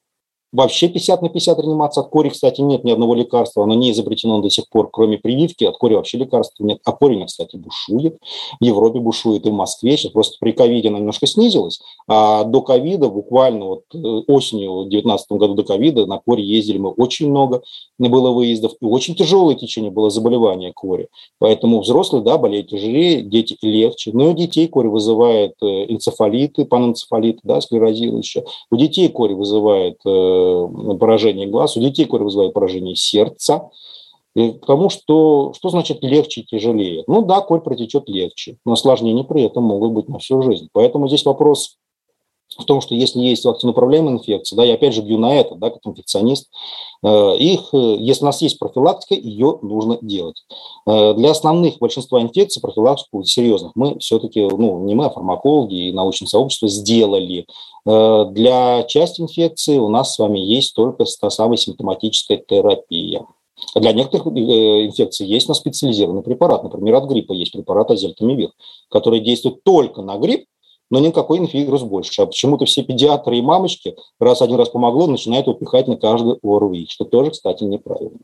Вообще 0.52 0.88
50 0.88 1.22
на 1.22 1.28
50 1.28 1.58
реанимация. 1.58 2.02
От 2.02 2.10
кори, 2.10 2.30
кстати, 2.30 2.60
нет 2.60 2.84
ни 2.84 2.90
одного 2.90 3.14
лекарства. 3.14 3.64
Оно 3.64 3.74
не 3.74 3.90
изобретено 3.92 4.40
до 4.40 4.50
сих 4.50 4.68
пор, 4.68 4.88
кроме 4.90 5.18
прививки. 5.18 5.64
От 5.64 5.76
кори 5.76 5.94
вообще 5.94 6.18
лекарств 6.18 6.58
нет. 6.58 6.80
А 6.84 6.92
кори, 6.92 7.24
кстати, 7.24 7.56
бушует. 7.56 8.18
В 8.60 8.64
Европе 8.64 8.98
бушует 8.98 9.46
и 9.46 9.50
в 9.50 9.52
Москве. 9.52 9.96
Сейчас 9.96 10.12
просто 10.12 10.36
при 10.40 10.52
ковиде 10.52 10.88
она 10.88 10.98
немножко 10.98 11.26
снизилась. 11.26 11.80
А 12.08 12.44
до 12.44 12.62
ковида, 12.62 13.08
буквально 13.08 13.66
вот 13.66 13.82
э, 13.94 13.98
осенью 13.98 14.84
в 14.84 14.88
2019 14.88 15.32
году 15.32 15.54
до 15.54 15.62
ковида 15.62 16.06
на 16.06 16.18
кори 16.18 16.42
ездили 16.42 16.78
мы 16.78 16.90
очень 16.90 17.28
много. 17.28 17.62
Было 17.98 18.30
выездов. 18.30 18.72
И 18.80 18.84
очень 18.84 19.14
тяжелое 19.14 19.54
течение 19.54 19.90
было 19.90 20.10
заболевание 20.10 20.72
кори. 20.72 21.08
Поэтому 21.38 21.80
взрослые, 21.80 22.22
да, 22.22 22.38
болеют 22.38 22.68
тяжелее, 22.68 23.22
дети 23.22 23.56
легче. 23.62 24.12
Но 24.14 24.30
у 24.30 24.34
детей 24.34 24.66
кори 24.68 24.88
вызывает 24.88 25.54
э, 25.62 25.66
энцефалиты, 25.66 26.64
панэнцефалиты, 26.64 27.40
да, 27.42 27.60
склерозирующие. 27.60 28.44
У 28.70 28.76
детей 28.76 29.08
кори 29.08 29.34
вызывает 29.34 29.98
Э, 30.04 30.37
поражение 30.98 31.46
глаз, 31.46 31.76
у 31.76 31.80
детей 31.80 32.04
кори 32.06 32.22
вызывает 32.22 32.52
поражение 32.52 32.96
сердца, 32.96 33.70
и 34.34 34.52
потому 34.52 34.88
что, 34.88 35.52
что 35.56 35.68
значит 35.70 36.02
легче 36.02 36.42
и 36.42 36.44
тяжелее? 36.44 37.02
Ну 37.06 37.22
да, 37.22 37.40
корь 37.40 37.60
протечет 37.60 38.08
легче, 38.08 38.58
но 38.64 38.72
осложнения 38.72 39.24
при 39.24 39.42
этом 39.42 39.64
могут 39.64 39.92
быть 39.92 40.08
на 40.08 40.18
всю 40.18 40.42
жизнь. 40.42 40.68
Поэтому 40.72 41.08
здесь 41.08 41.24
вопрос 41.24 41.76
в 42.56 42.64
том, 42.64 42.80
что 42.80 42.94
если 42.94 43.20
есть 43.20 43.44
вакциноуправляемая 43.44 44.14
инфекция, 44.14 44.56
да, 44.56 44.64
я 44.64 44.74
опять 44.74 44.94
же 44.94 45.02
бью 45.02 45.18
на 45.18 45.34
это, 45.34 45.54
да, 45.54 45.70
как 45.70 45.80
инфекционист, 45.84 46.50
э, 47.04 47.36
их, 47.36 47.68
э, 47.72 47.96
если 47.98 48.22
у 48.22 48.26
нас 48.26 48.40
есть 48.40 48.58
профилактика, 48.58 49.14
ее 49.14 49.58
нужно 49.62 49.98
делать. 50.00 50.42
Э, 50.86 51.14
для 51.14 51.30
основных 51.30 51.78
большинства 51.78 52.20
инфекций 52.20 52.62
профилактику 52.62 53.22
серьезных 53.24 53.72
мы 53.74 53.98
все-таки, 53.98 54.40
ну, 54.40 54.84
не 54.84 54.94
мы, 54.94 55.06
а 55.06 55.10
фармакологи 55.10 55.88
и 55.88 55.92
научное 55.92 56.28
сообщество 56.28 56.68
сделали. 56.68 57.46
Для 57.84 58.82
части 58.82 59.22
инфекций 59.22 59.78
у 59.78 59.88
нас 59.88 60.14
с 60.14 60.18
вами 60.18 60.38
есть 60.38 60.74
только 60.74 61.04
та 61.20 61.30
самая 61.30 61.56
симптоматическая 61.56 62.36
терапия. 62.36 63.24
Для 63.74 63.92
некоторых 63.92 64.26
инфекций 64.26 65.26
есть 65.26 65.48
на 65.48 65.54
специализированный 65.54 66.22
препарат. 66.22 66.64
Например, 66.64 66.96
от 66.96 67.08
гриппа 67.08 67.32
есть 67.32 67.52
препарат 67.52 67.90
азельтамивир, 67.90 68.50
который 68.90 69.20
действует 69.20 69.62
только 69.64 70.02
на 70.02 70.18
грипп, 70.18 70.44
но 70.90 71.00
никакой 71.00 71.38
инфивирус 71.38 71.82
больше. 71.82 72.22
А 72.22 72.26
почему-то 72.26 72.64
все 72.64 72.82
педиатры 72.82 73.38
и 73.38 73.42
мамочки, 73.42 73.96
раз 74.18 74.42
один 74.42 74.56
раз 74.56 74.68
помогло, 74.70 75.06
начинают 75.06 75.48
упихать 75.48 75.88
на 75.88 75.96
каждый 75.96 76.38
ОРВИ, 76.42 76.86
что 76.88 77.04
тоже, 77.04 77.30
кстати, 77.30 77.64
неправильно. 77.64 78.18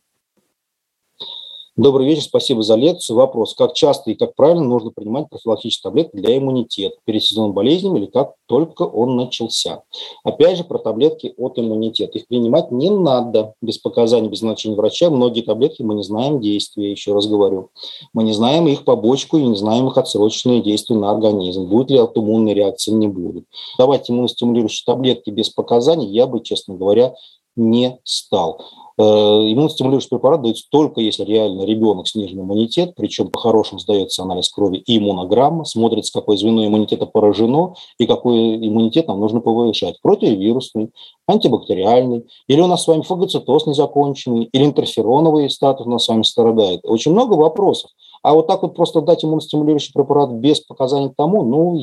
Добрый 1.76 2.06
вечер, 2.06 2.22
спасибо 2.22 2.62
за 2.62 2.76
лекцию. 2.76 3.16
Вопрос, 3.16 3.56
как 3.56 3.74
часто 3.74 4.12
и 4.12 4.14
как 4.14 4.36
правильно 4.36 4.62
нужно 4.62 4.92
принимать 4.92 5.28
профилактические 5.28 5.90
таблетки 5.90 6.14
для 6.14 6.38
иммунитета 6.38 6.94
перед 7.04 7.24
сезоном 7.24 7.52
болезней 7.52 7.98
или 7.98 8.06
как 8.06 8.34
только 8.46 8.82
он 8.82 9.16
начался? 9.16 9.82
Опять 10.22 10.58
же, 10.58 10.62
про 10.62 10.78
таблетки 10.78 11.34
от 11.36 11.58
иммунитета. 11.58 12.18
Их 12.18 12.28
принимать 12.28 12.70
не 12.70 12.90
надо 12.90 13.54
без 13.60 13.78
показаний, 13.78 14.28
без 14.28 14.42
назначения 14.42 14.76
врача. 14.76 15.10
Многие 15.10 15.40
таблетки 15.40 15.82
мы 15.82 15.96
не 15.96 16.04
знаем 16.04 16.40
действия, 16.40 16.92
еще 16.92 17.12
раз 17.12 17.26
говорю. 17.26 17.70
Мы 18.12 18.22
не 18.22 18.34
знаем 18.34 18.68
их 18.68 18.84
побочку 18.84 19.36
и 19.38 19.44
не 19.44 19.56
знаем 19.56 19.88
их 19.88 19.98
отсрочные 19.98 20.62
действия 20.62 20.94
на 20.94 21.10
организм. 21.10 21.66
Будет 21.66 21.90
ли 21.90 21.98
аутоиммунная 21.98 22.54
реакция, 22.54 22.94
не 22.94 23.08
будет. 23.08 23.46
Давать 23.78 24.08
иммуностимулирующие 24.08 24.84
таблетки 24.86 25.30
без 25.30 25.48
показаний 25.48 26.06
я 26.06 26.28
бы, 26.28 26.40
честно 26.40 26.76
говоря, 26.76 27.16
не 27.56 27.98
стал. 28.04 28.62
Э, 28.96 29.02
иммуностимулирующий 29.02 30.08
препарат 30.08 30.42
дается 30.42 30.66
только 30.70 31.00
если 31.00 31.24
реально 31.24 31.62
ребенок 31.64 32.06
снижен 32.06 32.40
иммунитет, 32.40 32.94
причем 32.94 33.28
по-хорошему 33.28 33.80
сдается 33.80 34.22
анализ 34.22 34.48
крови 34.50 34.76
и 34.76 34.98
иммунограмма, 34.98 35.64
смотрится, 35.64 36.12
какое 36.12 36.36
звено 36.36 36.64
иммунитета 36.64 37.06
поражено 37.06 37.74
и 37.98 38.06
какой 38.06 38.56
иммунитет 38.56 39.08
нам 39.08 39.18
нужно 39.18 39.40
повышать. 39.40 40.00
Противовирусный, 40.00 40.90
антибактериальный, 41.26 42.24
или 42.46 42.60
у 42.60 42.68
нас 42.68 42.84
с 42.84 42.86
вами 42.86 43.02
фагоцитоз 43.02 43.66
незаконченный, 43.66 44.44
или 44.44 44.64
интерфероновый 44.64 45.50
статус 45.50 45.86
у 45.86 45.90
нас 45.90 46.04
с 46.04 46.08
вами 46.08 46.22
страдает. 46.22 46.80
Очень 46.84 47.12
много 47.12 47.34
вопросов. 47.34 47.90
А 48.22 48.32
вот 48.32 48.46
так 48.46 48.62
вот 48.62 48.76
просто 48.76 49.00
дать 49.00 49.24
иммуностимулирующий 49.24 49.92
препарат 49.92 50.30
без 50.30 50.60
показаний 50.60 51.10
к 51.10 51.16
тому, 51.16 51.42
ну, 51.42 51.80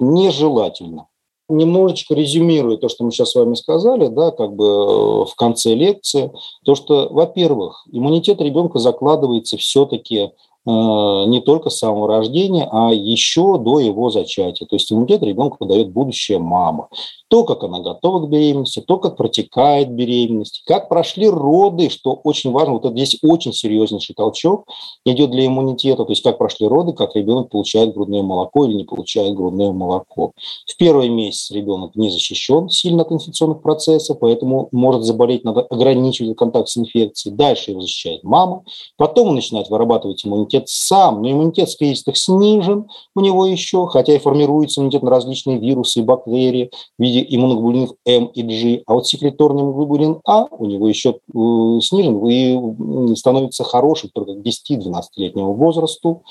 нежелательно 0.00 1.06
немножечко 1.48 2.14
резюмирую 2.14 2.78
то, 2.78 2.88
что 2.88 3.04
мы 3.04 3.10
сейчас 3.10 3.30
с 3.30 3.34
вами 3.34 3.54
сказали, 3.54 4.08
да, 4.08 4.30
как 4.30 4.54
бы 4.54 4.64
э, 4.64 5.24
в 5.24 5.34
конце 5.36 5.74
лекции, 5.74 6.32
то, 6.64 6.74
что, 6.74 7.08
во-первых, 7.10 7.84
иммунитет 7.90 8.40
ребенка 8.40 8.78
закладывается 8.78 9.56
все-таки 9.56 10.30
не 10.68 11.40
только 11.40 11.70
с 11.70 11.78
самого 11.78 12.08
рождения, 12.08 12.68
а 12.70 12.92
еще 12.92 13.58
до 13.58 13.78
его 13.80 14.10
зачатия. 14.10 14.66
То 14.66 14.76
есть 14.76 14.92
иммунитет 14.92 15.22
ребенку 15.22 15.64
дает 15.64 15.90
будущая 15.90 16.38
мама. 16.38 16.88
То, 17.28 17.44
как 17.44 17.62
она 17.62 17.80
готова 17.80 18.26
к 18.26 18.30
беременности, 18.30 18.80
то, 18.80 18.96
как 18.96 19.16
протекает 19.16 19.90
беременность, 19.90 20.62
как 20.66 20.88
прошли 20.88 21.28
роды, 21.28 21.90
что 21.90 22.14
очень 22.24 22.52
важно. 22.52 22.74
Вот 22.74 22.86
это 22.86 22.94
здесь 22.94 23.18
очень 23.22 23.52
серьезнейший 23.52 24.14
толчок 24.14 24.66
идет 25.04 25.30
для 25.30 25.46
иммунитета. 25.46 26.04
То 26.04 26.12
есть 26.12 26.22
как 26.22 26.38
прошли 26.38 26.66
роды, 26.66 26.92
как 26.92 27.14
ребенок 27.16 27.50
получает 27.50 27.92
грудное 27.92 28.22
молоко 28.22 28.64
или 28.64 28.74
не 28.74 28.84
получает 28.84 29.34
грудное 29.34 29.72
молоко. 29.72 30.32
В 30.66 30.76
первый 30.78 31.10
месяц 31.10 31.50
ребенок 31.50 31.96
не 31.96 32.10
защищен 32.10 32.70
сильно 32.70 33.02
от 33.02 33.12
инфекционных 33.12 33.60
процессов, 33.62 34.18
поэтому 34.20 34.68
может 34.72 35.02
заболеть, 35.04 35.44
надо 35.44 35.62
ограничивать 35.62 36.36
контакт 36.36 36.68
с 36.68 36.78
инфекцией. 36.78 37.36
Дальше 37.36 37.72
его 37.72 37.82
защищает 37.82 38.22
мама. 38.22 38.64
Потом 38.96 39.28
он 39.28 39.34
начинает 39.34 39.68
вырабатывать 39.68 40.24
иммунитет 40.24 40.57
иммунитет 40.58 40.68
сам, 40.68 41.22
но 41.22 41.30
иммунитет 41.30 41.70
специалистов 41.70 42.18
снижен 42.18 42.86
у 43.14 43.20
него 43.20 43.46
еще, 43.46 43.86
хотя 43.86 44.14
и 44.14 44.18
формируется 44.18 44.80
иммунитет 44.80 45.02
на 45.02 45.10
различные 45.10 45.58
вирусы 45.58 46.00
и 46.00 46.02
бактерии 46.02 46.70
в 46.98 47.02
виде 47.02 47.24
иммуноглобулинов 47.28 47.90
М 48.06 48.26
и 48.26 48.42
G, 48.42 48.82
а 48.86 48.94
вот 48.94 49.06
секреторный 49.06 49.62
иммуноглобулин 49.62 50.20
А 50.26 50.46
у 50.50 50.66
него 50.66 50.88
еще 50.88 51.10
э, 51.10 51.80
снижен 51.80 52.26
и 52.26 53.16
становится 53.16 53.64
хорошим 53.64 54.10
только 54.12 54.34
к 54.34 54.38
10-12-летнему 54.38 55.54
возрасту. 55.54 56.22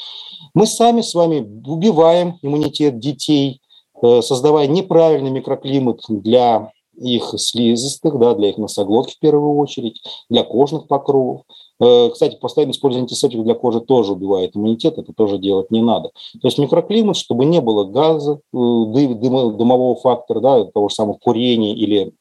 Мы 0.53 0.65
сами 0.65 1.01
с 1.01 1.13
вами 1.13 1.39
убиваем 1.65 2.37
иммунитет 2.41 2.99
детей, 2.99 3.61
э, 4.01 4.21
создавая 4.21 4.67
неправильный 4.67 5.31
микроклимат 5.31 6.01
для 6.07 6.71
их 6.99 7.33
слизистых, 7.37 8.17
да, 8.17 8.33
для 8.33 8.49
их 8.49 8.57
носоглотки 8.57 9.13
в 9.13 9.19
первую 9.19 9.55
очередь, 9.57 10.01
для 10.29 10.43
кожных 10.43 10.87
покровов. 10.87 11.41
Э, 11.79 12.09
кстати, 12.11 12.37
постоянно 12.39 12.71
использование 12.71 13.03
антисептиков 13.03 13.45
для 13.45 13.53
кожи 13.53 13.81
тоже 13.81 14.13
убивает 14.13 14.55
иммунитет, 14.55 14.97
это 14.97 15.13
тоже 15.13 15.37
делать 15.37 15.71
не 15.71 15.81
надо. 15.81 16.09
То 16.41 16.47
есть 16.47 16.57
микроклимат, 16.57 17.17
чтобы 17.17 17.45
не 17.45 17.61
было 17.61 17.83
газа, 17.83 18.33
э, 18.35 18.37
дым, 18.51 19.19
дымового 19.19 19.95
фактора, 19.95 20.39
да, 20.39 20.65
того 20.65 20.89
же 20.89 20.95
самого 20.95 21.17
курения 21.17 21.75
или 21.75 22.13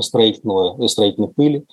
строительного, 0.00 0.82
э, 0.82 0.88
строительной 0.88 1.28
пыли. 1.28 1.64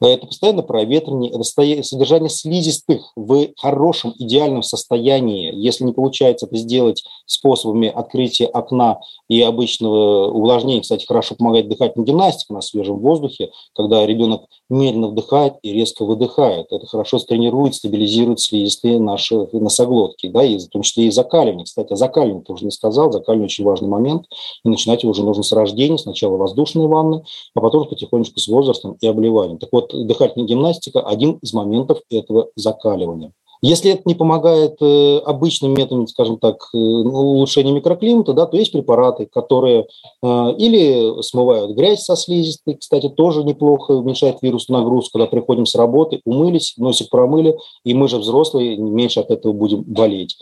Это 0.00 0.26
постоянно 0.26 0.62
проветривание, 0.62 1.30
это 1.30 1.42
содержание 1.42 2.28
слизистых 2.28 3.12
в 3.16 3.48
хорошем, 3.56 4.14
идеальном 4.18 4.62
состоянии. 4.62 5.52
Если 5.54 5.84
не 5.84 5.92
получается 5.92 6.46
это 6.46 6.56
сделать 6.56 7.04
способами 7.26 7.88
открытия 7.88 8.46
окна 8.46 9.00
и 9.28 9.40
обычного 9.40 10.30
увлажнения, 10.30 10.82
кстати, 10.82 11.06
хорошо 11.06 11.34
помогает 11.36 11.68
дыхательная 11.68 12.06
гимнастика 12.06 12.52
на 12.52 12.60
свежем 12.60 12.98
воздухе, 12.98 13.50
когда 13.74 14.04
ребенок 14.06 14.42
медленно 14.68 15.08
вдыхает 15.08 15.54
и 15.62 15.72
резко 15.72 16.04
выдыхает. 16.04 16.66
Это 16.70 16.86
хорошо 16.86 17.18
тренирует, 17.18 17.74
стабилизирует 17.74 18.40
слизистые 18.40 18.98
наши 18.98 19.48
носоглотки, 19.52 20.28
да, 20.28 20.44
и 20.44 20.58
в 20.58 20.68
том 20.68 20.82
числе 20.82 21.06
и 21.06 21.10
закаливание. 21.10 21.64
Кстати, 21.64 21.92
о 21.92 21.96
закаливании 21.96 22.42
тоже 22.42 22.64
не 22.64 22.70
сказал, 22.70 23.10
закаливание 23.12 23.46
очень 23.46 23.64
важный 23.64 23.88
момент, 23.88 24.26
и 24.64 24.68
начинать 24.68 25.02
его 25.02 25.12
уже 25.12 25.24
нужно 25.24 25.42
с 25.42 25.52
рождения, 25.52 25.98
сначала 25.98 26.36
воздушные 26.36 26.88
ванны, 26.88 27.24
а 27.54 27.60
потом 27.60 27.88
потихонечку 27.88 28.40
с 28.40 28.48
возрастом 28.48 28.96
и 29.00 29.06
обливанием. 29.06 29.58
Так 29.58 29.70
вот, 29.72 29.92
дыхательная 29.92 30.46
гимнастика– 30.46 31.00
один 31.06 31.38
из 31.42 31.52
моментов 31.52 32.00
этого 32.10 32.48
закаливания. 32.56 33.32
Если 33.66 33.92
это 33.92 34.02
не 34.04 34.14
помогает 34.14 34.76
э, 34.82 35.18
обычным 35.24 35.72
методом, 35.72 36.06
скажем 36.06 36.38
так, 36.38 36.56
э, 36.74 36.76
улучшения 36.76 37.72
микроклимата, 37.72 38.34
да, 38.34 38.44
то 38.44 38.58
есть 38.58 38.72
препараты, 38.72 39.24
которые 39.24 39.86
э, 40.22 40.54
или 40.58 41.22
смывают 41.22 41.74
грязь 41.74 42.02
со 42.02 42.14
слизистой, 42.14 42.74
кстати, 42.74 43.08
тоже 43.08 43.42
неплохо 43.42 43.92
уменьшает 43.92 44.42
вирусную 44.42 44.82
нагрузку, 44.82 45.12
когда 45.12 45.28
приходим 45.28 45.64
с 45.64 45.74
работы, 45.76 46.20
умылись, 46.26 46.74
носик 46.76 47.08
промыли, 47.08 47.56
и 47.84 47.94
мы 47.94 48.06
же 48.08 48.18
взрослые, 48.18 48.76
меньше 48.76 49.20
от 49.20 49.30
этого 49.30 49.54
будем 49.54 49.82
болеть. 49.84 50.36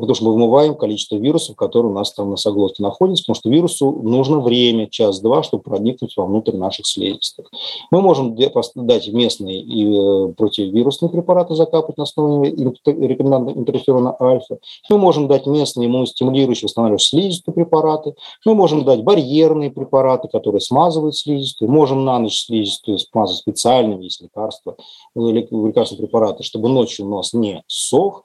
Потому 0.00 0.14
что 0.14 0.24
мы 0.24 0.32
вымываем 0.32 0.74
количество 0.74 1.16
вирусов, 1.16 1.56
которые 1.56 1.92
у 1.92 1.94
нас 1.94 2.12
там 2.12 2.30
на 2.30 2.36
соглотке 2.36 2.82
находятся, 2.82 3.24
потому 3.24 3.34
что 3.36 3.50
вирусу 3.50 3.92
нужно 4.02 4.40
время, 4.40 4.88
час-два, 4.88 5.42
чтобы 5.42 5.62
проникнуть 5.62 6.16
вовнутрь 6.16 6.56
наших 6.56 6.86
слизистых. 6.86 7.50
Мы 7.90 8.00
можем 8.00 8.36
дать 8.36 9.08
местные 9.08 9.60
и 9.60 10.32
противовирусные 10.32 11.10
препараты 11.10 11.54
закапать 11.54 11.96
на 11.96 12.04
основе 12.04 12.50
рекомендантного 12.50 13.58
интерферона 13.58 14.16
альфа. 14.20 14.58
Мы 14.90 14.98
можем 14.98 15.28
дать 15.28 15.46
местные 15.46 15.88
иммуностимулирующие, 15.88 16.66
восстанавливающие 16.66 17.20
слизистые 17.20 17.54
препараты. 17.54 18.14
Мы 18.44 18.54
можем 18.54 18.84
дать 18.84 19.02
барьерные 19.02 19.70
препараты, 19.70 20.28
которые 20.28 20.60
смазывают 20.60 21.16
слизистую. 21.16 21.70
Можем 21.70 22.04
на 22.04 22.18
ночь 22.18 22.44
слизистую 22.46 22.98
смазывать 22.98 23.40
специальными, 23.40 24.04
есть 24.04 24.22
лекарства, 24.22 24.76
э, 25.14 25.20
лекарственные 25.20 26.06
препараты, 26.06 26.42
чтобы 26.42 26.68
ночью 26.68 27.06
нос 27.06 27.32
не 27.32 27.62
сох. 27.66 28.24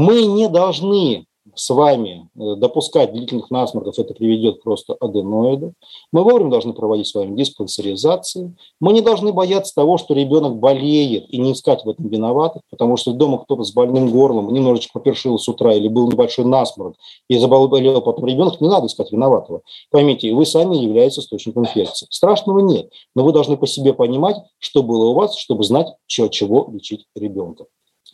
Мы 0.00 0.24
не 0.24 0.48
должны 0.48 1.26
с 1.54 1.68
вами 1.68 2.30
э, 2.34 2.54
допускать 2.56 3.12
длительных 3.12 3.50
насморков, 3.50 3.98
это 3.98 4.14
приведет 4.14 4.62
просто 4.62 4.94
аденоиды. 4.98 5.74
Мы 6.10 6.22
вовремя 6.22 6.48
должны 6.48 6.72
проводить 6.72 7.08
с 7.08 7.14
вами 7.14 7.36
диспансеризации. 7.36 8.56
Мы 8.80 8.94
не 8.94 9.02
должны 9.02 9.34
бояться 9.34 9.74
того, 9.74 9.98
что 9.98 10.14
ребенок 10.14 10.56
болеет, 10.56 11.28
и 11.28 11.36
не 11.36 11.52
искать 11.52 11.84
в 11.84 11.90
этом 11.90 12.08
виноватых, 12.08 12.62
потому 12.70 12.96
что 12.96 13.12
дома 13.12 13.40
кто-то 13.44 13.62
с 13.62 13.74
больным 13.74 14.10
горлом 14.10 14.50
немножечко 14.54 14.98
попершил 14.98 15.38
с 15.38 15.46
утра, 15.50 15.74
или 15.74 15.88
был 15.88 16.10
небольшой 16.10 16.46
насморк, 16.46 16.96
и 17.28 17.36
заболел 17.36 18.00
потом 18.00 18.24
ребенок, 18.24 18.58
не 18.62 18.68
надо 18.68 18.86
искать 18.86 19.12
виноватого. 19.12 19.60
Поймите, 19.90 20.32
вы 20.32 20.46
сами 20.46 20.76
являетесь 20.76 21.18
источником 21.18 21.64
инфекции. 21.64 22.06
Страшного 22.08 22.60
нет, 22.60 22.90
но 23.14 23.22
вы 23.22 23.34
должны 23.34 23.58
по 23.58 23.66
себе 23.66 23.92
понимать, 23.92 24.36
что 24.60 24.82
было 24.82 25.10
у 25.10 25.12
вас, 25.12 25.36
чтобы 25.36 25.62
знать, 25.62 25.88
чего 26.06 26.70
лечить 26.72 27.04
ребенка 27.14 27.66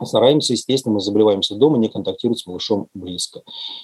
стараемся, 0.05 0.53
естественно, 0.53 0.95
мы 0.95 1.01
заболеваемся 1.01 1.55
дома, 1.55 1.79
не 1.79 1.89
контактировать 1.89 2.41
с 2.41 2.47
малышом 2.47 2.89
близко. 2.93 3.43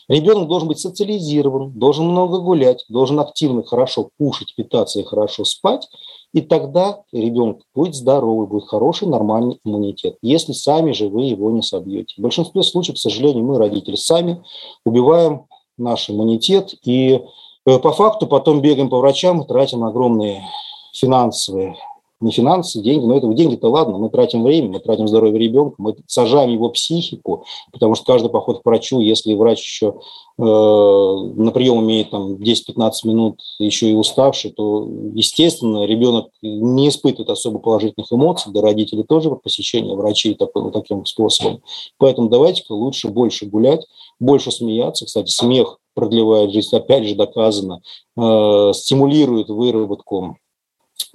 Ребенок 0.08 0.48
должен 0.48 0.68
быть 0.68 0.80
социализирован, 0.80 1.72
должен 1.72 2.06
много 2.06 2.40
гулять, 2.40 2.84
должен 2.88 3.20
активно 3.20 3.62
хорошо 3.62 4.10
кушать, 4.18 4.54
питаться 4.54 5.00
и 5.00 5.04
хорошо 5.04 5.44
спать, 5.44 5.88
и 6.34 6.40
тогда 6.40 7.02
ребенок 7.12 7.60
будет 7.74 7.94
здоровый, 7.94 8.46
будет 8.46 8.68
хороший, 8.68 9.08
нормальный 9.08 9.60
иммунитет, 9.64 10.16
если 10.22 10.52
сами 10.52 10.92
же 10.92 11.08
вы 11.08 11.24
его 11.24 11.50
не 11.50 11.62
собьете. 11.62 12.14
В 12.18 12.22
большинстве 12.22 12.62
случаев, 12.62 12.96
к 12.96 13.00
сожалению, 13.00 13.44
мы, 13.44 13.58
родители, 13.58 13.96
сами 13.96 14.42
убиваем 14.84 15.46
наш 15.78 16.10
иммунитет, 16.10 16.74
и 16.84 17.22
э, 17.66 17.78
по 17.78 17.92
факту 17.92 18.26
потом 18.26 18.60
бегаем 18.60 18.88
по 18.88 18.98
врачам, 18.98 19.44
тратим 19.44 19.84
огромные 19.84 20.42
финансовые 20.92 21.76
не 22.23 22.33
финансы, 22.33 22.81
деньги, 22.81 23.05
но 23.05 23.16
это 23.16 23.27
деньги-то 23.29 23.68
ладно, 23.68 23.99
мы 23.99 24.09
тратим 24.11 24.43
время, 24.43 24.68
мы 24.68 24.81
тратим 24.81 25.09
здоровье 25.09 25.39
ребенка, 25.39 25.77
мы 25.79 25.97
сажаем 26.07 26.51
его 26.51 26.70
психику, 26.70 27.45
потому 27.73 27.95
что 27.95 28.05
каждый 28.05 28.31
поход 28.31 28.62
к 28.62 28.64
врачу, 28.64 29.01
если 29.01 29.35
врач 29.35 29.61
еще 29.61 29.95
э, 30.39 30.43
на 30.43 31.51
прием 31.51 31.81
имеет 31.81 32.11
там 32.11 32.35
10-15 32.35 32.91
минут, 33.05 33.41
еще 33.59 33.91
и 33.91 33.95
уставший, 33.95 34.53
то, 34.53 34.89
естественно, 35.14 35.85
ребенок 35.85 36.29
не 36.43 36.89
испытывает 36.89 37.31
особо 37.31 37.59
положительных 37.59 38.12
эмоций, 38.12 38.53
да 38.53 38.61
родители 38.61 39.03
тоже 39.03 39.31
по 39.31 39.37
посещению 39.37 39.97
врачей 39.97 40.35
такой, 40.35 40.62
вот 40.62 40.73
таким 40.73 41.05
способом. 41.05 41.62
Поэтому 41.99 42.29
давайте-ка 42.29 42.73
лучше 42.73 43.09
больше 43.09 43.47
гулять, 43.47 43.87
больше 44.20 44.51
смеяться. 44.51 45.07
Кстати, 45.07 45.31
смех 45.31 45.79
продлевает 45.95 46.53
жизнь, 46.53 46.75
опять 46.75 47.07
же 47.07 47.14
доказано, 47.14 47.81
э, 48.16 48.73
стимулирует 48.75 49.49
выработку 49.49 50.37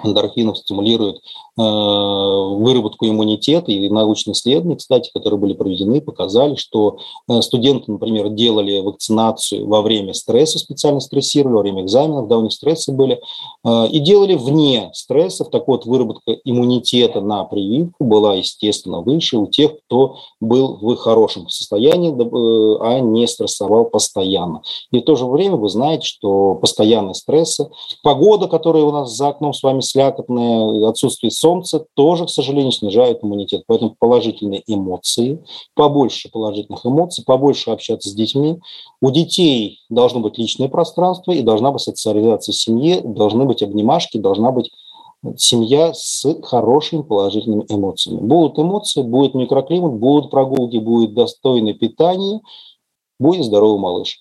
эндорфинов 0.04 0.58
стимулирует 0.58 1.22
выработку 1.58 3.08
иммунитета. 3.08 3.72
И 3.72 3.90
научные 3.90 4.34
исследования, 4.34 4.76
кстати, 4.76 5.10
которые 5.12 5.40
были 5.40 5.54
проведены, 5.54 6.02
показали, 6.02 6.56
что 6.56 7.00
э, 7.28 7.42
студенты, 7.42 7.92
например, 7.92 8.30
делали 8.30 8.80
вакцинацию 8.80 9.68
во 9.68 9.82
время 9.82 10.14
стресса, 10.14 10.60
специально 10.60 11.00
стрессировали, 11.00 11.56
во 11.56 11.62
время 11.62 11.84
экзаменов, 11.84 12.28
да, 12.28 12.38
у 12.38 12.44
них 12.44 12.54
стрессы 12.54 12.92
были, 12.92 13.20
э, 13.66 13.88
и 13.88 14.00
делали 14.00 14.36
вне 14.36 14.92
стрессов. 14.94 15.50
Так 15.50 15.68
вот, 15.68 15.86
выработка 15.86 16.38
иммунитета 16.44 17.22
на 17.22 17.44
прививку 17.46 18.04
была, 18.04 18.36
естественно, 18.36 19.02
выше 19.02 19.38
у 19.38 19.48
тех, 19.48 19.72
кто 19.86 20.18
был 20.40 20.78
в 20.80 20.96
хорошем 20.98 21.50
состоянии, 21.50 22.14
а 22.82 23.00
не 23.00 23.28
стрессовал 23.28 23.86
постоянно. 23.86 24.62
И 24.92 25.00
в 25.00 25.04
то 25.04 25.16
же 25.16 25.26
время 25.26 25.56
вы 25.56 25.70
знаете, 25.70 26.06
что 26.06 26.56
постоянные 26.56 27.16
стрессы, 27.16 27.68
погода, 28.04 28.48
которая 28.48 28.84
у 28.84 28.92
нас 28.92 29.16
за 29.16 29.30
окном 29.30 29.54
с 29.54 29.64
вами 29.64 29.80
слякотное, 29.80 30.88
отсутствие 30.88 31.32
солнца 31.32 31.47
тоже, 31.94 32.26
к 32.26 32.30
сожалению, 32.30 32.72
снижает 32.72 33.24
иммунитет. 33.24 33.64
Поэтому 33.68 33.96
положительные 33.98 34.64
эмоции, 34.68 35.44
побольше 35.76 36.30
положительных 36.30 36.86
эмоций, 36.86 37.24
побольше 37.26 37.72
общаться 37.72 38.10
с 38.10 38.14
детьми. 38.14 38.60
У 39.02 39.12
детей 39.12 39.80
должно 39.90 40.20
быть 40.20 40.38
личное 40.38 40.68
пространство 40.68 41.32
и 41.32 41.42
должна 41.42 41.72
быть 41.72 41.82
социализация 41.82 42.54
в 42.54 42.58
семье, 42.58 43.02
должны 43.02 43.46
быть 43.46 43.62
обнимашки, 43.62 44.18
должна 44.18 44.52
быть 44.52 44.72
семья 45.36 45.94
с 45.94 46.26
хорошими 46.44 47.02
положительными 47.02 47.66
эмоциями. 47.70 48.20
Будут 48.20 48.60
эмоции, 48.60 49.02
будет 49.02 49.34
микроклимат, 49.34 49.94
будут 49.94 50.32
прогулки, 50.32 50.78
будет 50.78 51.14
достойное 51.14 51.74
питание, 51.74 52.42
будет 53.20 53.46
здоровый 53.46 53.80
малыш. 53.80 54.20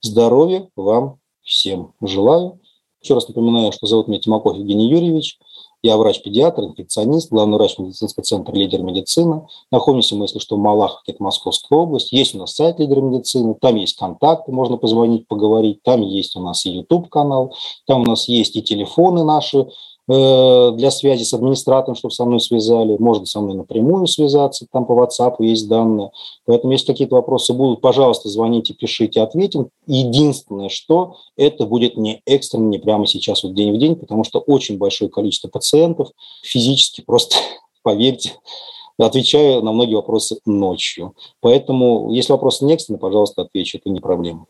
Здоровья 0.00 0.68
вам 0.76 1.18
всем 1.42 1.92
желаю. 2.00 2.60
Еще 3.00 3.14
раз 3.14 3.28
напоминаю, 3.28 3.72
что 3.72 3.86
зовут 3.86 4.08
меня 4.08 4.20
Тимаков 4.20 4.56
Евгений 4.56 4.88
Юрьевич. 4.88 5.38
Я 5.80 5.96
врач-педиатр, 5.96 6.64
инфекционист, 6.64 7.30
главный 7.30 7.56
врач 7.56 7.78
медицинского 7.78 8.24
центра 8.24 8.52
«Лидер 8.52 8.82
медицины». 8.82 9.46
Находимся 9.70 10.16
мы, 10.16 10.24
если 10.24 10.40
что, 10.40 10.56
в 10.56 10.58
Малахове, 10.58 11.02
это 11.06 11.22
Московская 11.22 11.78
область. 11.78 12.10
Есть 12.10 12.34
у 12.34 12.38
нас 12.38 12.56
сайт 12.56 12.80
«Лидер 12.80 13.00
медицины», 13.00 13.54
там 13.54 13.76
есть 13.76 13.96
контакты, 13.96 14.50
можно 14.50 14.76
позвонить, 14.76 15.28
поговорить. 15.28 15.84
Там 15.84 16.02
есть 16.02 16.34
у 16.34 16.40
нас 16.40 16.66
и 16.66 16.70
YouTube-канал, 16.70 17.54
там 17.86 18.02
у 18.02 18.04
нас 18.06 18.26
есть 18.26 18.56
и 18.56 18.62
телефоны 18.62 19.22
наши 19.22 19.68
для 20.08 20.90
связи 20.90 21.22
с 21.22 21.34
администратором, 21.34 21.94
чтобы 21.94 22.14
со 22.14 22.24
мной 22.24 22.40
связали. 22.40 22.96
Можно 22.98 23.26
со 23.26 23.40
мной 23.40 23.56
напрямую 23.56 24.06
связаться, 24.06 24.66
там 24.72 24.86
по 24.86 24.92
WhatsApp 24.92 25.36
есть 25.40 25.68
данные. 25.68 26.10
Поэтому, 26.46 26.72
если 26.72 26.86
какие-то 26.86 27.16
вопросы 27.16 27.52
будут, 27.52 27.82
пожалуйста, 27.82 28.30
звоните, 28.30 28.72
пишите, 28.72 29.20
ответим. 29.20 29.68
Единственное, 29.86 30.70
что 30.70 31.16
это 31.36 31.66
будет 31.66 31.98
не 31.98 32.22
экстренно, 32.24 32.68
не 32.68 32.78
прямо 32.78 33.06
сейчас, 33.06 33.42
вот 33.42 33.54
день 33.54 33.74
в 33.74 33.78
день, 33.78 33.96
потому 33.96 34.24
что 34.24 34.38
очень 34.40 34.78
большое 34.78 35.10
количество 35.10 35.48
пациентов 35.48 36.08
физически 36.42 37.02
просто, 37.02 37.36
поверьте, 37.82 38.32
отвечаю 38.98 39.62
на 39.62 39.72
многие 39.72 39.94
вопросы 39.94 40.38
ночью. 40.46 41.14
Поэтому, 41.40 42.12
если 42.12 42.32
вопросы 42.32 42.64
не 42.64 42.72
экстренные, 42.72 43.00
пожалуйста, 43.00 43.42
отвечу, 43.42 43.78
это 43.78 43.90
не 43.90 44.00
проблема. 44.00 44.46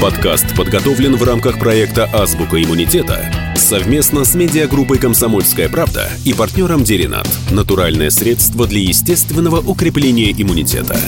Подкаст 0.00 0.54
подготовлен 0.56 1.16
в 1.16 1.22
рамках 1.22 1.58
проекта 1.58 2.08
«Азбука 2.12 2.62
иммунитета» 2.62 3.30
совместно 3.56 4.24
с 4.24 4.34
медиагруппой 4.34 4.98
«Комсомольская 4.98 5.68
правда» 5.70 6.10
и 6.24 6.34
партнером 6.34 6.84
«Деринат»– 6.84 7.28
натуральное 7.50 8.10
средство 8.10 8.66
для 8.66 8.80
естественного 8.80 9.60
укрепления 9.60 10.32
иммунитета. 10.32 10.98